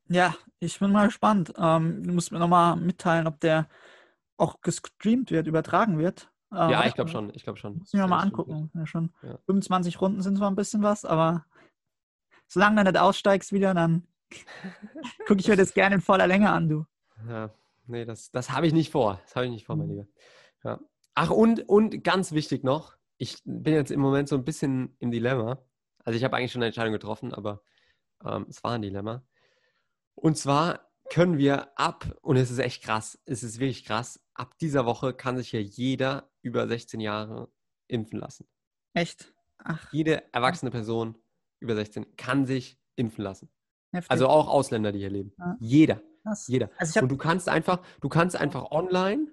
Ja, 0.09 0.35
ich 0.59 0.79
bin 0.81 0.91
mal 0.91 1.07
gespannt. 1.07 1.53
Ähm, 1.57 2.03
du 2.03 2.13
musst 2.13 2.33
mir 2.33 2.41
nochmal 2.41 2.75
mitteilen, 2.77 3.29
ob 3.29 3.39
der 3.41 3.69
auch 4.37 4.61
gestreamt 4.61 5.31
wird, 5.31 5.47
übertragen 5.47 5.99
wird. 5.99 6.31
Äh, 6.51 6.57
Ja, 6.73 6.85
ich 6.85 6.95
glaube 6.95 7.11
schon, 7.11 7.33
ich 7.33 7.45
glaube 7.45 7.59
schon. 7.61 7.79
Muss 7.79 7.95
ich 7.95 8.01
mir 8.01 8.09
mal 8.09 8.19
angucken. 8.19 8.71
Ja, 8.75 8.85
schon. 8.87 9.15
Ja. 9.23 9.39
25 9.47 10.01
Runden 10.01 10.21
sind 10.21 10.37
zwar 10.37 10.51
ein 10.51 10.57
bisschen 10.57 10.83
was, 10.83 11.05
aber 11.05 11.47
solange 12.49 12.83
du 12.83 12.91
nicht 12.91 13.01
aussteigst 13.01 13.53
wieder, 13.53 13.73
dann 13.75 14.07
gucke 15.27 15.41
ich 15.41 15.49
mir 15.49 15.57
das 15.57 15.75
gerne 15.75 15.97
in 15.97 16.01
voller 16.01 16.27
Länge 16.27 16.51
an, 16.51 16.69
du. 16.69 16.85
Ja, 17.29 17.55
nee, 17.87 18.05
das, 18.05 18.31
das 18.31 18.51
habe 18.51 18.67
ich 18.67 18.73
nicht 18.73 18.91
vor. 18.91 19.21
Das 19.25 19.37
habe 19.37 19.47
ich 19.47 19.53
nicht 19.53 19.67
vor, 19.67 19.77
mein 19.77 19.87
Mhm. 19.89 19.93
Lieber. 19.93 20.07
Ja. 20.65 20.81
Ach, 21.15 21.31
und, 21.31 21.69
und 21.69 22.03
ganz 22.05 22.33
wichtig 22.33 22.65
noch, 22.65 22.97
ich 23.19 23.37
bin 23.45 23.75
jetzt 23.75 23.91
im 23.91 24.01
Moment 24.01 24.29
so 24.29 24.37
ein 24.37 24.45
bisschen 24.45 24.97
im 24.99 25.11
Dilemma. 25.11 25.65
Also 26.05 26.17
ich 26.17 26.25
habe 26.25 26.37
eigentlich 26.37 26.53
schon 26.53 26.61
eine 26.61 26.67
Entscheidung 26.67 26.93
getroffen, 26.93 27.33
aber 27.35 27.63
ähm, 28.25 28.47
es 28.49 28.63
war 28.65 28.73
ein 28.73 28.83
Dilemma. 28.83 29.25
Und 30.15 30.37
zwar 30.39 30.91
können 31.11 31.39
wir 31.39 31.79
ab, 31.79 32.17
und 32.23 32.37
es 32.37 32.51
ist 32.51 32.59
echt 32.59 32.83
krass, 32.83 33.21
es 33.27 33.43
ist 33.43 33.59
wirklich 33.61 33.85
krass, 33.85 34.21
ab 34.35 34.57
dieser 34.59 34.87
Woche 34.87 35.13
kann 35.15 35.37
sich 35.37 35.53
ja 35.53 35.61
jeder 35.61 36.31
über 36.41 36.67
16 36.67 37.01
Jahre 37.01 37.53
impfen 37.89 38.19
lassen. 38.19 38.49
Echt? 38.95 39.35
Ach, 39.59 39.93
Jede 39.93 40.33
erwachsene 40.33 40.71
Person 40.71 41.17
über 41.61 41.75
16 41.77 42.17
kann 42.17 42.47
sich 42.47 42.81
impfen 42.97 43.23
lassen. 43.23 43.51
Heftig. 43.93 44.11
Also 44.11 44.29
auch 44.29 44.49
Ausländer, 44.49 44.93
die 44.93 44.99
hier 45.01 45.11
leben. 45.11 45.33
Ja. 45.39 45.57
Jeder. 45.61 46.03
Krass. 46.23 46.47
Jeder. 46.49 46.71
Also 46.79 47.01
Und 47.01 47.09
du 47.11 47.17
kannst 47.17 47.49
einfach, 47.49 47.81
du 48.01 48.09
kannst 48.09 48.37
einfach 48.37 48.71
online 48.71 49.27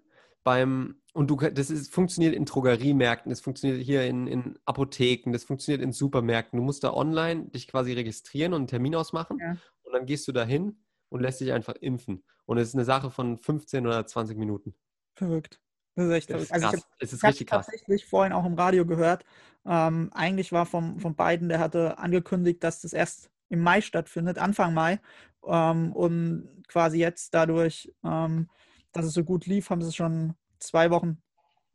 beim, 0.43 1.01
und 1.13 1.29
du, 1.29 1.35
das 1.35 1.69
ist, 1.69 1.93
funktioniert 1.93 2.33
in 2.33 2.45
Drogeriemärkten, 2.45 3.29
das 3.29 3.41
funktioniert 3.41 3.81
hier 3.83 4.05
in, 4.05 4.27
in 4.27 4.57
Apotheken, 4.65 5.31
das 5.31 5.43
funktioniert 5.43 5.81
in 5.83 5.91
Supermärkten. 5.91 6.57
Du 6.57 6.63
musst 6.63 6.83
da 6.83 6.93
online 6.93 7.49
dich 7.49 7.67
quasi 7.67 7.93
registrieren 7.93 8.53
und 8.53 8.61
einen 8.61 8.67
Termin 8.67 8.95
ausmachen 8.95 9.37
Ja. 9.39 9.57
und 9.83 9.93
dann 9.93 10.05
gehst 10.05 10.27
du 10.27 10.31
dahin 10.31 10.83
und 11.09 11.21
lässt 11.21 11.41
dich 11.41 11.51
einfach 11.51 11.75
impfen. 11.75 12.23
Und 12.45 12.57
es 12.57 12.69
ist 12.69 12.75
eine 12.75 12.85
Sache 12.85 13.11
von 13.11 13.37
15 13.37 13.85
oder 13.85 14.05
20 14.07 14.37
Minuten. 14.37 14.73
verrückt. 15.15 15.59
Das 15.95 16.05
ist 16.07 16.11
echt 16.13 16.29
Das 16.29 16.41
ist 16.43 16.51
Also 16.53 16.65
ich 16.67 16.71
krass. 16.71 16.81
habe 16.81 16.93
es 16.99 17.13
ist 17.13 17.17
Ich 17.19 17.23
habe 17.23 17.29
richtig 17.31 17.47
krass. 17.47 17.65
tatsächlich 17.65 18.05
vorhin 18.05 18.31
auch 18.33 18.45
im 18.45 18.53
Radio 18.53 18.85
gehört. 18.85 19.25
Ähm, 19.65 20.09
eigentlich 20.13 20.51
war 20.53 20.65
vom, 20.65 20.97
von 20.99 21.15
Biden, 21.15 21.49
der 21.49 21.59
hatte 21.59 21.97
angekündigt, 21.97 22.63
dass 22.63 22.81
das 22.81 22.93
erst 22.93 23.29
im 23.49 23.59
Mai 23.61 23.81
stattfindet, 23.81 24.37
Anfang 24.37 24.73
Mai. 24.73 24.99
Ähm, 25.45 25.93
und 25.93 26.63
quasi 26.67 26.99
jetzt 26.99 27.33
dadurch, 27.33 27.91
ähm, 28.03 28.49
dass 28.91 29.05
es 29.05 29.13
so 29.13 29.23
gut 29.23 29.45
lief, 29.45 29.69
haben 29.69 29.81
sie 29.81 29.89
es 29.89 29.95
schon 29.95 30.35
zwei 30.59 30.91
Wochen 30.91 31.21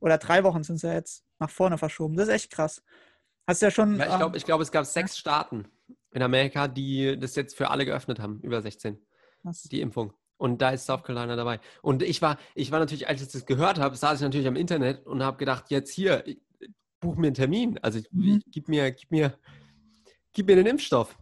oder 0.00 0.18
drei 0.18 0.44
Wochen 0.44 0.62
sind 0.62 0.78
sie 0.78 0.92
jetzt 0.92 1.24
nach 1.38 1.50
vorne 1.50 1.78
verschoben. 1.78 2.16
Das 2.16 2.28
ist 2.28 2.34
echt 2.34 2.52
krass. 2.52 2.82
Hast 3.46 3.62
du 3.62 3.66
ja 3.66 3.70
schon. 3.70 3.98
Ja, 3.98 4.06
ich 4.08 4.16
glaube, 4.16 4.37
ich 4.37 4.44
glaub, 4.44 4.60
es 4.60 4.70
gab 4.70 4.84
sechs 4.87 5.18
Staaten 5.18 5.66
in 6.12 6.22
Amerika, 6.22 6.68
die 6.68 7.18
das 7.18 7.34
jetzt 7.34 7.56
für 7.56 7.70
alle 7.70 7.84
geöffnet 7.84 8.20
haben, 8.20 8.40
über 8.40 8.62
16. 8.62 8.98
Was? 9.42 9.62
Die 9.64 9.80
Impfung. 9.80 10.12
Und 10.37 10.60
da 10.62 10.70
ist 10.70 10.87
South 10.87 11.02
Carolina 11.04 11.37
dabei. 11.37 11.60
Und 11.82 12.02
ich 12.02 12.20
war, 12.22 12.38
ich 12.54 12.70
war 12.70 12.78
natürlich, 12.78 13.08
als 13.08 13.22
ich 13.22 13.28
das 13.28 13.46
gehört 13.46 13.78
habe, 13.78 13.96
saß 13.96 14.18
ich 14.18 14.22
natürlich 14.22 14.46
am 14.46 14.56
Internet 14.56 15.06
und 15.06 15.22
habe 15.22 15.37
gedacht, 15.37 15.70
jetzt 15.70 15.90
hier, 15.92 16.24
buch 17.00 17.16
mir 17.16 17.28
einen 17.28 17.34
Termin. 17.34 17.78
Also 17.82 18.00
Mhm. 18.10 18.42
gib 18.50 18.68
mir, 18.68 18.90
gib 18.90 19.10
mir, 19.10 19.38
gib 20.32 20.46
mir 20.46 20.56
den 20.56 20.66
Impfstoff. 20.66 21.16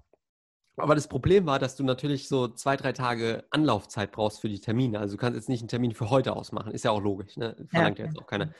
Aber 0.76 0.94
das 0.94 1.08
Problem 1.08 1.46
war, 1.46 1.58
dass 1.58 1.76
du 1.76 1.84
natürlich 1.84 2.28
so 2.28 2.48
zwei, 2.48 2.76
drei 2.76 2.92
Tage 2.92 3.44
Anlaufzeit 3.50 4.10
brauchst 4.10 4.40
für 4.40 4.48
die 4.48 4.60
Termine. 4.60 4.98
Also 4.98 5.16
du 5.16 5.20
kannst 5.20 5.36
jetzt 5.36 5.48
nicht 5.48 5.60
einen 5.60 5.68
Termin 5.68 5.92
für 5.92 6.10
heute 6.10 6.34
ausmachen. 6.34 6.72
Ist 6.72 6.84
ja 6.84 6.90
auch 6.90 7.02
logisch. 7.02 7.36
Ne? 7.36 7.56
Verlangt 7.68 7.98
ja, 7.98 8.06
Ja, 8.06 8.10
jetzt 8.10 8.20
auch 8.20 8.26
keiner. 8.26 8.54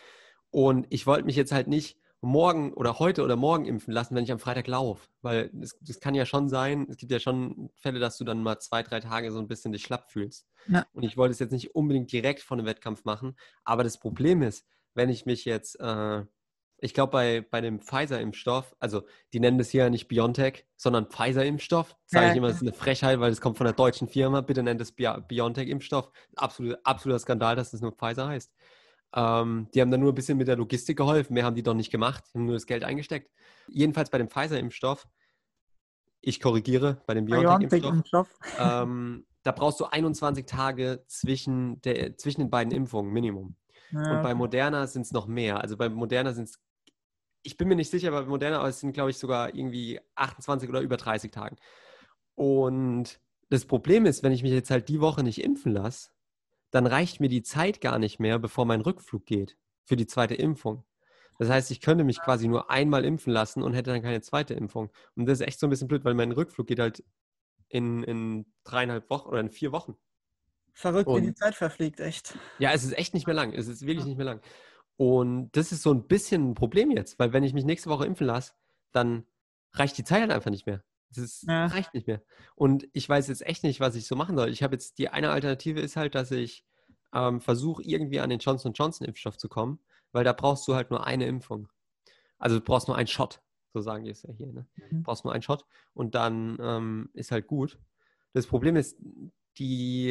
Und 0.51 0.87
ich 0.91 1.07
wollte 1.07 1.25
mich 1.25 1.37
jetzt 1.37 1.53
halt 1.53 1.69
nicht 1.69 1.99
morgen 2.21 2.73
oder 2.75 2.99
heute 2.99 3.25
oder 3.25 3.37
morgen 3.37 3.65
impfen 3.65 3.93
lassen, 3.93 4.15
wenn 4.15 4.25
ich 4.25 4.31
am 4.31 4.39
Freitag 4.39 4.69
laufe. 4.69 5.09
Weil 5.23 5.51
das, 5.53 5.77
das 5.81 6.01
kann 6.01 6.15
ja 6.15 6.25
schon 6.25 6.49
sein, 6.49 6.87
es 6.89 6.97
gibt 6.97 7.11
ja 7.11 7.19
schon 7.19 7.71
Fälle, 7.75 7.99
dass 7.99 8.17
du 8.17 8.25
dann 8.25 8.43
mal 8.43 8.59
zwei, 8.61 8.83
drei 8.83 9.01
Tage 9.01 9.33
so 9.33 9.39
ein 9.39 9.49
bisschen 9.49 9.73
dich 9.73 9.83
schlapp 9.83 10.11
fühlst. 10.11 10.47
Ja. 10.69 10.87
Und 10.93 11.03
ich 11.03 11.17
wollte 11.17 11.33
es 11.33 11.41
jetzt 11.41 11.53
nicht 11.53 11.75
unbedingt 11.75 12.13
direkt 12.13 12.41
vor 12.41 12.57
einem 12.57 12.67
Wettkampf 12.67 13.05
machen. 13.05 13.37
Aber 13.65 13.83
das 13.83 13.99
Problem 13.99 14.43
ist, 14.43 14.65
wenn 14.95 15.09
ich 15.09 15.27
mich 15.27 15.45
jetzt, 15.45 15.81
äh, 15.81 16.23
ich 16.85 16.95
glaube, 16.95 17.13
bei, 17.13 17.41
bei 17.49 17.61
dem 17.61 17.81
Pfizer-Impfstoff, 17.81 18.75
also 18.81 19.03
die 19.33 19.39
nennen 19.39 19.57
das 19.57 19.71
hier 19.71 19.85
ja 19.85 19.91
nicht 19.91 20.09
BioNTech, 20.09 20.67
sondern 20.77 21.07
Pfizer-Impfstoff. 21.07 21.97
Sage 22.07 22.31
ich 22.33 22.37
immer, 22.37 22.49
das 22.49 22.57
ist 22.57 22.63
eine 22.63 22.73
Frechheit, 22.73 23.21
weil 23.21 23.31
das 23.31 23.41
kommt 23.41 23.57
von 23.57 23.67
der 23.67 23.73
deutschen 23.75 24.09
Firma. 24.09 24.41
Bitte 24.41 24.65
nennt 24.65 24.81
es 24.81 24.91
Bio- 24.91 25.21
BioNTech-Impfstoff. 25.29 26.11
Absolut, 26.35 26.77
absoluter 26.83 27.21
Skandal, 27.21 27.55
dass 27.55 27.71
das 27.71 27.81
nur 27.83 27.93
Pfizer 27.93 28.27
heißt. 28.27 28.53
Ähm, 29.15 29.69
die 29.73 29.81
haben 29.81 29.93
dann 29.93 30.01
nur 30.01 30.11
ein 30.11 30.15
bisschen 30.17 30.37
mit 30.39 30.49
der 30.49 30.57
Logistik 30.57 30.97
geholfen. 30.99 31.35
Mehr 31.35 31.45
haben 31.45 31.55
die 31.55 31.63
doch 31.63 31.75
nicht 31.75 31.93
gemacht. 31.93 32.25
Die 32.35 32.39
haben 32.39 32.47
nur 32.47 32.55
das 32.55 32.67
Geld 32.67 32.83
eingesteckt. 32.83 33.31
Jedenfalls 33.69 34.11
bei 34.11 34.19
dem 34.19 34.29
Pfizer-Impfstoff, 34.29 35.07
ich 36.21 36.41
korrigiere, 36.41 37.01
bei 37.07 37.15
dem 37.15 37.27
BioNTech-Impfstoff, 37.27 38.29
ähm, 38.59 39.27
da 39.45 39.53
brauchst 39.53 39.79
du 39.81 39.85
21 39.85 40.47
Tage 40.47 41.05
zwischen, 41.07 41.81
der, 41.83 42.17
zwischen 42.17 42.41
den 42.43 42.51
beiden 42.51 42.73
Impfungen, 42.73 43.13
Minimum. 43.13 43.57
Ja, 43.91 43.99
Und 44.17 44.23
bei. 44.23 44.35
Moderna 44.35 44.87
sind 44.87 45.03
es 45.03 45.13
noch 45.13 45.27
mehr. 45.27 45.61
Also 45.61 45.77
bei 45.77 45.89
Moderna 45.89 46.33
sind 46.33 46.45
es, 46.49 46.59
ich 47.43 47.57
bin 47.57 47.69
mir 47.69 47.77
nicht 47.77 47.91
sicher, 47.91 48.11
bei 48.11 48.23
Moderna, 48.23 48.59
aber 48.59 48.69
es 48.69 48.81
sind, 48.81 48.93
glaube 48.93 49.11
ich, 49.11 49.19
sogar 49.19 49.55
irgendwie 49.55 50.01
28 50.15 50.69
oder 50.69 50.81
über 50.81 50.97
30 50.97 51.31
Tagen. 51.31 51.57
Und 52.35 53.21
das 53.51 53.65
Problem 53.67 54.07
ist, 54.07 54.23
wenn 54.23 54.33
ich 54.33 54.43
mich 54.43 54.53
jetzt 54.53 54.71
halt 54.71 54.89
die 54.89 55.01
Woche 55.01 55.23
nicht 55.23 55.43
impfen 55.43 55.73
lasse, 55.73 56.11
dann 56.71 56.87
reicht 56.87 57.21
mir 57.21 57.29
die 57.29 57.43
Zeit 57.43 57.81
gar 57.81 57.99
nicht 57.99 58.19
mehr, 58.19 58.39
bevor 58.39 58.65
mein 58.65 58.81
Rückflug 58.81 59.27
geht 59.27 59.57
für 59.85 59.97
die 59.97 60.07
zweite 60.07 60.35
Impfung. 60.35 60.85
Das 61.39 61.49
heißt, 61.51 61.71
ich 61.71 61.81
könnte 61.81 62.05
mich 62.05 62.21
quasi 62.21 62.47
nur 62.47 62.71
einmal 62.71 63.05
impfen 63.05 63.33
lassen 63.33 63.63
und 63.63 63.75
hätte 63.75 63.91
dann 63.91 64.03
keine 64.03 64.21
zweite 64.21 64.55
Impfung. 64.55 64.91
Und 65.17 65.27
das 65.27 65.41
ist 65.41 65.47
echt 65.47 65.59
so 65.61 65.67
ein 65.67 65.71
bisschen 65.71 65.89
blöd, 65.89 66.05
weil 66.05 66.15
mein 66.15 66.33
Rückflug 66.33 66.67
geht 66.67 66.79
halt 66.79 67.03
in, 67.69 68.03
in 68.05 68.47
dreieinhalb 68.65 69.11
Wochen 69.11 69.29
oder 69.29 69.41
in 69.41 69.51
vier 69.51 69.73
Wochen. 69.73 69.97
Verrückt, 70.73 71.09
wie 71.11 71.21
die 71.21 71.29
und- 71.29 71.39
Zeit 71.39 71.55
verfliegt, 71.55 72.01
echt. 72.01 72.39
Ja, 72.59 72.73
es 72.73 72.85
ist 72.85 72.97
echt 72.97 73.13
nicht 73.13 73.27
mehr 73.27 73.35
lang. 73.35 73.53
Es 73.53 73.67
ist 73.69 73.85
wirklich 73.87 74.07
nicht 74.07 74.17
mehr 74.17 74.27
lang. 74.27 74.41
Und 74.97 75.51
das 75.53 75.73
ist 75.73 75.83
so 75.83 75.93
ein 75.93 76.07
bisschen 76.07 76.51
ein 76.51 76.55
Problem 76.55 76.91
jetzt, 76.91 77.19
weil 77.19 77.33
wenn 77.33 77.45
ich 77.45 77.55
mich 77.55 77.65
nächste 77.65 77.91
Woche 77.91 78.07
impfen 78.07 78.27
lasse, 78.27 78.53
dann 78.93 79.27
reicht 79.73 79.97
die 79.99 80.05
Zeit 80.05 80.21
halt 80.21 80.31
einfach 80.31 80.51
nicht 80.51 80.67
mehr. 80.67 80.85
Es 81.11 81.19
ist, 81.19 81.43
Ja. 81.49 81.67
reicht 81.67 81.95
nicht 81.95 82.07
mehr. 82.07 82.23
Und 82.55 82.89
ich 82.93 83.09
weiß 83.09 83.29
jetzt 83.29 83.45
echt 83.47 83.65
nicht, 83.65 83.81
was 83.81 83.97
ich 83.97 84.07
so 84.07 84.17
machen 84.17 84.37
soll. 84.37 84.51
Ich 84.51 84.63
habe 84.63 84.75
jetzt 84.75 84.99
die 84.99 85.09
eine 85.09 85.31
Alternative 85.31 85.81
ist 85.81 85.97
halt, 85.97 86.15
dass 86.15 86.31
ich 86.31 86.65
ähm, 87.15 87.41
versuche, 87.41 87.83
irgendwie 87.83 88.21
an 88.21 88.31
den 88.31 88.39
Johnson 88.39 88.73
Johnson 88.73 89.07
Impfstoff 89.07 89.37
zu 89.37 89.49
kommen, 89.49 89.81
weil 90.13 90.25
da 90.25 90.33
brauchst 90.33 90.67
du 90.69 90.75
halt 90.75 90.91
nur 90.91 91.07
eine 91.07 91.27
Impfung. 91.27 91.69
Also 92.39 92.59
du 92.59 92.65
brauchst 92.65 92.89
nur 92.89 92.97
einen 92.97 93.07
Shot, 93.07 93.43
so 93.73 93.81
sagen 93.81 94.05
die 94.05 94.11
es 94.11 94.23
ja 94.23 94.33
hier. 94.33 94.53
Ne? 94.53 94.67
Du 94.77 94.97
Mhm. 94.97 95.03
brauchst 95.03 95.25
nur 95.25 95.33
einen 95.33 95.43
Shot 95.43 95.65
und 95.95 96.15
dann 96.15 96.57
ähm, 96.61 97.11
ist 97.13 97.31
halt 97.31 97.47
gut. 97.47 97.79
Das 98.33 98.47
Problem 98.47 98.77
ist, 98.77 98.97
die, 99.59 100.09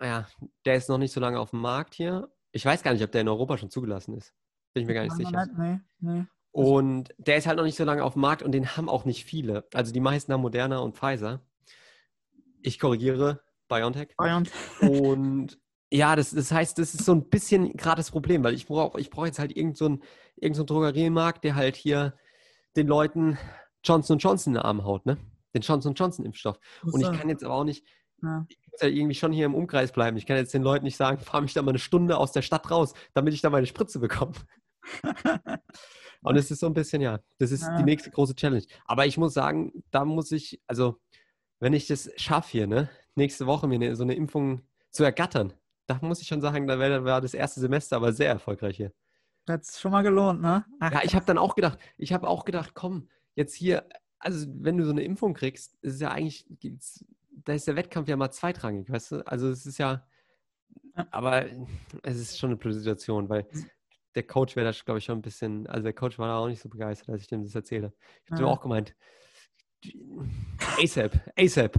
ja, 0.00 0.26
der 0.64 0.74
ist 0.76 0.88
noch 0.88 0.98
nicht 0.98 1.12
so 1.12 1.20
lange 1.20 1.38
auf 1.38 1.50
dem 1.50 1.60
Markt 1.60 1.94
hier. 1.94 2.28
Ich 2.56 2.64
weiß 2.64 2.82
gar 2.82 2.94
nicht, 2.94 3.04
ob 3.04 3.12
der 3.12 3.20
in 3.20 3.28
Europa 3.28 3.58
schon 3.58 3.68
zugelassen 3.68 4.16
ist. 4.16 4.32
Bin 4.72 4.82
ich 4.82 4.86
mir 4.86 4.94
gar 4.94 5.02
nicht 5.02 5.14
sicher. 5.14 5.44
nicht? 5.44 5.58
Nee, 5.58 5.80
nee. 6.00 6.24
Und 6.52 7.14
der 7.18 7.36
ist 7.36 7.46
halt 7.46 7.58
noch 7.58 7.64
nicht 7.64 7.76
so 7.76 7.84
lange 7.84 8.02
auf 8.02 8.14
dem 8.14 8.22
Markt 8.22 8.42
und 8.42 8.52
den 8.52 8.78
haben 8.78 8.88
auch 8.88 9.04
nicht 9.04 9.26
viele. 9.26 9.68
Also 9.74 9.92
die 9.92 10.00
meisten 10.00 10.32
haben 10.32 10.40
Moderna 10.40 10.78
und 10.78 10.96
Pfizer. 10.96 11.42
Ich 12.62 12.78
korrigiere, 12.78 13.42
BioNTech. 13.68 14.16
BioNTech. 14.16 14.54
Und 14.80 15.58
ja, 15.92 16.16
das, 16.16 16.30
das 16.30 16.50
heißt, 16.50 16.78
das 16.78 16.94
ist 16.94 17.04
so 17.04 17.12
ein 17.12 17.28
bisschen 17.28 17.74
gerade 17.74 17.98
das 17.98 18.10
Problem, 18.10 18.42
weil 18.42 18.54
ich 18.54 18.66
brauche 18.66 18.98
ich 18.98 19.10
brauch 19.10 19.26
jetzt 19.26 19.38
halt 19.38 19.54
irgendeinen 19.54 19.98
so 19.98 20.04
irgend 20.36 20.56
so 20.56 20.64
Drogeriemarkt, 20.64 21.44
der 21.44 21.56
halt 21.56 21.76
hier 21.76 22.14
den 22.74 22.86
Leuten 22.86 23.36
Johnson 23.84 24.16
Johnson 24.16 24.54
in 24.54 24.60
den 24.60 24.64
Arm 24.64 24.82
haut, 24.82 25.04
ne? 25.04 25.18
Den 25.54 25.60
Johnson 25.60 25.92
Johnson 25.92 26.24
Impfstoff. 26.24 26.58
Und 26.82 27.02
ich 27.02 27.12
kann 27.12 27.28
jetzt 27.28 27.44
aber 27.44 27.54
auch 27.54 27.64
nicht, 27.64 27.84
Ja. 28.22 28.46
ich 28.48 28.58
muss 28.72 28.80
ja 28.80 28.88
irgendwie 28.88 29.14
schon 29.14 29.32
hier 29.32 29.46
im 29.46 29.54
Umkreis 29.54 29.92
bleiben. 29.92 30.16
Ich 30.16 30.26
kann 30.26 30.36
jetzt 30.36 30.54
den 30.54 30.62
Leuten 30.62 30.84
nicht 30.84 30.96
sagen, 30.96 31.18
fahr 31.20 31.40
mich 31.40 31.54
da 31.54 31.62
mal 31.62 31.70
eine 31.70 31.78
Stunde 31.78 32.16
aus 32.18 32.32
der 32.32 32.42
Stadt 32.42 32.70
raus, 32.70 32.94
damit 33.14 33.34
ich 33.34 33.40
da 33.42 33.50
meine 33.50 33.66
Spritze 33.66 33.98
bekomme. 33.98 34.32
Und 36.22 36.36
es 36.36 36.50
ist 36.50 36.60
so 36.60 36.66
ein 36.66 36.74
bisschen, 36.74 37.02
ja, 37.02 37.20
das 37.38 37.50
ist 37.52 37.62
Ja. 37.62 37.76
die 37.76 37.84
nächste 37.84 38.10
große 38.10 38.34
Challenge. 38.34 38.64
Aber 38.86 39.06
ich 39.06 39.16
muss 39.18 39.34
sagen, 39.34 39.84
da 39.90 40.04
muss 40.04 40.32
ich, 40.32 40.60
also, 40.66 41.00
wenn 41.60 41.72
ich 41.72 41.86
das 41.86 42.10
schaffe 42.16 42.50
hier, 42.52 42.66
ne, 42.66 42.88
nächste 43.14 43.46
Woche 43.46 43.66
mir 43.68 43.76
eine, 43.76 43.94
so 43.96 44.02
eine 44.02 44.14
Impfung 44.14 44.62
zu 44.90 45.04
ergattern, 45.04 45.52
da 45.86 45.98
muss 46.02 46.20
ich 46.20 46.26
schon 46.26 46.40
sagen, 46.40 46.66
da 46.66 46.78
war 47.04 47.20
das 47.20 47.34
erste 47.34 47.60
Semester 47.60 47.96
aber 47.96 48.12
sehr 48.12 48.28
erfolgreich 48.30 48.76
hier. 48.76 48.92
Hat 49.48 49.62
es 49.62 49.78
schon 49.78 49.92
mal 49.92 50.02
gelohnt, 50.02 50.40
ne? 50.40 50.64
Ach, 50.80 50.92
Ja, 50.92 51.00
ich 51.04 51.14
habe 51.14 51.24
dann 51.24 51.38
auch 51.38 51.54
gedacht, 51.54 51.78
ich 51.96 52.12
habe 52.12 52.26
auch 52.28 52.44
gedacht, 52.44 52.72
komm, 52.74 53.08
jetzt 53.36 53.54
hier, 53.54 53.86
also 54.18 54.46
wenn 54.58 54.76
du 54.78 54.84
so 54.84 54.90
eine 54.90 55.02
Impfung 55.04 55.34
kriegst, 55.34 55.76
ist 55.82 55.94
es 55.94 56.00
ja 56.00 56.10
eigentlich, 56.10 56.46
geht's- 56.58 57.04
da 57.44 57.52
ist 57.52 57.66
der 57.66 57.76
Wettkampf 57.76 58.08
ja 58.08 58.16
mal 58.16 58.30
zweitrangig, 58.30 58.90
weißt 58.90 59.12
du? 59.12 59.26
Also 59.26 59.48
es 59.48 59.66
ist 59.66 59.78
ja, 59.78 60.06
aber 61.10 61.44
es 62.02 62.18
ist 62.18 62.38
schon 62.38 62.50
eine 62.50 62.56
blöde 62.56 62.78
Situation, 62.78 63.28
weil 63.28 63.46
der 64.14 64.26
Coach 64.26 64.56
wäre 64.56 64.70
da, 64.72 64.78
glaube 64.84 64.98
ich, 64.98 65.04
schon 65.04 65.18
ein 65.18 65.22
bisschen, 65.22 65.66
also 65.66 65.82
der 65.82 65.92
Coach 65.92 66.18
war 66.18 66.28
da 66.28 66.38
auch 66.38 66.48
nicht 66.48 66.62
so 66.62 66.68
begeistert, 66.68 67.10
als 67.10 67.22
ich 67.22 67.28
dem 67.28 67.42
das 67.42 67.54
erzähle. 67.54 67.92
Ich 68.24 68.32
habe 68.32 68.42
Ja. 68.44 68.48
auch 68.48 68.60
gemeint, 68.60 68.94
ASAP, 70.82 71.20
ASAP, 71.36 71.78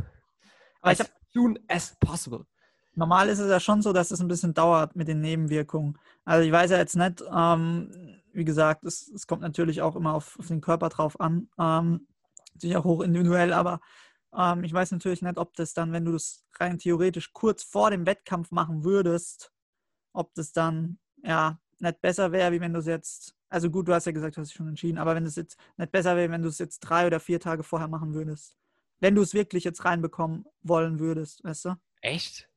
Aber 0.81 0.91
ich 0.93 1.01
as 1.01 1.11
soon 1.33 1.59
as 1.67 1.97
possible. 1.99 2.45
Normal 2.93 3.29
ist 3.29 3.39
es 3.39 3.49
ja 3.49 3.59
schon 3.59 3.81
so, 3.81 3.93
dass 3.93 4.11
es 4.11 4.21
ein 4.21 4.27
bisschen 4.27 4.53
dauert 4.53 4.95
mit 4.95 5.07
den 5.07 5.21
Nebenwirkungen. 5.21 5.99
Also 6.25 6.45
ich 6.45 6.51
weiß 6.51 6.71
ja 6.71 6.77
jetzt 6.77 6.95
nicht, 6.95 7.23
ähm, 7.31 8.21
wie 8.33 8.45
gesagt, 8.45 8.83
es, 8.85 9.07
es 9.09 9.27
kommt 9.27 9.41
natürlich 9.41 9.81
auch 9.81 9.95
immer 9.95 10.13
auf, 10.13 10.37
auf 10.39 10.47
den 10.47 10.61
Körper 10.61 10.89
drauf 10.89 11.19
an. 11.19 11.49
Ähm, 11.59 12.07
natürlich 12.53 12.77
auch 12.77 12.85
hoch 12.85 13.01
individuell, 13.01 13.53
aber 13.53 13.81
ähm, 14.35 14.63
ich 14.63 14.73
weiß 14.73 14.91
natürlich 14.91 15.21
nicht, 15.21 15.37
ob 15.37 15.55
das 15.55 15.73
dann, 15.73 15.91
wenn 15.91 16.05
du 16.05 16.13
das 16.13 16.45
rein 16.59 16.79
theoretisch 16.79 17.33
kurz 17.33 17.63
vor 17.63 17.91
dem 17.91 18.05
Wettkampf 18.05 18.51
machen 18.51 18.83
würdest, 18.83 19.51
ob 20.13 20.33
das 20.35 20.51
dann 20.51 20.99
ja 21.23 21.59
nicht 21.79 22.01
besser 22.01 22.31
wäre, 22.31 22.51
wie 22.51 22.61
wenn 22.61 22.73
du 22.73 22.79
es 22.79 22.85
jetzt, 22.85 23.35
also 23.49 23.69
gut, 23.69 23.87
du 23.87 23.93
hast 23.93 24.05
ja 24.05 24.11
gesagt, 24.11 24.35
du 24.35 24.41
hast 24.41 24.49
dich 24.49 24.57
schon 24.57 24.67
entschieden, 24.67 24.97
aber 24.97 25.15
wenn 25.15 25.25
es 25.25 25.35
jetzt 25.35 25.57
nicht 25.77 25.91
besser 25.91 26.15
wäre, 26.15 26.31
wenn 26.31 26.41
du 26.41 26.49
es 26.49 26.57
jetzt 26.57 26.79
drei 26.79 27.07
oder 27.07 27.19
vier 27.19 27.39
Tage 27.39 27.63
vorher 27.63 27.87
machen 27.87 28.13
würdest. 28.13 28.57
Wenn 28.99 29.13
du 29.13 29.21
es 29.21 29.33
wirklich 29.33 29.63
jetzt 29.63 29.85
reinbekommen 29.85 30.45
wollen 30.63 30.99
würdest, 30.99 31.43
weißt 31.43 31.65
du? 31.65 31.75
Echt? 32.01 32.49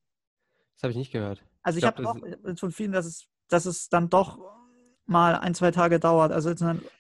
Das 0.75 0.85
habe 0.85 0.93
ich 0.93 0.97
nicht 0.97 1.13
gehört. 1.13 1.45
Also 1.63 1.77
ich, 1.77 1.85
Ich 1.85 1.87
habe 1.87 2.09
auch 2.09 2.19
von 2.57 2.73
vielen, 2.73 2.93
dass 2.93 3.05
es, 3.05 3.27
dass 3.49 3.67
es 3.67 3.91
dann 3.91 4.09
doch 4.09 4.39
mal 5.11 5.35
ein, 5.35 5.55
zwei 5.55 5.71
Tage 5.71 6.01
dauert. 6.01 6.33
Also 6.33 6.51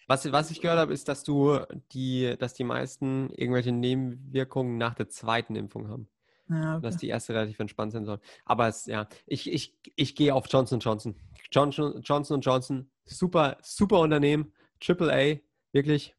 Was, 0.07 0.31
was 0.33 0.51
ich 0.51 0.61
gehört 0.61 0.79
habe, 0.79 0.92
ist, 0.92 1.09
dass 1.09 1.23
du 1.25 1.61
die, 1.92 2.35
dass 2.38 2.55
die 2.55 2.64
meisten 2.64 3.31
irgendwelche 3.31 3.73
Nebenwirkungen 3.73 4.77
nach 4.79 4.94
der 4.94 5.09
zweiten 5.09 5.57
Impfung 5.57 5.88
haben. 5.88 6.09
ja, 6.49 6.79
Dass 6.81 6.96
okay. 6.96 7.07
die 7.07 7.09
erste 7.09 7.35
relativ 7.35 7.59
entspannt 7.61 7.92
sein 7.92 8.05
soll. 8.05 8.20
Aber 8.44 8.68
es, 8.68 8.87
ja, 8.87 9.09
ich, 9.27 9.51
ich, 9.51 9.79
ich 9.96 10.14
gehe 10.14 10.35
auf 10.35 10.46
Johnson 10.51 10.81
Johnson. 10.81 11.16
Johnson 11.51 12.01
Johnson 12.03 12.40
Johnson, 12.40 12.90
super, 13.05 13.57
super 13.62 14.01
Unternehmen, 14.01 14.53
Triple 14.81 15.12
A, 15.12 15.38
wirklich. 15.73 16.14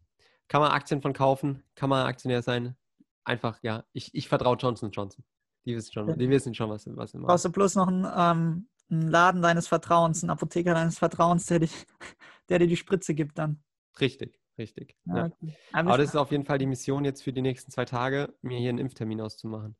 Kann 0.47 0.61
man 0.61 0.71
Aktien 0.71 1.01
von 1.01 1.13
kaufen, 1.13 1.63
kann 1.75 1.89
man 1.89 2.05
Aktionär 2.07 2.41
sein. 2.41 2.75
Einfach, 3.23 3.59
ja, 3.61 3.85
ich, 3.93 4.13
ich 4.13 4.27
vertraue 4.27 4.57
Johnson 4.57 4.91
Johnson. 4.91 5.23
Die 5.65 5.75
wissen 5.75 5.93
schon, 5.93 6.17
die 6.17 6.29
wissen 6.29 6.55
schon, 6.55 6.69
was, 6.69 6.87
was 6.87 7.11
sie 7.11 7.17
machen. 7.17 7.27
brauchst 7.27 7.45
du 7.45 7.51
bloß 7.51 7.75
noch 7.75 7.87
einen, 7.87 8.07
ähm, 8.17 8.67
einen 8.91 9.07
Laden 9.07 9.41
deines 9.41 9.67
Vertrauens, 9.67 10.23
einen 10.23 10.29
Apotheker 10.29 10.73
deines 10.73 10.99
Vertrauens, 10.99 11.45
der, 11.45 11.59
dich, 11.59 11.71
der 12.49 12.59
dir 12.59 12.67
die 12.67 12.77
Spritze 12.77 13.15
gibt 13.15 13.37
dann. 13.37 13.63
Richtig, 13.99 14.39
richtig. 14.57 14.95
Ja, 15.05 15.15
Ja. 15.17 15.25
okay. 15.25 15.55
Aber 15.71 15.97
das 15.97 16.09
ist 16.09 16.15
auf 16.15 16.31
jeden 16.31 16.45
Fall 16.45 16.57
die 16.57 16.65
Mission 16.65 17.05
jetzt 17.05 17.23
für 17.23 17.33
die 17.33 17.41
nächsten 17.41 17.71
zwei 17.71 17.85
Tage, 17.85 18.33
mir 18.41 18.59
hier 18.59 18.69
einen 18.69 18.79
Impftermin 18.79 19.21
auszumachen. 19.21 19.75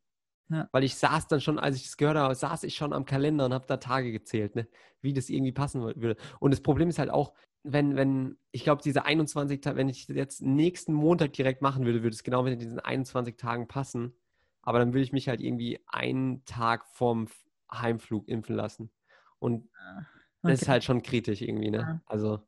Ja. 0.49 0.67
Weil 0.71 0.83
ich 0.83 0.95
saß 0.95 1.27
dann 1.27 1.39
schon, 1.39 1.59
als 1.59 1.77
ich 1.77 1.83
das 1.83 1.97
gehört 1.97 2.17
habe, 2.17 2.35
saß 2.35 2.63
ich 2.63 2.75
schon 2.75 2.91
am 2.91 3.05
Kalender 3.05 3.45
und 3.45 3.53
habe 3.53 3.65
da 3.67 3.77
Tage 3.77 4.11
gezählt, 4.11 4.55
ne? 4.55 4.67
wie 4.99 5.13
das 5.13 5.29
irgendwie 5.29 5.53
passen 5.53 5.81
würde. 5.81 6.17
Und 6.39 6.51
das 6.51 6.61
Problem 6.61 6.89
ist 6.89 6.99
halt 6.99 7.09
auch, 7.09 7.33
wenn, 7.63 7.95
wenn, 7.95 8.37
ich 8.51 8.63
glaube, 8.63 8.81
diese 8.83 9.05
21 9.05 9.61
Tage, 9.61 9.77
wenn 9.77 9.87
ich 9.87 10.07
das 10.07 10.17
jetzt 10.17 10.41
nächsten 10.41 10.93
Montag 10.93 11.33
direkt 11.33 11.61
machen 11.61 11.85
würde, 11.85 12.03
würde 12.03 12.15
es 12.15 12.23
genau 12.23 12.43
mit 12.43 12.61
diesen 12.61 12.79
21 12.79 13.37
Tagen 13.37 13.67
passen. 13.67 14.13
Aber 14.61 14.79
dann 14.79 14.93
würde 14.93 15.03
ich 15.03 15.13
mich 15.13 15.29
halt 15.29 15.41
irgendwie 15.41 15.79
einen 15.87 16.43
Tag 16.45 16.85
vorm 16.85 17.27
Heimflug 17.71 18.27
impfen 18.27 18.55
lassen. 18.55 18.91
Und 19.41 19.69
das 20.43 20.53
ist 20.61 20.61
Okay. 20.61 20.71
halt 20.71 20.83
schon 20.85 21.01
kritisch 21.03 21.41
irgendwie, 21.41 21.69
ne? 21.71 21.79
Ja. 21.79 22.01
Also, 22.05 22.39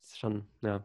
ist 0.00 0.18
schon, 0.18 0.46
ja. 0.62 0.84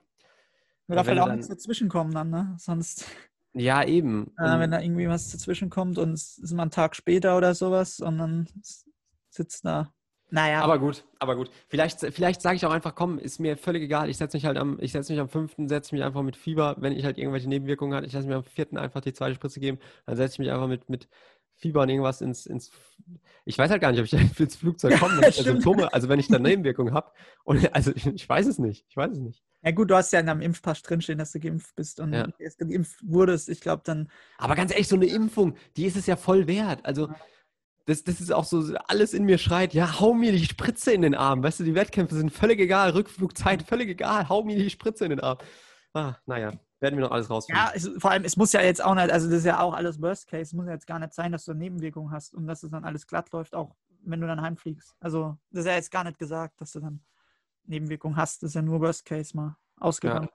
Da 0.88 0.96
darf 0.96 1.08
halt 1.08 1.18
du 1.18 1.24
auch 1.24 1.32
nichts 1.32 1.48
dazwischenkommen 1.48 2.14
dann, 2.14 2.30
ne? 2.30 2.56
Sonst, 2.60 3.06
Ja, 3.54 3.84
eben. 3.86 4.32
äh, 4.38 4.44
wenn 4.60 4.72
da 4.72 4.82
irgendwie 4.82 5.08
was 5.08 5.32
dazwischenkommt 5.32 5.98
und 5.98 6.14
es 6.14 6.38
ist 6.40 6.54
mal 6.54 6.64
ein 6.64 6.72
Tag 6.72 6.96
später 6.96 7.38
oder 7.38 7.54
sowas 7.54 8.00
und 8.00 8.18
dann 8.18 8.48
sitzt 9.30 9.66
da. 9.66 9.94
Naja, 10.32 10.62
Aber 10.62 10.80
gut, 10.80 11.06
aber 11.20 11.36
gut. 11.36 11.52
Vielleicht, 11.70 12.00
vielleicht 12.00 12.42
sage 12.42 12.56
ich 12.56 12.66
auch 12.66 12.72
einfach, 12.72 12.96
komm, 12.96 13.20
ist 13.20 13.40
mir 13.40 13.56
völlig 13.56 13.84
egal. 13.84 14.10
Ich 14.10 14.18
setze 14.18 14.36
mich 14.36 14.46
halt 14.46 14.58
am, 14.58 14.80
ich 14.82 14.92
setze 14.92 15.14
mich 15.14 15.20
am 15.20 15.30
fünften, 15.30 15.70
setze 15.70 15.94
mich 15.94 16.04
einfach 16.04 16.24
mit 16.24 16.36
Fieber, 16.36 16.76
wenn 16.80 16.92
ich 16.94 17.06
halt 17.06 17.20
irgendwelche 17.20 17.48
Nebenwirkungen 17.48 17.94
hatte. 17.96 18.08
Ich 18.08 18.14
lasse 18.14 18.28
mir 18.28 18.38
am 18.38 18.44
vierten 18.44 18.78
einfach 18.78 19.02
die 19.02 19.14
zweite 19.14 19.36
Spritze 19.36 19.60
geben. 19.60 19.78
Dann 20.08 20.16
setze 20.16 20.34
ich 20.36 20.40
mich 20.40 20.52
einfach 20.52 20.68
mit, 20.68 20.90
mit 20.90 21.08
Fieber 21.64 21.82
und 21.82 21.90
irgendwas 21.90 22.22
ins, 22.22 22.46
ins. 22.46 22.72
Ich 23.46 23.58
weiß 23.58 23.72
halt 23.72 23.82
gar 23.82 23.92
nicht, 23.92 24.00
ob 24.00 24.06
ich 24.06 24.14
ins 24.40 24.56
Flugzeug 24.56 25.00
komme, 25.00 25.14
wenn 25.20 25.30
ich 25.30 25.38
da 25.38 25.42
stimmt. 25.44 25.64
Symptome, 25.64 25.94
also 25.94 26.10
wenn 26.10 26.20
ich 26.20 26.28
da 26.28 26.38
Nebenwirkungen 26.40 26.94
habe. 26.94 27.12
Und 27.44 27.74
also 27.74 27.92
ich, 27.96 28.06
ich 28.06 28.28
weiß 28.30 28.46
es 28.48 28.60
nicht. 28.60 28.86
Ich 28.90 28.96
weiß 28.98 29.12
es 29.14 29.20
nicht. 29.20 29.42
ja 29.64 29.72
gut, 29.72 29.90
du 29.90 29.96
hast 29.96 30.12
ja 30.14 30.20
in 30.20 30.26
deinem 30.28 30.42
Impfpass 30.42 30.82
drinstehen, 30.84 31.18
dass 31.18 31.32
du 31.32 31.40
geimpft 31.40 31.76
bist 31.76 32.00
und 32.00 32.14
Ja. 32.14 32.28
erst 32.38 32.60
geimpft 32.60 32.98
wurdest. 33.02 33.50
Ich 33.50 33.62
glaube 33.62 33.82
dann, 33.86 34.10
Aber 34.38 34.56
ganz 34.56 34.72
ehrlich, 34.72 34.88
so 34.88 34.96
eine 34.96 35.06
Impfung, 35.08 35.56
die 35.78 35.86
ist 35.86 35.96
es 35.98 36.06
ja 36.06 36.16
voll 36.18 36.46
wert. 36.48 36.86
Also, 36.86 37.10
das, 37.86 38.04
das 38.04 38.22
ist 38.22 38.32
auch 38.32 38.46
so, 38.46 38.64
alles 38.88 39.14
in 39.14 39.26
mir 39.26 39.38
schreit, 39.38 39.74
ja, 39.74 40.00
hau 40.00 40.14
mir 40.14 40.32
die 40.32 40.46
Spritze 40.46 40.94
in 40.94 41.02
den 41.02 41.16
Arm. 41.16 41.44
Weißt 41.44 41.60
du, 41.60 41.64
die 41.66 41.76
Wettkämpfe 41.76 42.16
sind 42.16 42.32
völlig 42.32 42.60
egal, 42.60 42.92
Rückflugzeit 42.92 43.64
völlig 43.64 43.90
egal, 43.90 44.30
hau 44.30 44.44
mir 44.44 44.56
die 44.58 44.70
Spritze 44.70 45.04
in 45.06 45.10
den 45.10 45.20
Arm. 45.20 45.38
Ah, 45.94 46.16
naja, 46.26 46.54
werden 46.84 46.98
wir 46.98 47.06
noch 47.06 47.12
alles 47.12 47.30
rausfinden. 47.30 47.64
ja, 47.64 47.72
es, 47.74 47.90
vor 47.98 48.12
allem, 48.12 48.26
es 48.26 48.38
muss 48.38 48.52
ja 48.52 48.62
jetzt 48.62 48.84
auch 48.84 48.94
nicht, 48.94 49.10
also 49.10 49.28
das 49.28 49.40
ist 49.40 49.46
ja 49.46 49.60
auch 49.60 49.74
alles 49.74 50.02
Worst 50.02 50.28
Case, 50.28 50.44
es 50.44 50.54
muss 50.54 50.68
ja 50.68 50.74
jetzt 50.74 50.86
gar 50.86 51.00
nicht 51.00 51.14
sein, 51.14 51.32
dass 51.32 51.46
du 51.46 51.54
Nebenwirkungen 51.54 52.12
hast 52.12 52.36
und 52.36 52.46
dass 52.46 52.62
es 52.62 52.70
dann 52.70 52.84
alles 52.84 53.08
glatt 53.08 53.32
läuft, 53.32 53.56
auch 53.56 53.76
wenn 54.02 54.22
du 54.22 54.28
dann 54.28 54.42
heimfliegst. 54.42 54.96
Also 55.00 55.38
das 55.50 55.62
ist 55.62 55.66
ja 55.66 55.76
jetzt 55.76 55.92
gar 55.92 56.04
nicht 56.04 56.20
gesagt, 56.20 56.60
dass 56.62 56.74
du 56.74 56.82
dann 56.82 57.04
Nebenwirkungen 57.66 58.18
hast. 58.18 58.44
Das 58.44 58.50
ist 58.50 58.56
ja 58.56 58.62
nur 58.62 58.82
Worst 58.82 59.06
Case 59.06 59.36
mal 59.36 59.56
ausgegangen. 59.80 60.30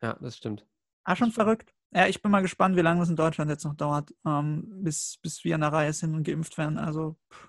Ja, 0.00 0.14
das 0.20 0.36
stimmt. 0.36 0.64
Ah, 1.02 1.16
schon 1.16 1.32
verrückt. 1.32 1.74
Ja, 1.90 2.06
ich 2.06 2.22
bin 2.22 2.30
mal 2.30 2.42
gespannt, 2.42 2.76
wie 2.76 2.82
lange 2.82 3.00
das 3.00 3.08
in 3.08 3.16
Deutschland 3.16 3.50
jetzt 3.50 3.64
noch 3.64 3.74
dauert, 3.74 4.14
ähm, 4.24 4.84
bis, 4.84 5.18
bis 5.20 5.42
wir 5.42 5.56
an 5.56 5.62
der 5.62 5.72
Reihe 5.72 5.92
sind 5.92 6.14
und 6.14 6.22
geimpft 6.22 6.56
werden. 6.58 6.78
Also, 6.78 7.16
pff. 7.32 7.48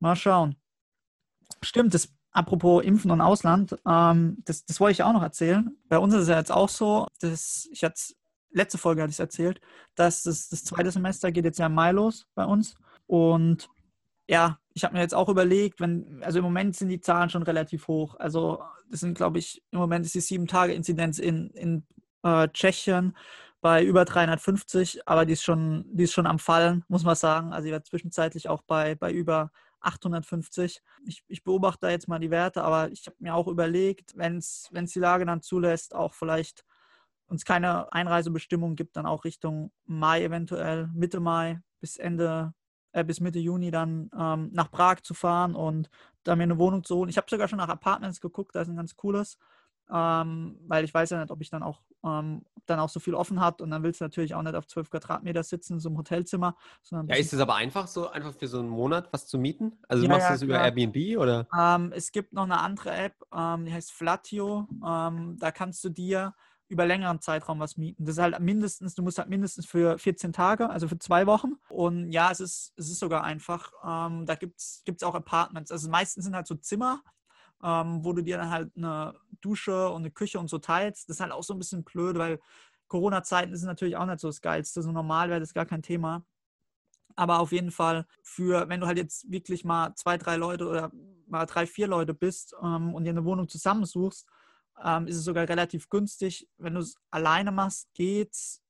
mal 0.00 0.16
schauen. 0.16 0.56
Stimmt, 1.62 1.94
das, 1.94 2.12
apropos 2.32 2.82
Impfen 2.84 3.10
und 3.10 3.20
Ausland, 3.20 3.76
ähm, 3.86 4.38
das, 4.44 4.64
das 4.64 4.80
wollte 4.80 4.92
ich 4.92 5.02
auch 5.02 5.12
noch 5.12 5.22
erzählen. 5.22 5.76
Bei 5.88 5.98
uns 5.98 6.14
ist 6.14 6.22
es 6.22 6.28
ja 6.28 6.38
jetzt 6.38 6.52
auch 6.52 6.68
so, 6.68 7.06
dass 7.20 7.68
ich 7.70 7.80
jetzt, 7.80 8.16
letzte 8.50 8.78
Folge 8.78 9.02
hatte 9.02 9.10
ich 9.10 9.16
es 9.16 9.20
erzählt, 9.20 9.60
dass 9.94 10.22
das, 10.22 10.48
das 10.48 10.64
zweite 10.64 10.90
Semester 10.90 11.32
geht 11.32 11.44
jetzt 11.44 11.58
ja 11.58 11.66
im 11.66 11.74
Mai 11.74 11.92
los 11.92 12.26
bei 12.34 12.44
uns. 12.44 12.74
Und 13.06 13.68
ja, 14.28 14.58
ich 14.74 14.84
habe 14.84 14.94
mir 14.94 15.00
jetzt 15.00 15.14
auch 15.14 15.28
überlegt, 15.28 15.80
wenn, 15.80 16.22
also 16.22 16.38
im 16.38 16.44
Moment 16.44 16.76
sind 16.76 16.88
die 16.88 17.00
Zahlen 17.00 17.30
schon 17.30 17.42
relativ 17.42 17.88
hoch. 17.88 18.16
Also 18.18 18.62
das 18.90 19.00
sind, 19.00 19.14
glaube 19.16 19.38
ich, 19.38 19.62
im 19.70 19.78
Moment 19.78 20.06
ist 20.06 20.14
die 20.14 20.20
Sieben-Tage-Inzidenz 20.20 21.18
in, 21.18 21.50
in 21.50 21.86
äh, 22.22 22.48
Tschechien 22.48 23.16
bei 23.60 23.84
über 23.84 24.04
350, 24.04 25.06
aber 25.06 25.24
die 25.24 25.34
ist 25.34 25.44
schon, 25.44 25.84
die 25.92 26.04
ist 26.04 26.12
schon 26.12 26.26
am 26.26 26.38
Fallen, 26.38 26.84
muss 26.88 27.04
man 27.04 27.14
sagen. 27.14 27.52
Also 27.52 27.66
die 27.66 27.72
war 27.72 27.84
zwischenzeitlich 27.84 28.48
auch 28.48 28.62
bei, 28.62 28.94
bei 28.94 29.12
über 29.12 29.50
850. 29.82 30.82
Ich, 31.04 31.24
ich 31.28 31.44
beobachte 31.44 31.86
da 31.86 31.90
jetzt 31.90 32.08
mal 32.08 32.18
die 32.18 32.30
Werte, 32.30 32.62
aber 32.62 32.90
ich 32.90 33.06
habe 33.06 33.16
mir 33.20 33.34
auch 33.34 33.48
überlegt, 33.48 34.16
wenn 34.16 34.38
es 34.38 34.70
die 34.72 34.98
Lage 34.98 35.26
dann 35.26 35.42
zulässt, 35.42 35.94
auch 35.94 36.14
vielleicht 36.14 36.64
uns 37.26 37.44
keine 37.44 37.92
Einreisebestimmung 37.92 38.76
gibt, 38.76 38.96
dann 38.96 39.06
auch 39.06 39.24
Richtung 39.24 39.72
Mai 39.86 40.22
eventuell, 40.22 40.88
Mitte 40.92 41.18
Mai 41.20 41.60
bis 41.80 41.96
Ende, 41.96 42.54
äh, 42.92 43.04
bis 43.04 43.20
Mitte 43.20 43.38
Juni 43.38 43.70
dann 43.70 44.10
ähm, 44.16 44.50
nach 44.52 44.70
Prag 44.70 45.00
zu 45.02 45.14
fahren 45.14 45.54
und 45.54 45.88
da 46.24 46.36
mir 46.36 46.44
eine 46.44 46.58
Wohnung 46.58 46.84
zu 46.84 46.96
holen. 46.96 47.08
Ich 47.08 47.16
habe 47.16 47.28
sogar 47.30 47.48
schon 47.48 47.58
nach 47.58 47.68
Apartments 47.68 48.20
geguckt, 48.20 48.54
da 48.54 48.60
ist 48.62 48.68
ein 48.68 48.76
ganz 48.76 48.94
cooles, 48.96 49.38
ähm, 49.90 50.58
weil 50.66 50.84
ich 50.84 50.92
weiß 50.92 51.10
ja 51.10 51.20
nicht, 51.20 51.30
ob 51.30 51.40
ich 51.40 51.50
dann 51.50 51.62
auch 51.62 51.80
ähm, 52.04 52.44
dann 52.66 52.80
auch 52.80 52.88
so 52.88 53.00
viel 53.00 53.14
offen 53.14 53.40
hat 53.40 53.60
und 53.60 53.70
dann 53.70 53.82
willst 53.82 54.00
du 54.00 54.04
natürlich 54.04 54.34
auch 54.34 54.42
nicht 54.42 54.54
auf 54.54 54.66
12 54.66 54.90
Quadratmeter 54.90 55.42
sitzen, 55.42 55.74
in 55.74 55.80
so 55.80 55.88
einem 55.88 55.98
Hotelzimmer, 55.98 56.56
Ja, 57.08 57.16
ist 57.16 57.32
es 57.32 57.40
aber 57.40 57.54
einfach 57.54 57.86
so, 57.88 58.08
einfach 58.08 58.34
für 58.34 58.48
so 58.48 58.58
einen 58.60 58.68
Monat 58.68 59.12
was 59.12 59.26
zu 59.26 59.38
mieten? 59.38 59.78
Also 59.88 60.04
Ja, 60.04 60.08
machst 60.10 60.28
du 60.28 60.32
ja, 60.32 60.34
das 60.34 60.42
über 60.42 60.54
klar. 60.54 60.64
Airbnb 60.64 61.18
oder? 61.18 61.46
Ähm, 61.56 61.92
es 61.94 62.12
gibt 62.12 62.32
noch 62.32 62.44
eine 62.44 62.60
andere 62.60 62.90
App, 62.92 63.14
ähm, 63.34 63.66
die 63.66 63.72
heißt 63.72 63.92
Flatio. 63.92 64.68
Ähm, 64.84 65.36
da 65.38 65.50
kannst 65.52 65.84
du 65.84 65.90
dir 65.90 66.34
über 66.68 66.86
längeren 66.86 67.20
Zeitraum 67.20 67.60
was 67.60 67.76
mieten. 67.76 68.06
Das 68.06 68.16
ist 68.16 68.22
halt 68.22 68.40
mindestens, 68.40 68.94
du 68.94 69.02
musst 69.02 69.18
halt 69.18 69.28
mindestens 69.28 69.66
für 69.66 69.98
14 69.98 70.32
Tage, 70.32 70.70
also 70.70 70.88
für 70.88 70.98
zwei 70.98 71.26
Wochen. 71.26 71.56
Und 71.68 72.10
ja, 72.10 72.30
es 72.30 72.40
ist, 72.40 72.72
es 72.76 72.88
ist 72.90 72.98
sogar 73.00 73.24
einfach. 73.24 73.70
Ähm, 73.84 74.24
da 74.24 74.34
gibt 74.36 74.58
es 74.58 75.02
auch 75.02 75.14
Apartments. 75.14 75.70
Also 75.70 75.90
meistens 75.90 76.24
sind 76.24 76.34
halt 76.34 76.46
so 76.46 76.54
Zimmer, 76.54 77.02
ähm, 77.62 78.02
wo 78.04 78.14
du 78.14 78.22
dir 78.22 78.38
dann 78.38 78.50
halt 78.50 78.72
eine 78.76 79.14
Dusche 79.44 79.90
und 79.90 80.02
eine 80.02 80.10
Küche 80.10 80.38
und 80.38 80.48
so 80.48 80.58
teilst. 80.58 81.08
Das 81.08 81.16
ist 81.16 81.20
halt 81.20 81.32
auch 81.32 81.42
so 81.42 81.54
ein 81.54 81.58
bisschen 81.58 81.84
blöd, 81.84 82.16
weil 82.16 82.40
Corona-Zeiten 82.88 83.52
ist 83.52 83.62
natürlich 83.62 83.96
auch 83.96 84.06
nicht 84.06 84.20
so 84.20 84.28
das 84.28 84.40
Geilste. 84.40 84.82
So 84.82 84.92
normal 84.92 85.30
wäre 85.30 85.40
das 85.40 85.54
gar 85.54 85.66
kein 85.66 85.82
Thema. 85.82 86.24
Aber 87.16 87.40
auf 87.40 87.52
jeden 87.52 87.70
Fall 87.70 88.06
für, 88.22 88.68
wenn 88.68 88.80
du 88.80 88.86
halt 88.86 88.98
jetzt 88.98 89.30
wirklich 89.30 89.64
mal 89.64 89.94
zwei, 89.94 90.16
drei 90.18 90.36
Leute 90.36 90.66
oder 90.66 90.90
mal 91.26 91.46
drei, 91.46 91.66
vier 91.66 91.86
Leute 91.86 92.14
bist 92.14 92.54
ähm, 92.62 92.94
und 92.94 93.04
dir 93.04 93.10
eine 93.10 93.24
Wohnung 93.24 93.48
zusammensuchst, 93.48 94.26
ähm, 94.82 95.06
ist 95.06 95.16
es 95.16 95.24
sogar 95.24 95.48
relativ 95.48 95.88
günstig. 95.88 96.48
Wenn 96.58 96.74
du 96.74 96.80
es 96.80 96.96
alleine 97.10 97.52
machst, 97.52 97.92
geht's 97.94 98.62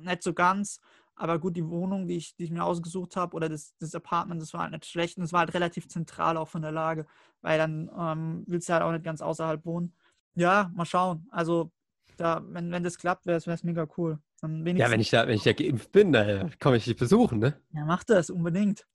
nicht 0.00 0.22
so 0.22 0.32
ganz. 0.32 0.80
Aber 1.14 1.38
gut, 1.38 1.56
die 1.56 1.68
Wohnung, 1.68 2.06
die 2.06 2.16
ich, 2.16 2.34
die 2.36 2.44
ich 2.44 2.50
mir 2.50 2.64
ausgesucht 2.64 3.16
habe, 3.16 3.36
oder 3.36 3.48
das, 3.48 3.74
das 3.78 3.94
Apartment, 3.94 4.40
das 4.40 4.54
war 4.54 4.62
halt 4.62 4.72
nicht 4.72 4.86
schlecht. 4.86 5.18
Und 5.18 5.24
es 5.24 5.32
war 5.32 5.40
halt 5.40 5.52
relativ 5.52 5.86
zentral 5.88 6.38
auch 6.38 6.48
von 6.48 6.62
der 6.62 6.72
Lage, 6.72 7.06
weil 7.42 7.58
dann 7.58 7.90
ähm, 7.98 8.44
willst 8.46 8.68
du 8.68 8.72
halt 8.72 8.82
auch 8.82 8.92
nicht 8.92 9.04
ganz 9.04 9.20
außerhalb 9.20 9.64
wohnen. 9.66 9.94
Ja, 10.34 10.70
mal 10.74 10.84
schauen. 10.84 11.26
Also, 11.30 11.70
da, 12.16 12.42
wenn, 12.48 12.70
wenn 12.70 12.82
das 12.84 12.98
klappt, 12.98 13.26
wäre 13.26 13.36
es 13.38 13.64
mega 13.64 13.86
cool. 13.96 14.18
Dann 14.40 14.64
Ja, 14.76 14.90
wenn 14.90 15.00
ich 15.00 15.10
da, 15.10 15.26
wenn 15.26 15.34
ich 15.36 15.42
da 15.42 15.52
geimpft 15.52 15.92
bin, 15.92 16.12
dann 16.12 16.58
komme 16.58 16.76
ich 16.76 16.84
dich 16.84 16.96
besuchen, 16.96 17.38
ne? 17.40 17.60
ja, 17.72 17.84
mach 17.84 18.04
das 18.04 18.30
unbedingt. 18.30 18.86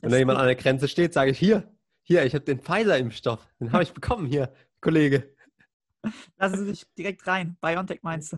Wenn 0.00 0.08
Das 0.08 0.12
da 0.12 0.18
jemand 0.18 0.36
gut. 0.36 0.42
an 0.42 0.46
der 0.48 0.56
Grenze 0.56 0.88
steht, 0.88 1.12
sage 1.12 1.30
ich, 1.32 1.38
hier, 1.38 1.72
hier, 2.02 2.24
ich 2.24 2.34
habe 2.34 2.44
den 2.44 2.60
Pfizer-Impfstoff. 2.60 3.46
Den 3.60 3.72
habe 3.72 3.82
ich 3.82 3.92
bekommen 3.92 4.26
hier, 4.26 4.52
Kollege. 4.80 5.34
Lassen 6.38 6.58
Sie 6.58 6.64
sich 6.66 6.84
direkt 6.98 7.26
rein. 7.26 7.56
BioNTech 7.60 8.00
meinst 8.02 8.32
du? 8.32 8.36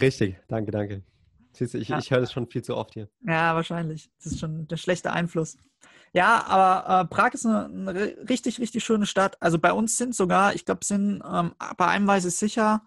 Richtig, 0.00 0.36
danke, 0.48 0.70
danke. 0.70 1.02
Siehst 1.52 1.74
du, 1.74 1.78
ich, 1.78 1.88
Ja. 1.88 1.98
ich 1.98 2.10
höre 2.10 2.20
das 2.20 2.32
schon 2.32 2.48
viel 2.48 2.62
zu 2.62 2.76
oft 2.76 2.94
hier. 2.94 3.08
Ja, 3.26 3.54
wahrscheinlich. 3.54 4.10
Das 4.22 4.32
ist 4.32 4.40
schon 4.40 4.66
der 4.68 4.78
schlechte 4.78 5.12
Einfluss. 5.12 5.58
Ja, 6.14 6.44
aber 6.46 7.00
äh, 7.02 7.04
Prag 7.06 7.32
ist 7.32 7.46
eine, 7.46 7.64
eine 7.66 7.92
ri- 7.92 8.28
richtig, 8.28 8.58
richtig 8.60 8.84
schöne 8.84 9.06
Stadt. 9.06 9.36
Also 9.40 9.58
bei 9.58 9.72
uns 9.72 9.96
sind 9.96 10.14
sogar, 10.14 10.54
ich 10.54 10.64
glaube, 10.66 10.84
sind, 10.84 11.22
ähm, 11.26 11.54
bei 11.78 11.86
einem 11.86 12.06
weiß 12.06 12.26
ich 12.26 12.36
sicher, 12.36 12.82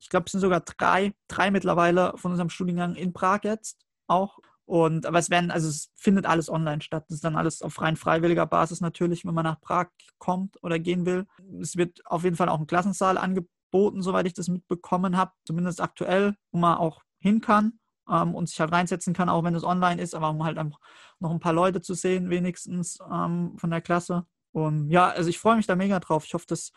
ich 0.00 0.08
glaube, 0.08 0.26
es 0.26 0.32
sind 0.32 0.40
sogar 0.40 0.60
drei, 0.60 1.12
drei 1.26 1.50
mittlerweile 1.50 2.12
von 2.16 2.30
unserem 2.30 2.50
Studiengang 2.50 2.94
in 2.94 3.12
Prag 3.12 3.40
jetzt 3.42 3.80
auch. 4.06 4.38
Und 4.64 5.06
aber 5.06 5.18
es 5.18 5.30
werden, 5.30 5.50
also 5.50 5.68
es 5.68 5.90
findet 5.96 6.26
alles 6.26 6.48
online 6.50 6.80
statt. 6.82 7.04
Das 7.08 7.16
ist 7.16 7.24
dann 7.24 7.36
alles 7.36 7.62
auf 7.62 7.80
rein 7.80 7.96
freiwilliger 7.96 8.46
Basis 8.46 8.80
natürlich, 8.80 9.24
wenn 9.24 9.34
man 9.34 9.44
nach 9.44 9.60
Prag 9.60 9.86
kommt 10.18 10.62
oder 10.62 10.78
gehen 10.78 11.04
will. 11.06 11.26
Es 11.60 11.76
wird 11.76 12.00
auf 12.06 12.22
jeden 12.22 12.36
Fall 12.36 12.48
auch 12.48 12.60
ein 12.60 12.66
Klassensaal 12.66 13.18
angeboten, 13.18 14.02
soweit 14.02 14.26
ich 14.26 14.34
das 14.34 14.48
mitbekommen 14.48 15.16
habe, 15.16 15.32
zumindest 15.44 15.80
aktuell, 15.80 16.36
wo 16.52 16.58
man 16.58 16.76
auch 16.78 17.02
hin 17.18 17.40
kann 17.40 17.78
ähm, 18.10 18.34
und 18.34 18.48
sich 18.48 18.60
halt 18.60 18.72
reinsetzen 18.72 19.14
kann, 19.14 19.28
auch 19.28 19.44
wenn 19.44 19.54
es 19.54 19.64
online 19.64 20.00
ist, 20.00 20.14
aber 20.14 20.30
um 20.30 20.44
halt 20.44 20.58
einfach 20.58 20.80
noch 21.20 21.30
ein 21.30 21.40
paar 21.40 21.52
Leute 21.52 21.80
zu 21.80 21.94
sehen, 21.94 22.30
wenigstens 22.30 22.98
ähm, 23.12 23.56
von 23.58 23.70
der 23.70 23.80
Klasse. 23.80 24.26
Und 24.52 24.90
ja, 24.90 25.08
also 25.08 25.28
ich 25.28 25.38
freue 25.38 25.56
mich 25.56 25.66
da 25.66 25.76
mega 25.76 26.00
drauf. 26.00 26.24
Ich 26.24 26.34
hoffe, 26.34 26.46
das, 26.48 26.72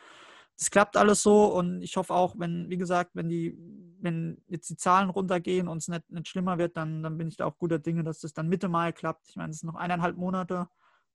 das 0.58 0.72
klappt 0.72 0.98
alles 0.98 1.24
so 1.24 1.46
und 1.46 1.82
ich 1.82 1.98
hoffe 1.98 2.14
auch, 2.14 2.36
wenn, 2.38 2.70
wie 2.70 2.78
gesagt, 2.78 3.12
wenn 3.14 3.30
die, 3.30 3.58
wenn 4.00 4.44
jetzt 4.48 4.70
die 4.70 4.78
Zahlen 4.78 5.10
runtergehen 5.10 5.68
und 5.68 5.78
es 5.78 5.88
nicht, 5.88 6.10
nicht 6.10 6.28
schlimmer 6.28 6.58
wird, 6.58 6.78
dann, 6.78 7.04
dann 7.04 7.18
bin 7.18 7.28
ich 7.28 7.38
da 7.38 7.46
auch 7.46 7.58
guter 7.58 7.80
Dinge, 7.80 8.04
dass 8.04 8.20
das 8.20 8.34
dann 8.34 8.48
Mitte 8.50 8.68
Mai 8.70 8.92
klappt. 8.92 9.28
Ich 9.30 9.36
meine, 9.36 9.52
es 9.52 9.60
sind 9.60 9.68
noch 9.68 9.80
eineinhalb 9.80 10.18
Monate 10.18 10.68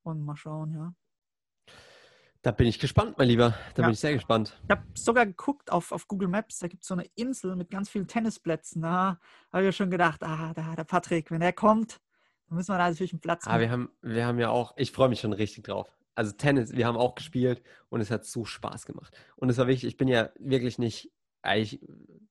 und 0.03 0.25
mal 0.25 0.37
schauen, 0.37 0.73
ja. 0.75 0.95
Da 2.47 2.53
bin 2.53 2.69
ich 2.69 2.79
gespannt, 2.79 3.19
mein 3.19 3.27
Lieber. 3.27 3.55
Da 3.75 3.83
Ja. 3.83 3.89
bin 3.89 3.95
ich 3.95 3.99
sehr 3.99 4.13
gespannt. 4.15 4.57
Ich 4.63 4.71
habe 4.71 4.85
sogar 4.95 5.27
geguckt 5.27 5.73
auf, 5.73 5.91
auf 5.91 6.07
Google 6.07 6.29
Maps, 6.29 6.61
da 6.61 6.69
gibt 6.69 6.83
es 6.85 6.87
so 6.87 6.95
eine 6.95 7.05
Insel 7.17 7.57
mit 7.57 7.71
ganz 7.73 7.89
vielen 7.91 8.07
Tennisplätzen. 8.07 8.83
Da 8.83 9.19
habe 9.53 9.63
ich 9.63 9.67
ja 9.67 9.73
schon 9.73 9.91
gedacht, 9.91 10.23
ah, 10.23 10.53
da, 10.55 10.77
der 10.77 10.85
Patrick, 10.85 11.33
wenn 11.33 11.41
der 11.41 11.53
kommt, 11.53 12.01
dann 12.49 12.57
müssen 12.57 12.73
wir 12.73 12.79
da 12.79 12.89
natürlich 12.89 13.13
einen 13.13 13.19
Platz 13.19 13.49
Ah, 13.49 13.59
wir 13.59 13.69
haben, 13.69 13.91
wir 14.01 14.25
haben 14.25 14.39
ja 14.39 14.51
auch, 14.51 14.75
ich 14.77 14.93
freue 14.93 15.09
mich 15.09 15.19
schon 15.19 15.33
richtig 15.33 15.65
drauf. 15.65 15.91
Also 16.15 16.31
Tennis, 16.31 16.71
wir 16.71 16.87
haben 16.87 16.97
auch 16.97 17.17
gespielt 17.17 17.65
und 17.89 18.01
es 18.01 18.13
hat 18.13 18.25
so 18.25 18.45
Spaß 18.45 18.87
gemacht. 18.87 19.13
Und 19.35 19.49
es 19.51 19.59
war 19.59 19.67
wirklich, 19.67 19.83
ich 19.83 19.97
bin 19.97 20.07
ja 20.07 20.31
wirklich 20.39 20.79
nicht, 20.79 21.11
ich 21.57 21.81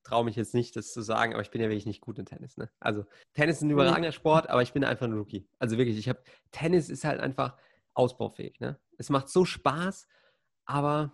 traue 0.04 0.24
mich 0.24 0.38
jetzt 0.38 0.54
nicht, 0.54 0.78
das 0.78 0.94
zu 0.94 1.02
sagen, 1.02 1.34
aber 1.34 1.42
ich 1.42 1.52
bin 1.52 1.60
ja 1.60 1.68
wirklich 1.68 1.86
nicht 1.86 2.00
gut 2.00 2.20
in 2.20 2.26
Tennis. 2.26 2.56
Ne? 2.56 2.70
Also 2.80 3.04
Tennis 3.34 3.58
ist 3.58 3.64
ein 3.64 3.70
überragender 3.70 4.14
Sport, 4.14 4.50
aber 4.50 4.62
ich 4.62 4.72
bin 4.72 4.86
einfach 4.86 5.08
ein 5.08 5.14
Rookie. 5.14 5.46
Also 5.60 5.78
wirklich, 5.78 5.98
ich 5.98 6.08
habe, 6.08 6.24
Tennis 6.52 6.88
ist 6.88 7.04
halt 7.04 7.20
einfach 7.20 7.58
ausbaufähig. 7.96 8.60
Ne? 8.60 8.80
Es 8.98 9.10
macht 9.10 9.30
so 9.30 9.46
Spaß, 9.46 10.08
aber 10.66 11.12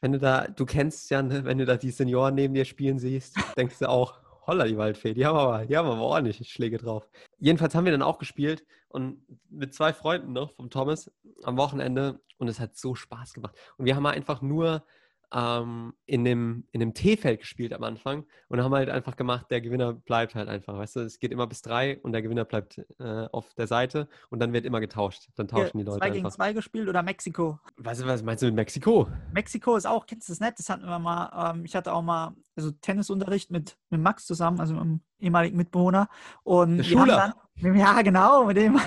wenn 0.00 0.12
du 0.12 0.18
da, 0.18 0.48
du 0.48 0.66
kennst 0.66 1.10
ja, 1.10 1.22
ne, 1.22 1.44
wenn 1.44 1.58
du 1.58 1.64
da 1.64 1.76
die 1.76 1.90
Senioren 1.90 2.34
neben 2.34 2.54
dir 2.54 2.64
spielen 2.64 2.98
siehst, 2.98 3.36
denkst 3.56 3.78
du 3.78 3.88
auch, 3.88 4.20
holla 4.46 4.66
die 4.66 4.76
Waldfee, 4.76 5.14
die 5.14 5.24
haben 5.24 5.38
aber, 5.38 5.66
die 5.66 5.76
haben 5.76 5.88
aber 5.88 6.00
ordentlich 6.00 6.48
Schläge 6.50 6.78
drauf. 6.78 7.08
Jedenfalls 7.38 7.74
haben 7.74 7.84
wir 7.84 7.92
dann 7.92 8.02
auch 8.02 8.18
gespielt 8.18 8.64
und 8.88 9.24
mit 9.48 9.74
zwei 9.74 9.92
Freunden 9.92 10.32
noch 10.32 10.52
vom 10.52 10.70
Thomas 10.70 11.10
am 11.44 11.56
Wochenende 11.56 12.20
und 12.38 12.48
es 12.48 12.58
hat 12.58 12.76
so 12.76 12.94
Spaß 12.94 13.34
gemacht. 13.34 13.56
Und 13.76 13.86
wir 13.86 13.94
haben 13.94 14.06
einfach 14.06 14.42
nur 14.42 14.84
ähm, 15.32 15.94
in 16.06 16.24
dem, 16.24 16.64
in 16.72 16.80
dem 16.80 16.94
T-Feld 16.94 17.40
gespielt 17.40 17.72
am 17.72 17.82
Anfang 17.82 18.26
und 18.48 18.62
haben 18.62 18.74
halt 18.74 18.90
einfach 18.90 19.16
gemacht, 19.16 19.46
der 19.50 19.60
Gewinner 19.60 19.94
bleibt 19.94 20.34
halt 20.34 20.48
einfach. 20.48 20.76
Weißt 20.76 20.96
du, 20.96 21.00
es 21.00 21.18
geht 21.18 21.32
immer 21.32 21.46
bis 21.46 21.62
drei 21.62 21.98
und 22.00 22.12
der 22.12 22.22
Gewinner 22.22 22.44
bleibt 22.44 22.78
äh, 22.98 23.26
auf 23.32 23.54
der 23.54 23.66
Seite 23.66 24.08
und 24.30 24.40
dann 24.40 24.52
wird 24.52 24.66
immer 24.66 24.80
getauscht. 24.80 25.28
Dann 25.36 25.48
tauschen 25.48 25.78
die 25.78 25.84
Leute. 25.84 25.98
Zwei 25.98 26.10
gegen 26.10 26.30
zwei 26.30 26.52
gespielt 26.52 26.88
oder 26.88 27.02
Mexiko? 27.02 27.58
Weißt 27.76 28.02
du, 28.02 28.06
was 28.06 28.22
meinst 28.22 28.42
du 28.42 28.46
mit 28.46 28.54
Mexiko? 28.54 29.08
Mexiko 29.32 29.76
ist 29.76 29.86
auch, 29.86 30.06
kennst 30.06 30.28
du 30.28 30.32
das 30.32 30.40
nicht? 30.40 30.58
Das 30.58 30.68
hatten 30.68 30.84
wir 30.84 30.98
mal, 30.98 31.52
ähm, 31.54 31.64
ich 31.64 31.74
hatte 31.74 31.92
auch 31.92 32.02
mal 32.02 32.34
also 32.56 32.70
Tennisunterricht 32.70 33.50
mit, 33.50 33.78
mit 33.90 34.00
Max 34.00 34.26
zusammen, 34.26 34.60
also 34.60 34.74
mit 34.74 34.82
einem 34.82 35.00
ehemaligen 35.18 35.56
Mitbewohner. 35.56 36.08
Und 36.42 36.78
der 36.78 36.84
Schüler. 36.84 37.34
Dann, 37.60 37.76
ja, 37.76 38.02
genau, 38.02 38.44
mit 38.44 38.56
dem. 38.56 38.78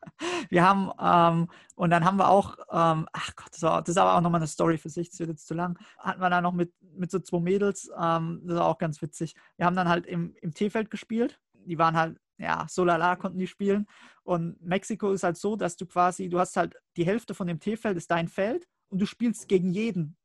wir 0.48 0.64
haben, 0.64 0.90
ähm, 1.00 1.48
und 1.74 1.90
dann 1.90 2.04
haben 2.04 2.18
wir 2.18 2.28
auch, 2.28 2.56
ähm, 2.70 3.06
ach 3.12 3.36
Gott, 3.36 3.48
das, 3.52 3.62
war, 3.62 3.80
das 3.80 3.90
ist 3.90 3.98
aber 3.98 4.14
auch 4.14 4.20
nochmal 4.20 4.40
eine 4.40 4.48
Story 4.48 4.78
für 4.78 4.90
sich, 4.90 5.10
das 5.10 5.20
wird 5.20 5.30
jetzt 5.30 5.46
zu 5.46 5.54
lang. 5.54 5.78
Hatten 5.98 6.20
wir 6.20 6.30
da 6.30 6.40
noch 6.40 6.52
mit, 6.52 6.72
mit 6.80 7.10
so 7.10 7.18
zwei 7.18 7.40
Mädels, 7.40 7.90
ähm, 7.98 8.40
das 8.44 8.56
war 8.56 8.66
auch 8.66 8.78
ganz 8.78 9.00
witzig. 9.02 9.34
Wir 9.56 9.66
haben 9.66 9.76
dann 9.76 9.88
halt 9.88 10.06
im, 10.06 10.34
im 10.40 10.54
T-Feld 10.54 10.90
gespielt. 10.90 11.40
Die 11.64 11.78
waren 11.78 11.96
halt, 11.96 12.18
ja, 12.38 12.66
so 12.68 12.84
lala 12.84 13.16
konnten 13.16 13.38
die 13.38 13.46
spielen. 13.46 13.86
Und 14.24 14.60
Mexiko 14.60 15.12
ist 15.12 15.22
halt 15.22 15.36
so, 15.36 15.56
dass 15.56 15.76
du 15.76 15.86
quasi, 15.86 16.28
du 16.28 16.38
hast 16.38 16.56
halt 16.56 16.76
die 16.96 17.06
Hälfte 17.06 17.34
von 17.34 17.46
dem 17.46 17.60
T-Feld 17.60 17.96
ist 17.96 18.10
dein 18.10 18.28
Feld 18.28 18.68
und 18.88 19.00
du 19.00 19.06
spielst 19.06 19.48
gegen 19.48 19.70
jeden. 19.70 20.16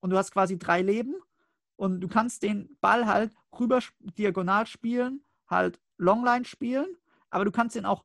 Und 0.00 0.10
du 0.10 0.16
hast 0.16 0.30
quasi 0.30 0.58
drei 0.58 0.82
Leben 0.82 1.14
und 1.78 2.00
du 2.00 2.08
kannst 2.08 2.42
den 2.42 2.76
Ball 2.80 3.06
halt 3.06 3.32
rüber 3.58 3.80
diagonal 4.00 4.66
spielen, 4.66 5.22
halt 5.48 5.80
Longline 5.96 6.44
spielen, 6.44 6.86
aber 7.30 7.44
du 7.44 7.52
kannst 7.52 7.76
den 7.76 7.86
auch 7.86 8.04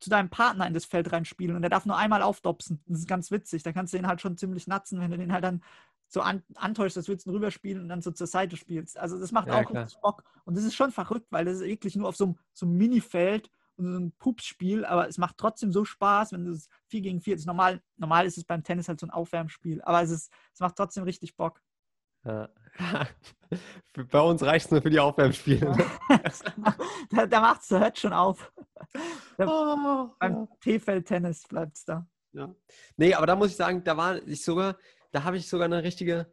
zu 0.00 0.10
deinem 0.10 0.28
Partner 0.28 0.66
in 0.66 0.74
das 0.74 0.84
Feld 0.84 1.12
reinspielen 1.12 1.54
und 1.54 1.62
der 1.62 1.70
darf 1.70 1.86
nur 1.86 1.96
einmal 1.96 2.22
aufdopsen. 2.22 2.82
Das 2.86 2.98
ist 2.98 3.08
ganz 3.08 3.30
witzig. 3.30 3.62
Da 3.62 3.72
kannst 3.72 3.94
du 3.94 3.98
den 3.98 4.08
halt 4.08 4.20
schon 4.20 4.36
ziemlich 4.36 4.66
natzen, 4.66 5.00
wenn 5.00 5.12
du 5.12 5.16
den 5.16 5.32
halt 5.32 5.44
dann 5.44 5.62
so 6.08 6.22
an, 6.22 6.42
antäuschst, 6.56 6.96
dass 6.96 7.06
du 7.06 7.12
jetzt 7.12 7.26
rüberspielen 7.26 7.82
und 7.82 7.88
dann 7.88 8.02
so 8.02 8.10
zur 8.10 8.26
Seite 8.26 8.56
spielst. 8.56 8.98
Also 8.98 9.18
das 9.18 9.30
macht 9.30 9.46
ja, 9.46 9.54
auch 9.54 9.74
richtig 9.74 10.00
Bock. 10.00 10.24
Und 10.44 10.56
das 10.56 10.64
ist 10.64 10.74
schon 10.74 10.90
verrückt, 10.90 11.28
weil 11.30 11.44
das 11.44 11.60
ist 11.60 11.64
wirklich 11.64 11.94
nur 11.94 12.08
auf 12.08 12.16
so 12.16 12.24
einem, 12.24 12.38
so 12.52 12.66
einem 12.66 12.76
Minifeld 12.76 13.48
und 13.76 13.92
so 13.92 13.98
ein 13.98 14.12
Pupsspiel, 14.18 14.84
aber 14.84 15.08
es 15.08 15.18
macht 15.18 15.38
trotzdem 15.38 15.72
so 15.72 15.84
Spaß, 15.84 16.32
wenn 16.32 16.44
du 16.44 16.52
es 16.52 16.68
4 16.88 17.00
gegen 17.00 17.20
4 17.20 17.36
ist. 17.36 17.46
Normal, 17.46 17.80
normal 17.96 18.26
ist 18.26 18.38
es 18.38 18.44
beim 18.44 18.64
Tennis 18.64 18.88
halt 18.88 18.98
so 18.98 19.06
ein 19.06 19.10
Aufwärmspiel, 19.10 19.82
aber 19.82 20.02
es, 20.02 20.10
ist, 20.10 20.32
es 20.52 20.60
macht 20.60 20.76
trotzdem 20.76 21.04
richtig 21.04 21.36
Bock. 21.36 21.60
Ja. 22.24 22.48
Bei 24.10 24.20
uns 24.20 24.42
reicht 24.42 24.66
es 24.66 24.72
nur 24.72 24.82
für 24.82 24.90
die 24.90 24.98
Aufwärmspiele. 24.98 25.70
Ne? 25.70 25.86
da 27.10 27.26
da 27.26 27.40
macht 27.40 27.62
es 27.62 27.70
hört 27.70 27.98
schon 27.98 28.12
auf. 28.12 28.52
Da, 29.36 29.46
oh, 29.48 30.14
beim 30.20 30.32
ja. 30.32 30.48
T-Feld-Tennis 30.60 31.48
bleibt 31.48 31.76
es 31.76 31.84
da. 31.84 32.06
Ja. 32.32 32.54
Nee, 32.96 33.14
aber 33.14 33.26
da 33.26 33.34
muss 33.34 33.50
ich 33.50 33.56
sagen, 33.56 33.82
da 33.82 33.96
war 33.96 34.22
ich 34.28 34.44
sogar, 34.44 34.76
da 35.10 35.24
habe 35.24 35.36
ich 35.36 35.48
sogar 35.48 35.64
eine 35.64 35.82
richtige 35.82 36.30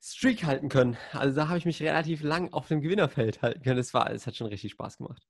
Streak 0.00 0.44
halten 0.44 0.70
können. 0.70 0.96
Also 1.12 1.36
da 1.36 1.48
habe 1.48 1.58
ich 1.58 1.66
mich 1.66 1.82
relativ 1.82 2.22
lang 2.22 2.50
auf 2.54 2.68
dem 2.68 2.80
Gewinnerfeld 2.80 3.42
halten 3.42 3.62
können. 3.62 3.78
Es 3.78 3.92
war, 3.92 4.10
es 4.10 4.26
hat 4.26 4.36
schon 4.36 4.46
richtig 4.46 4.72
Spaß 4.72 4.96
gemacht. 4.96 5.28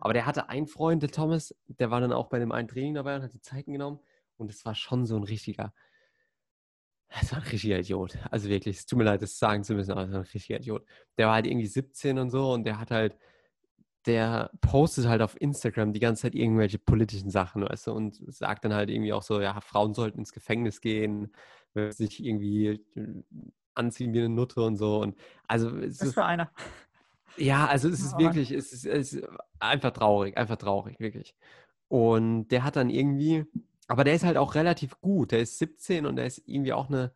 Aber 0.00 0.14
der 0.14 0.24
hatte 0.24 0.48
einen 0.48 0.66
Freund, 0.66 1.02
der 1.02 1.10
Thomas, 1.10 1.54
der 1.66 1.90
war 1.90 2.00
dann 2.00 2.12
auch 2.12 2.28
bei 2.28 2.38
dem 2.38 2.52
einen 2.52 2.68
Training 2.68 2.94
dabei 2.94 3.16
und 3.16 3.22
hat 3.22 3.34
die 3.34 3.42
Zeiten 3.42 3.72
genommen. 3.72 4.00
Und 4.38 4.50
es 4.50 4.64
war 4.64 4.74
schon 4.74 5.04
so 5.04 5.16
ein 5.16 5.24
richtiger, 5.24 5.74
das 7.20 7.32
war 7.32 7.38
ein 7.40 7.48
richtiger 7.48 7.78
Idiot. 7.78 8.18
Also 8.30 8.48
wirklich, 8.48 8.78
es 8.78 8.86
tut 8.86 8.98
mir 8.98 9.04
leid, 9.04 9.22
das 9.22 9.38
sagen 9.38 9.64
zu 9.64 9.74
müssen, 9.74 9.92
aber 9.92 10.02
es 10.02 10.10
war 10.10 10.20
ein 10.20 10.26
richtiger 10.32 10.58
Idiot. 10.58 10.84
Der 11.18 11.26
war 11.28 11.34
halt 11.34 11.46
irgendwie 11.46 11.66
17 11.66 12.18
und 12.18 12.30
so 12.30 12.52
und 12.52 12.64
der 12.64 12.78
hat 12.78 12.90
halt, 12.90 13.16
der 14.06 14.50
postet 14.60 15.06
halt 15.06 15.22
auf 15.22 15.40
Instagram 15.40 15.92
die 15.92 16.00
ganze 16.00 16.22
Zeit 16.22 16.34
irgendwelche 16.34 16.78
politischen 16.78 17.30
Sachen, 17.30 17.62
weißt 17.62 17.88
du, 17.88 17.92
und 17.92 18.16
sagt 18.32 18.64
dann 18.64 18.74
halt 18.74 18.90
irgendwie 18.90 19.12
auch 19.12 19.22
so, 19.22 19.40
ja, 19.40 19.60
Frauen 19.60 19.94
sollten 19.94 20.20
ins 20.20 20.32
Gefängnis 20.32 20.80
gehen, 20.80 21.34
sich 21.90 22.24
irgendwie 22.24 22.80
äh, 22.94 23.22
anziehen 23.74 24.12
wie 24.12 24.20
eine 24.20 24.28
Nutte 24.28 24.62
und 24.62 24.76
so. 24.76 25.00
Und 25.00 25.16
also 25.46 25.68
es 25.78 26.00
Was 26.00 26.08
ist, 26.08 26.14
für 26.14 26.24
einer? 26.24 26.50
Ja, 27.36 27.66
also 27.66 27.88
es 27.88 28.00
ist 28.00 28.18
wirklich, 28.18 28.50
es 28.50 28.72
ist, 28.72 28.86
es 28.86 29.12
ist 29.12 29.28
einfach 29.58 29.90
traurig, 29.90 30.36
einfach 30.38 30.56
traurig, 30.56 30.98
wirklich. 31.00 31.34
Und 31.88 32.48
der 32.48 32.64
hat 32.64 32.76
dann 32.76 32.90
irgendwie, 32.90 33.44
aber 33.86 34.04
der 34.04 34.14
ist 34.14 34.24
halt 34.24 34.36
auch 34.36 34.54
relativ 34.54 35.00
gut. 35.00 35.32
Der 35.32 35.40
ist 35.40 35.58
17 35.58 36.06
und 36.06 36.16
der 36.16 36.26
ist 36.26 36.42
irgendwie 36.46 36.72
auch 36.72 36.88
eine 36.88 37.12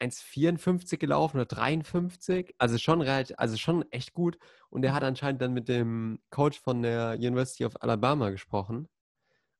1,54 0.00 0.96
gelaufen 0.96 1.36
oder 1.38 1.46
53. 1.46 2.54
Also 2.58 2.78
schon 2.78 3.00
relativ, 3.00 3.36
also 3.38 3.56
schon 3.56 3.90
echt 3.90 4.12
gut. 4.12 4.38
Und 4.70 4.82
der 4.82 4.94
hat 4.94 5.02
anscheinend 5.02 5.42
dann 5.42 5.52
mit 5.52 5.68
dem 5.68 6.20
Coach 6.30 6.60
von 6.60 6.82
der 6.82 7.14
University 7.14 7.64
of 7.64 7.82
Alabama 7.82 8.30
gesprochen. 8.30 8.88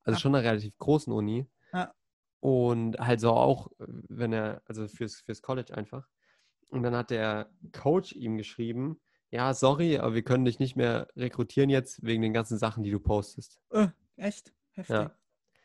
Also 0.03 0.17
ja. 0.17 0.21
schon 0.21 0.35
einer 0.35 0.45
relativ 0.45 0.77
großen 0.79 1.13
Uni. 1.13 1.47
Ja. 1.73 1.93
Und 2.41 2.99
halt 2.99 3.21
so 3.21 3.33
auch, 3.33 3.69
wenn 3.79 4.33
er, 4.33 4.63
also 4.65 4.87
fürs, 4.89 5.21
fürs 5.21 5.43
College 5.43 5.77
einfach. 5.77 6.07
Und 6.69 6.83
dann 6.83 6.95
hat 6.95 7.11
der 7.11 7.51
Coach 7.73 8.13
ihm 8.13 8.37
geschrieben, 8.37 9.01
ja, 9.31 9.53
sorry, 9.53 9.99
aber 9.99 10.15
wir 10.15 10.23
können 10.23 10.45
dich 10.45 10.59
nicht 10.59 10.77
mehr 10.77 11.09
rekrutieren 11.17 11.69
jetzt 11.69 12.03
wegen 12.03 12.23
den 12.23 12.33
ganzen 12.33 12.57
Sachen, 12.57 12.83
die 12.83 12.91
du 12.91 13.01
postest. 13.01 13.61
Äh, 13.71 13.89
echt? 14.17 14.55
Heftig. 14.73 14.97
Ja. 14.97 15.18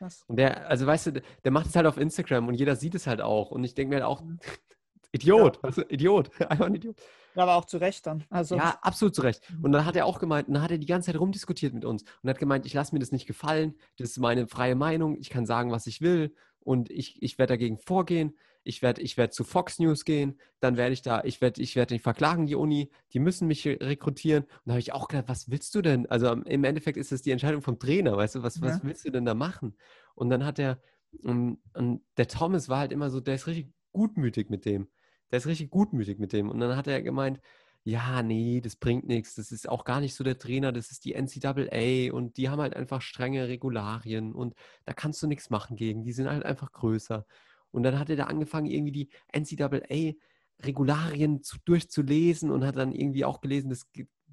Krass. 0.04 0.26
Und 0.28 0.36
der, 0.36 0.68
also 0.68 0.86
weißt 0.86 1.08
du, 1.08 1.22
der 1.46 1.52
macht 1.52 1.68
es 1.68 1.76
halt 1.78 1.86
auf 1.86 1.98
Instagram 1.98 2.50
und 2.50 2.56
jeder 2.56 2.76
sieht 2.76 2.94
es 2.94 3.08
halt 3.08 3.22
auch. 3.22 3.52
Und 3.52 3.64
ich 3.64 3.74
denke 3.74 3.96
mir 3.96 4.02
halt 4.02 4.06
auch, 4.06 4.22
mhm. 4.22 4.38
Idiot, 5.14 5.56
ja. 5.56 5.62
also 5.64 5.82
Idiot, 5.88 6.30
einfach 6.50 6.66
ein 6.66 6.76
Idiot. 6.76 6.98
Ja, 7.36 7.44
aber 7.44 7.56
auch 7.56 7.64
zu 7.64 7.78
Recht 7.78 8.06
dann. 8.06 8.26
Also. 8.30 8.58
Ja, 8.58 8.78
absolut 8.82 9.16
zu 9.16 9.22
Recht. 9.22 9.42
Und 9.62 9.72
dann 9.72 9.86
hat 9.86 9.96
er 9.96 10.06
auch 10.06 10.20
gemeint, 10.20 10.50
dann 10.50 10.62
hat 10.62 10.72
er 10.72 10.78
die 10.78 10.88
ganze 10.88 11.12
Zeit 11.12 11.22
rumdiskutiert 11.22 11.74
mit 11.74 11.86
uns 11.86 12.04
und 12.22 12.30
hat 12.30 12.38
gemeint, 12.38 12.66
ich 12.66 12.74
lasse 12.74 12.94
mir 12.94 13.00
das 13.00 13.14
nicht 13.14 13.26
gefallen, 13.26 13.76
das 13.98 14.10
ist 14.10 14.18
meine 14.18 14.48
freie 14.48 14.76
Meinung, 14.76 15.18
ich 15.18 15.30
kann 15.30 15.46
sagen, 15.46 15.72
was 15.72 15.88
ich 15.88 16.02
will 16.02 16.36
und 16.60 16.92
ich, 16.92 17.24
ich 17.24 17.38
werde 17.38 17.54
dagegen 17.54 17.78
vorgehen 17.78 18.38
ich 18.64 18.82
werde 18.82 19.02
ich 19.02 19.18
werd 19.18 19.34
zu 19.34 19.44
Fox 19.44 19.80
News 19.80 20.06
gehen, 20.06 20.40
dann 20.60 20.78
werde 20.78 20.94
ich 20.94 21.02
da, 21.02 21.24
ich 21.24 21.42
werde 21.42 21.62
ich 21.62 21.76
werd 21.76 21.92
den 21.92 22.00
verklagen, 22.00 22.46
die 22.46 22.56
Uni, 22.56 22.90
die 23.14 23.20
müssen 23.20 23.48
mich 23.48 23.66
rekrutieren. 23.66 24.44
Und 24.44 24.62
da 24.66 24.72
habe 24.74 24.80
ich 24.80 24.94
auch 24.94 25.08
gedacht, 25.08 25.28
was 25.28 25.50
willst 25.50 25.76
du 25.76 25.82
denn? 25.82 26.06
Also 26.08 26.32
im 26.32 26.64
Endeffekt 26.64 26.98
ist 26.98 27.12
es 27.12 27.22
die 27.22 27.32
Entscheidung 27.32 27.62
vom 27.62 27.80
Trainer, 27.80 28.16
weißt 28.16 28.36
du, 28.36 28.44
was, 28.44 28.56
ja. 28.56 28.64
was 28.64 28.84
willst 28.84 29.06
du 29.06 29.12
denn 29.12 29.26
da 29.26 29.34
machen? 29.34 29.76
Und 30.16 30.30
dann 30.30 30.46
hat 30.46 30.60
er, 30.60 30.82
und, 31.22 31.60
und 31.74 32.02
der 32.18 32.28
Thomas 32.28 32.70
war 32.70 32.80
halt 32.80 32.92
immer 32.92 33.10
so, 33.10 33.20
der 33.20 33.36
ist 33.36 33.48
richtig 33.48 33.72
gutmütig 33.92 34.50
mit 34.50 34.66
dem. 34.66 34.88
Der 35.32 35.38
ist 35.38 35.48
richtig 35.48 35.70
gutmütig 35.70 36.20
mit 36.20 36.34
dem. 36.34 36.50
Und 36.50 36.60
dann 36.60 36.76
hat 36.76 36.88
er 36.88 37.02
gemeint, 37.02 37.40
ja, 37.86 38.24
nee, 38.24 38.62
das 38.62 38.78
bringt 38.78 39.08
nichts. 39.08 39.36
Das 39.36 39.52
ist 39.52 39.68
auch 39.68 39.84
gar 39.84 40.00
nicht 40.00 40.16
so 40.16 40.24
der 40.24 40.38
Trainer, 40.38 40.72
das 40.72 40.90
ist 40.90 41.04
die 41.06 41.16
NCAA 41.16 42.14
und 42.14 42.38
die 42.38 42.50
haben 42.50 42.62
halt 42.62 42.76
einfach 42.76 43.02
strenge 43.02 43.48
Regularien 43.50 44.34
und 44.34 44.56
da 44.86 44.94
kannst 44.94 45.22
du 45.22 45.28
nichts 45.28 45.50
machen 45.50 45.76
gegen. 45.76 46.04
Die 46.04 46.14
sind 46.14 46.30
halt 46.30 46.46
einfach 46.46 46.72
größer. 46.72 47.26
Und 47.74 47.84
dann 47.84 48.00
hat 48.00 48.10
er 48.10 48.16
da 48.16 48.26
angefangen, 48.26 48.68
irgendwie 48.68 48.92
die 48.92 49.10
NCAA-Regularien 49.36 51.42
durchzulesen 51.66 52.52
und 52.52 52.66
hat 52.66 52.78
dann 52.78 52.94
irgendwie 52.94 53.26
auch 53.26 53.42
gelesen, 53.42 53.70
dass 53.70 53.88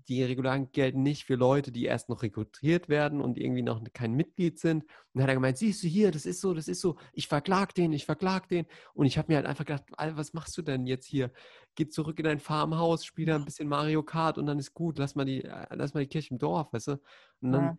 die 0.09 0.25
Regularien 0.25 0.73
gelten 0.73 1.03
nicht 1.03 1.25
für 1.25 1.37
Leute, 1.37 1.71
die 1.71 1.85
erst 1.85 2.09
noch 2.09 2.23
rekrutiert 2.23 2.89
werden 2.89 3.21
und 3.21 3.39
irgendwie 3.39 3.63
noch 3.63 3.81
kein 3.93 4.15
Mitglied 4.15 4.59
sind. 4.59 4.83
Und 4.83 4.91
dann 5.15 5.23
hat 5.23 5.31
er 5.31 5.35
gemeint, 5.35 5.59
siehst 5.59 5.85
du 5.85 5.87
hier, 5.87 6.11
das 6.11 6.27
ist 6.27 6.41
so, 6.41 6.53
das 6.53 6.67
ist 6.67 6.81
so, 6.81 6.97
ich 7.13 7.29
verklag 7.29 7.75
den, 7.75 7.93
ich 7.93 8.07
verklag 8.07 8.49
den. 8.49 8.67
Und 8.93 9.07
ich 9.07 9.19
habe 9.19 9.31
mir 9.31 9.37
halt 9.37 9.47
einfach 9.47 9.65
gedacht, 9.65 9.85
was 9.97 10.33
machst 10.33 10.59
du 10.59 10.63
denn 10.63 10.87
jetzt 10.87 11.07
hier? 11.07 11.31
Geh 11.77 11.89
zurück 11.89 12.19
in 12.19 12.25
dein 12.25 12.41
Farmhaus, 12.41 13.05
spiel 13.05 13.27
da 13.27 13.37
ein 13.37 13.45
bisschen 13.45 13.69
Mario 13.69 14.03
Kart 14.03 14.37
und 14.37 14.47
dann 14.47 14.59
ist 14.59 14.75
gut, 14.75 14.99
lass 14.99 15.15
mal 15.15 15.25
die, 15.25 15.45
äh, 15.45 15.67
lass 15.71 15.95
mal 15.95 16.01
die 16.01 16.09
Kirche 16.09 16.33
im 16.33 16.39
Dorf, 16.39 16.73
weißt 16.73 16.89
du? 16.89 16.93
Und 17.41 17.53
dann, 17.53 17.65
ja. 17.65 17.79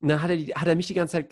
dann 0.00 0.22
hat, 0.22 0.30
er 0.30 0.36
die, 0.36 0.54
hat 0.54 0.68
er 0.68 0.76
mich 0.76 0.86
die 0.86 0.94
ganze 0.94 1.12
Zeit 1.12 1.30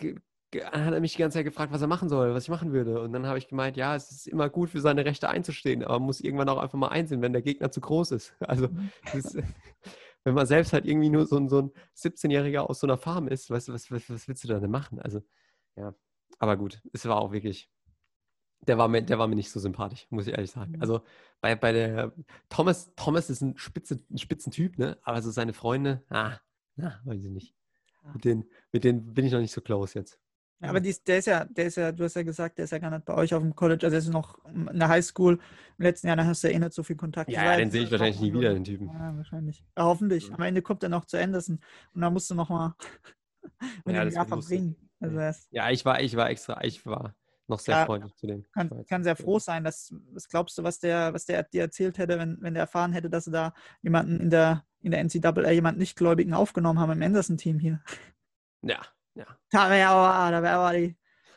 hat 0.55 0.93
er 0.93 0.99
mich 1.01 1.13
die 1.13 1.19
ganze 1.19 1.37
Zeit 1.37 1.45
gefragt, 1.45 1.73
was 1.73 1.81
er 1.81 1.87
machen 1.87 2.09
soll, 2.09 2.33
was 2.33 2.43
ich 2.43 2.49
machen 2.49 2.71
würde. 2.71 3.01
Und 3.01 3.11
dann 3.11 3.25
habe 3.25 3.37
ich 3.37 3.47
gemeint, 3.47 3.75
ja, 3.75 3.95
es 3.95 4.11
ist 4.11 4.27
immer 4.27 4.49
gut 4.49 4.69
für 4.69 4.79
seine 4.79 5.03
Rechte 5.05 5.29
einzustehen, 5.29 5.83
aber 5.83 5.99
man 5.99 6.05
muss 6.05 6.21
irgendwann 6.21 6.49
auch 6.49 6.57
einfach 6.57 6.77
mal 6.77 6.87
einsehen, 6.87 7.21
wenn 7.21 7.33
der 7.33 7.41
Gegner 7.41 7.71
zu 7.71 7.81
groß 7.81 8.11
ist. 8.11 8.35
Also 8.47 8.69
mhm. 8.69 8.89
ist, 9.13 9.37
wenn 10.23 10.33
man 10.33 10.47
selbst 10.47 10.73
halt 10.73 10.85
irgendwie 10.85 11.09
nur 11.09 11.25
so 11.25 11.37
ein, 11.37 11.49
so 11.49 11.61
ein 11.61 11.71
17-Jähriger 11.95 12.59
aus 12.59 12.79
so 12.79 12.87
einer 12.87 12.97
Farm 12.97 13.27
ist, 13.27 13.49
weißt 13.49 13.67
du, 13.67 13.73
was, 13.73 13.91
was, 13.91 14.09
was 14.09 14.27
willst 14.27 14.43
du 14.43 14.47
da 14.47 14.59
denn 14.59 14.71
machen? 14.71 14.99
Also, 14.99 15.21
ja, 15.75 15.93
aber 16.39 16.57
gut, 16.57 16.81
es 16.93 17.05
war 17.05 17.17
auch 17.17 17.31
wirklich, 17.31 17.69
der 18.61 18.77
war 18.77 18.87
mir, 18.87 19.01
der 19.03 19.19
war 19.19 19.27
mir 19.27 19.35
nicht 19.35 19.51
so 19.51 19.59
sympathisch, 19.59 20.07
muss 20.09 20.27
ich 20.27 20.33
ehrlich 20.33 20.51
sagen. 20.51 20.73
Mhm. 20.73 20.81
Also 20.81 21.01
bei, 21.41 21.55
bei 21.55 21.73
der 21.73 22.13
Thomas, 22.49 22.93
Thomas 22.95 23.29
ist 23.29 23.41
ein, 23.41 23.57
Spitze, 23.57 23.99
ein 24.09 24.17
Spitzentyp, 24.17 24.77
ne? 24.77 24.97
Aber 25.03 25.21
so 25.21 25.31
seine 25.31 25.53
Freunde, 25.53 26.03
ah, 26.09 26.37
na, 26.75 26.99
weiß 27.03 27.23
ich 27.23 27.31
nicht. 27.31 27.55
Mit 28.13 28.23
denen, 28.23 28.45
mit 28.71 28.83
denen 28.83 29.13
bin 29.13 29.25
ich 29.25 29.33
noch 29.33 29.39
nicht 29.39 29.51
so 29.51 29.61
close 29.61 29.99
jetzt. 29.99 30.19
Ja, 30.59 30.69
aber 30.69 30.79
dies, 30.79 31.03
der 31.03 31.19
ist 31.19 31.27
ja, 31.27 31.45
der 31.45 31.67
ist 31.67 31.75
ja, 31.75 31.91
du 31.91 32.03
hast 32.03 32.15
ja 32.15 32.23
gesagt, 32.23 32.57
der 32.57 32.65
ist 32.65 32.71
ja 32.71 32.79
gar 32.79 32.89
nicht 32.89 33.05
bei 33.05 33.13
euch 33.13 33.33
auf 33.35 33.43
dem 33.43 33.55
College, 33.55 33.85
also 33.85 33.95
er 33.95 33.99
ist 33.99 34.09
noch 34.09 34.43
in 34.45 34.79
der 34.79 34.87
Highschool. 34.87 35.33
Im 35.33 35.83
letzten 35.83 36.07
Jahr 36.07 36.15
dann 36.15 36.25
hast 36.25 36.43
du 36.43 36.47
ja 36.47 36.55
eh 36.55 36.59
nicht 36.59 36.73
so 36.73 36.81
viel 36.81 36.95
Kontakt. 36.95 37.29
Ja, 37.29 37.43
ja 37.43 37.57
den 37.57 37.69
sehe 37.69 37.83
ich 37.83 37.91
wahrscheinlich 37.91 38.19
nie 38.19 38.33
wieder, 38.33 38.53
den 38.53 38.63
Typen. 38.63 38.87
Ja, 38.87 39.15
wahrscheinlich. 39.15 39.63
Ja, 39.77 39.83
hoffentlich. 39.83 40.33
Am 40.33 40.41
Ende 40.41 40.63
kommt 40.63 40.81
er 40.81 40.89
noch 40.89 41.05
zu 41.05 41.19
Anderson 41.19 41.59
und 41.93 42.01
dann 42.01 42.11
musst 42.11 42.29
du 42.31 42.35
noch 42.35 42.49
mal 42.49 42.73
mit 43.85 43.95
ja, 43.95 44.03
dem 44.03 44.13
Jahr 44.13 44.25
verbringen. 44.25 44.75
Also 44.99 45.19
ja, 45.51 45.69
ich 45.69 45.85
war, 45.85 46.01
ich 46.01 46.15
war 46.15 46.31
extra, 46.31 46.63
ich 46.63 46.83
war 46.87 47.13
noch 47.45 47.59
sehr 47.59 47.85
freundlich 47.85 48.15
zu 48.15 48.25
dem. 48.25 48.43
Kann, 48.51 48.83
kann 48.87 49.03
sehr 49.03 49.15
froh 49.15 49.37
sein, 49.37 49.63
dass, 49.63 49.93
was 50.11 50.27
glaubst 50.27 50.57
du, 50.57 50.63
was 50.63 50.79
der, 50.79 51.13
was 51.13 51.25
der 51.25 51.43
dir 51.43 51.61
erzählt 51.61 51.99
hätte, 51.99 52.17
wenn, 52.17 52.37
wenn 52.41 52.55
der 52.55 52.63
erfahren 52.63 52.93
hätte, 52.93 53.11
dass 53.11 53.25
sie 53.25 53.31
da 53.31 53.53
jemanden 53.83 54.19
in 54.19 54.31
der, 54.31 54.65
in 54.81 54.89
der 54.89 55.03
NCAA, 55.03 55.51
jemanden 55.51 55.79
Nichtgläubigen 55.79 56.33
aufgenommen 56.33 56.79
haben 56.79 56.93
im 56.93 57.01
Anderson-Team 57.03 57.59
hier. 57.59 57.83
Ja, 58.63 58.81
ja. 59.17 59.25
Da 59.51 59.69
wäre 59.69 59.89
aber, 59.89 60.31
da 60.31 60.43
wäre 60.43 60.53
aber 60.53 60.77
die 60.77 60.95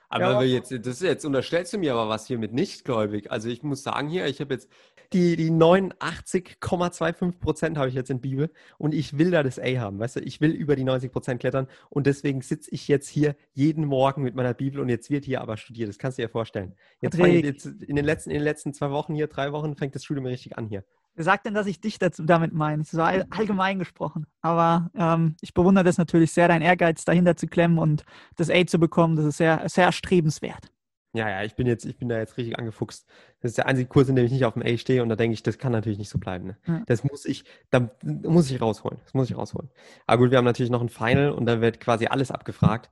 Aber 0.08 0.44
jetzt, 0.44 0.74
das 0.86 1.00
jetzt 1.00 1.24
unterstellst 1.24 1.72
du 1.72 1.78
mir 1.78 1.92
aber 1.92 2.08
was 2.08 2.26
hier 2.26 2.38
mit 2.38 2.52
nichtgläubig. 2.52 3.30
Also 3.30 3.48
ich 3.48 3.62
muss 3.62 3.82
sagen 3.82 4.08
hier, 4.08 4.26
ich 4.26 4.40
habe 4.40 4.54
jetzt 4.54 4.68
die, 5.12 5.34
die 5.36 5.50
89,25 5.50 7.38
Prozent 7.38 7.76
habe 7.76 7.88
ich 7.88 7.94
jetzt 7.94 8.10
in 8.10 8.20
Bibel 8.20 8.50
und 8.78 8.94
ich 8.94 9.18
will 9.18 9.32
da 9.32 9.42
das 9.42 9.58
A 9.58 9.78
haben, 9.78 9.98
weißt 9.98 10.16
du, 10.16 10.20
ich 10.20 10.40
will 10.40 10.52
über 10.52 10.76
die 10.76 10.84
90 10.84 11.10
Prozent 11.10 11.40
klettern 11.40 11.66
und 11.88 12.06
deswegen 12.06 12.42
sitze 12.42 12.70
ich 12.70 12.86
jetzt 12.86 13.08
hier 13.08 13.34
jeden 13.52 13.84
Morgen 13.84 14.22
mit 14.22 14.36
meiner 14.36 14.54
Bibel 14.54 14.80
und 14.80 14.88
jetzt 14.88 15.10
wird 15.10 15.24
hier 15.24 15.40
aber 15.40 15.56
studiert, 15.56 15.88
das 15.88 15.98
kannst 15.98 16.18
du 16.18 16.22
dir 16.22 16.28
vorstellen. 16.28 16.76
Jetzt, 17.00 17.18
jetzt 17.18 17.66
in, 17.66 17.96
den 17.96 18.04
letzten, 18.04 18.30
in 18.30 18.36
den 18.36 18.44
letzten 18.44 18.72
zwei 18.72 18.90
Wochen 18.90 19.14
hier, 19.14 19.26
drei 19.26 19.52
Wochen 19.52 19.74
fängt 19.74 19.96
das 19.96 20.04
Studium 20.04 20.26
richtig 20.26 20.56
an 20.56 20.68
hier. 20.68 20.84
Wer 21.14 21.24
sagt 21.24 21.46
denn, 21.46 21.54
dass 21.54 21.66
ich 21.66 21.80
dich 21.80 21.98
dazu, 21.98 22.24
damit 22.24 22.52
meine? 22.52 22.84
So 22.84 23.02
all, 23.02 23.26
allgemein 23.30 23.78
gesprochen. 23.78 24.26
Aber 24.40 24.90
ähm, 24.94 25.36
ich 25.40 25.52
bewundere 25.54 25.84
das 25.84 25.98
natürlich 25.98 26.32
sehr, 26.32 26.48
dein 26.48 26.62
Ehrgeiz 26.62 27.04
dahinter 27.04 27.36
zu 27.36 27.46
klemmen 27.46 27.78
und 27.78 28.04
das 28.36 28.50
A 28.50 28.64
zu 28.66 28.78
bekommen. 28.78 29.16
Das 29.16 29.26
ist 29.26 29.36
sehr, 29.36 29.68
sehr 29.68 29.84
erstrebenswert. 29.84 30.70
Ja, 31.12 31.28
ja, 31.28 31.42
ich 31.42 31.56
bin 31.56 31.66
jetzt, 31.66 31.84
ich 31.84 31.98
bin 31.98 32.08
da 32.08 32.18
jetzt 32.18 32.36
richtig 32.36 32.56
angefuchst. 32.58 33.04
Das 33.40 33.50
ist 33.50 33.58
der 33.58 33.66
einzige 33.66 33.88
Kurs, 33.88 34.08
in 34.08 34.14
dem 34.14 34.24
ich 34.24 34.30
nicht 34.32 34.44
auf 34.44 34.54
dem 34.54 34.62
A 34.62 34.76
stehe 34.76 35.02
und 35.02 35.08
da 35.08 35.16
denke 35.16 35.34
ich, 35.34 35.42
das 35.42 35.58
kann 35.58 35.72
natürlich 35.72 35.98
nicht 35.98 36.08
so 36.08 36.18
bleiben. 36.18 36.46
Ne? 36.46 36.56
Ja. 36.66 36.82
Das 36.86 37.02
muss 37.02 37.24
ich, 37.24 37.44
da 37.70 37.90
muss 38.02 38.50
ich 38.50 38.60
rausholen. 38.60 39.00
Das 39.02 39.14
muss 39.14 39.28
ich 39.28 39.36
rausholen. 39.36 39.70
Aber 40.06 40.22
gut, 40.22 40.30
wir 40.30 40.38
haben 40.38 40.44
natürlich 40.44 40.70
noch 40.70 40.80
ein 40.80 40.88
Final 40.88 41.30
und 41.30 41.46
da 41.46 41.60
wird 41.60 41.80
quasi 41.80 42.06
alles 42.06 42.30
abgefragt. 42.30 42.90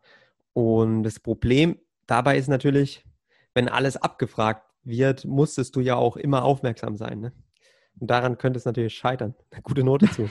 Und 0.53 1.05
das 1.05 1.21
Problem 1.21 1.79
dabei 2.07 2.37
ist 2.39 2.49
natürlich, 2.49 3.05
wenn 3.55 3.69
alles 3.69 3.97
abgefragt 3.97 4.65
wird, 4.83 5.25
musstest 5.25 5.77
du 5.77 5.81
ja 5.81 5.95
auch 5.95 6.17
immer 6.17 6.43
aufmerksam 6.45 6.97
sein. 6.97 7.21
Ne? 7.21 7.33
Und 8.01 8.07
daran 8.09 8.39
könnte 8.39 8.59
es 8.59 8.65
natürlich 8.65 8.95
scheitern, 8.95 9.35
eine 9.51 9.63
gute 9.63 9.85
Note 9.85 10.11
zu 10.11 10.29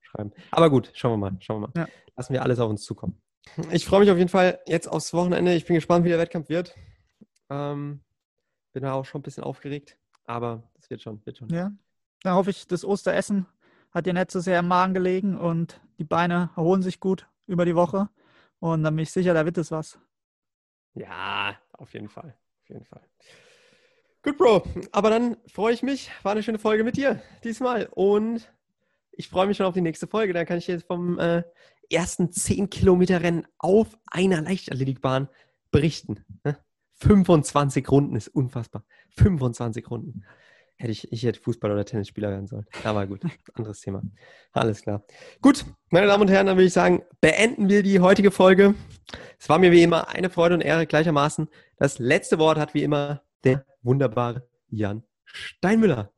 schreiben. 0.00 0.32
Aber 0.50 0.70
gut, 0.70 0.90
schauen 0.94 1.12
wir 1.12 1.30
mal, 1.30 1.36
schauen 1.40 1.62
wir 1.62 1.68
mal. 1.68 1.72
Ja. 1.76 1.88
Lassen 2.16 2.32
wir 2.32 2.42
alles 2.42 2.58
auf 2.58 2.70
uns 2.70 2.82
zukommen. 2.82 3.20
Ich 3.70 3.86
freue 3.86 4.00
mich 4.00 4.10
auf 4.10 4.18
jeden 4.18 4.28
Fall 4.28 4.58
jetzt 4.66 4.88
aufs 4.88 5.12
Wochenende. 5.12 5.54
Ich 5.54 5.66
bin 5.66 5.76
gespannt, 5.76 6.04
wie 6.04 6.08
der 6.08 6.18
Wettkampf 6.18 6.48
wird. 6.48 6.74
Ähm, 7.48 8.00
bin 8.72 8.82
da 8.82 8.92
auch 8.92 9.04
schon 9.04 9.20
ein 9.20 9.22
bisschen 9.22 9.44
aufgeregt, 9.44 9.96
aber 10.24 10.62
es 10.78 10.90
wird 10.90 11.02
schon, 11.02 11.24
wird 11.24 11.38
schon. 11.38 11.48
Ja, 11.48 11.70
dann 12.22 12.34
hoffe 12.34 12.50
ich, 12.50 12.66
das 12.66 12.84
Osteressen 12.84 13.46
hat 13.92 14.06
dir 14.06 14.12
nicht 14.12 14.30
so 14.30 14.40
sehr 14.40 14.58
im 14.58 14.68
Magen 14.68 14.94
gelegen 14.94 15.38
und 15.38 15.80
die 15.98 16.04
Beine 16.04 16.50
erholen 16.56 16.82
sich 16.82 17.00
gut 17.00 17.28
über 17.46 17.64
die 17.64 17.76
Woche. 17.76 18.08
Und 18.58 18.82
dann 18.82 18.96
bin 18.96 19.04
ich 19.04 19.12
sicher, 19.12 19.32
da 19.32 19.44
wird 19.44 19.58
es 19.58 19.70
was. 19.70 19.98
Ja, 20.94 21.56
auf 21.72 21.94
jeden 21.94 22.08
Fall. 22.08 22.36
Auf 22.62 22.68
jeden 22.68 22.84
Fall. 22.84 23.02
Gut, 24.26 24.38
Bro. 24.38 24.62
Aber 24.90 25.08
dann 25.08 25.36
freue 25.46 25.72
ich 25.72 25.84
mich. 25.84 26.10
War 26.24 26.32
eine 26.32 26.42
schöne 26.42 26.58
Folge 26.58 26.82
mit 26.82 26.96
dir 26.96 27.22
diesmal. 27.44 27.88
Und 27.92 28.50
ich 29.12 29.28
freue 29.28 29.46
mich 29.46 29.56
schon 29.56 29.66
auf 29.66 29.74
die 29.74 29.80
nächste 29.80 30.08
Folge. 30.08 30.32
Dann 30.32 30.46
kann 30.46 30.58
ich 30.58 30.66
jetzt 30.66 30.88
vom 30.88 31.20
äh, 31.20 31.44
ersten 31.90 32.32
10 32.32 32.68
Kilometer 32.68 33.22
Rennen 33.22 33.46
auf 33.56 33.96
einer 34.06 34.42
Leichtathletikbahn 34.42 35.28
berichten. 35.70 36.24
Ne? 36.42 36.58
25 36.94 37.88
Runden 37.88 38.16
ist 38.16 38.26
unfassbar. 38.26 38.84
25 39.10 39.88
Runden. 39.92 40.24
Hätte 40.74 40.90
ich, 40.90 41.12
ich 41.12 41.22
hätte 41.22 41.40
Fußball- 41.40 41.70
oder 41.70 41.84
Tennisspieler 41.84 42.30
werden 42.30 42.48
sollen. 42.48 42.66
Aber 42.82 43.06
gut, 43.06 43.20
anderes 43.54 43.80
Thema. 43.80 44.02
Alles 44.50 44.82
klar. 44.82 45.04
Gut, 45.40 45.64
meine 45.90 46.08
Damen 46.08 46.22
und 46.22 46.30
Herren, 46.30 46.48
dann 46.48 46.56
würde 46.56 46.66
ich 46.66 46.72
sagen, 46.72 47.04
beenden 47.20 47.68
wir 47.68 47.84
die 47.84 48.00
heutige 48.00 48.32
Folge. 48.32 48.74
Es 49.38 49.48
war 49.48 49.60
mir 49.60 49.70
wie 49.70 49.84
immer 49.84 50.08
eine 50.08 50.30
Freude 50.30 50.56
und 50.56 50.62
Ehre 50.62 50.84
gleichermaßen. 50.84 51.46
Das 51.76 52.00
letzte 52.00 52.40
Wort 52.40 52.58
hat 52.58 52.74
wie 52.74 52.82
immer 52.82 53.22
der 53.44 53.64
wunderbare 53.82 54.48
Jan 54.68 55.02
Steinmüller. 55.24 56.10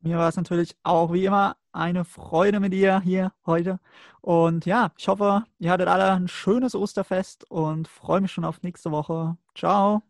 Mir 0.00 0.18
war 0.18 0.28
es 0.28 0.36
natürlich 0.36 0.76
auch 0.82 1.12
wie 1.12 1.24
immer 1.24 1.56
eine 1.72 2.04
Freude 2.04 2.60
mit 2.60 2.72
dir 2.72 3.00
hier 3.00 3.32
heute. 3.44 3.80
Und 4.20 4.66
ja, 4.66 4.92
ich 4.96 5.08
hoffe, 5.08 5.44
ihr 5.58 5.70
hattet 5.70 5.88
alle 5.88 6.12
ein 6.12 6.28
schönes 6.28 6.74
Osterfest 6.74 7.50
und 7.50 7.88
freue 7.88 8.20
mich 8.20 8.32
schon 8.32 8.44
auf 8.44 8.62
nächste 8.62 8.90
Woche. 8.90 9.36
Ciao. 9.54 10.06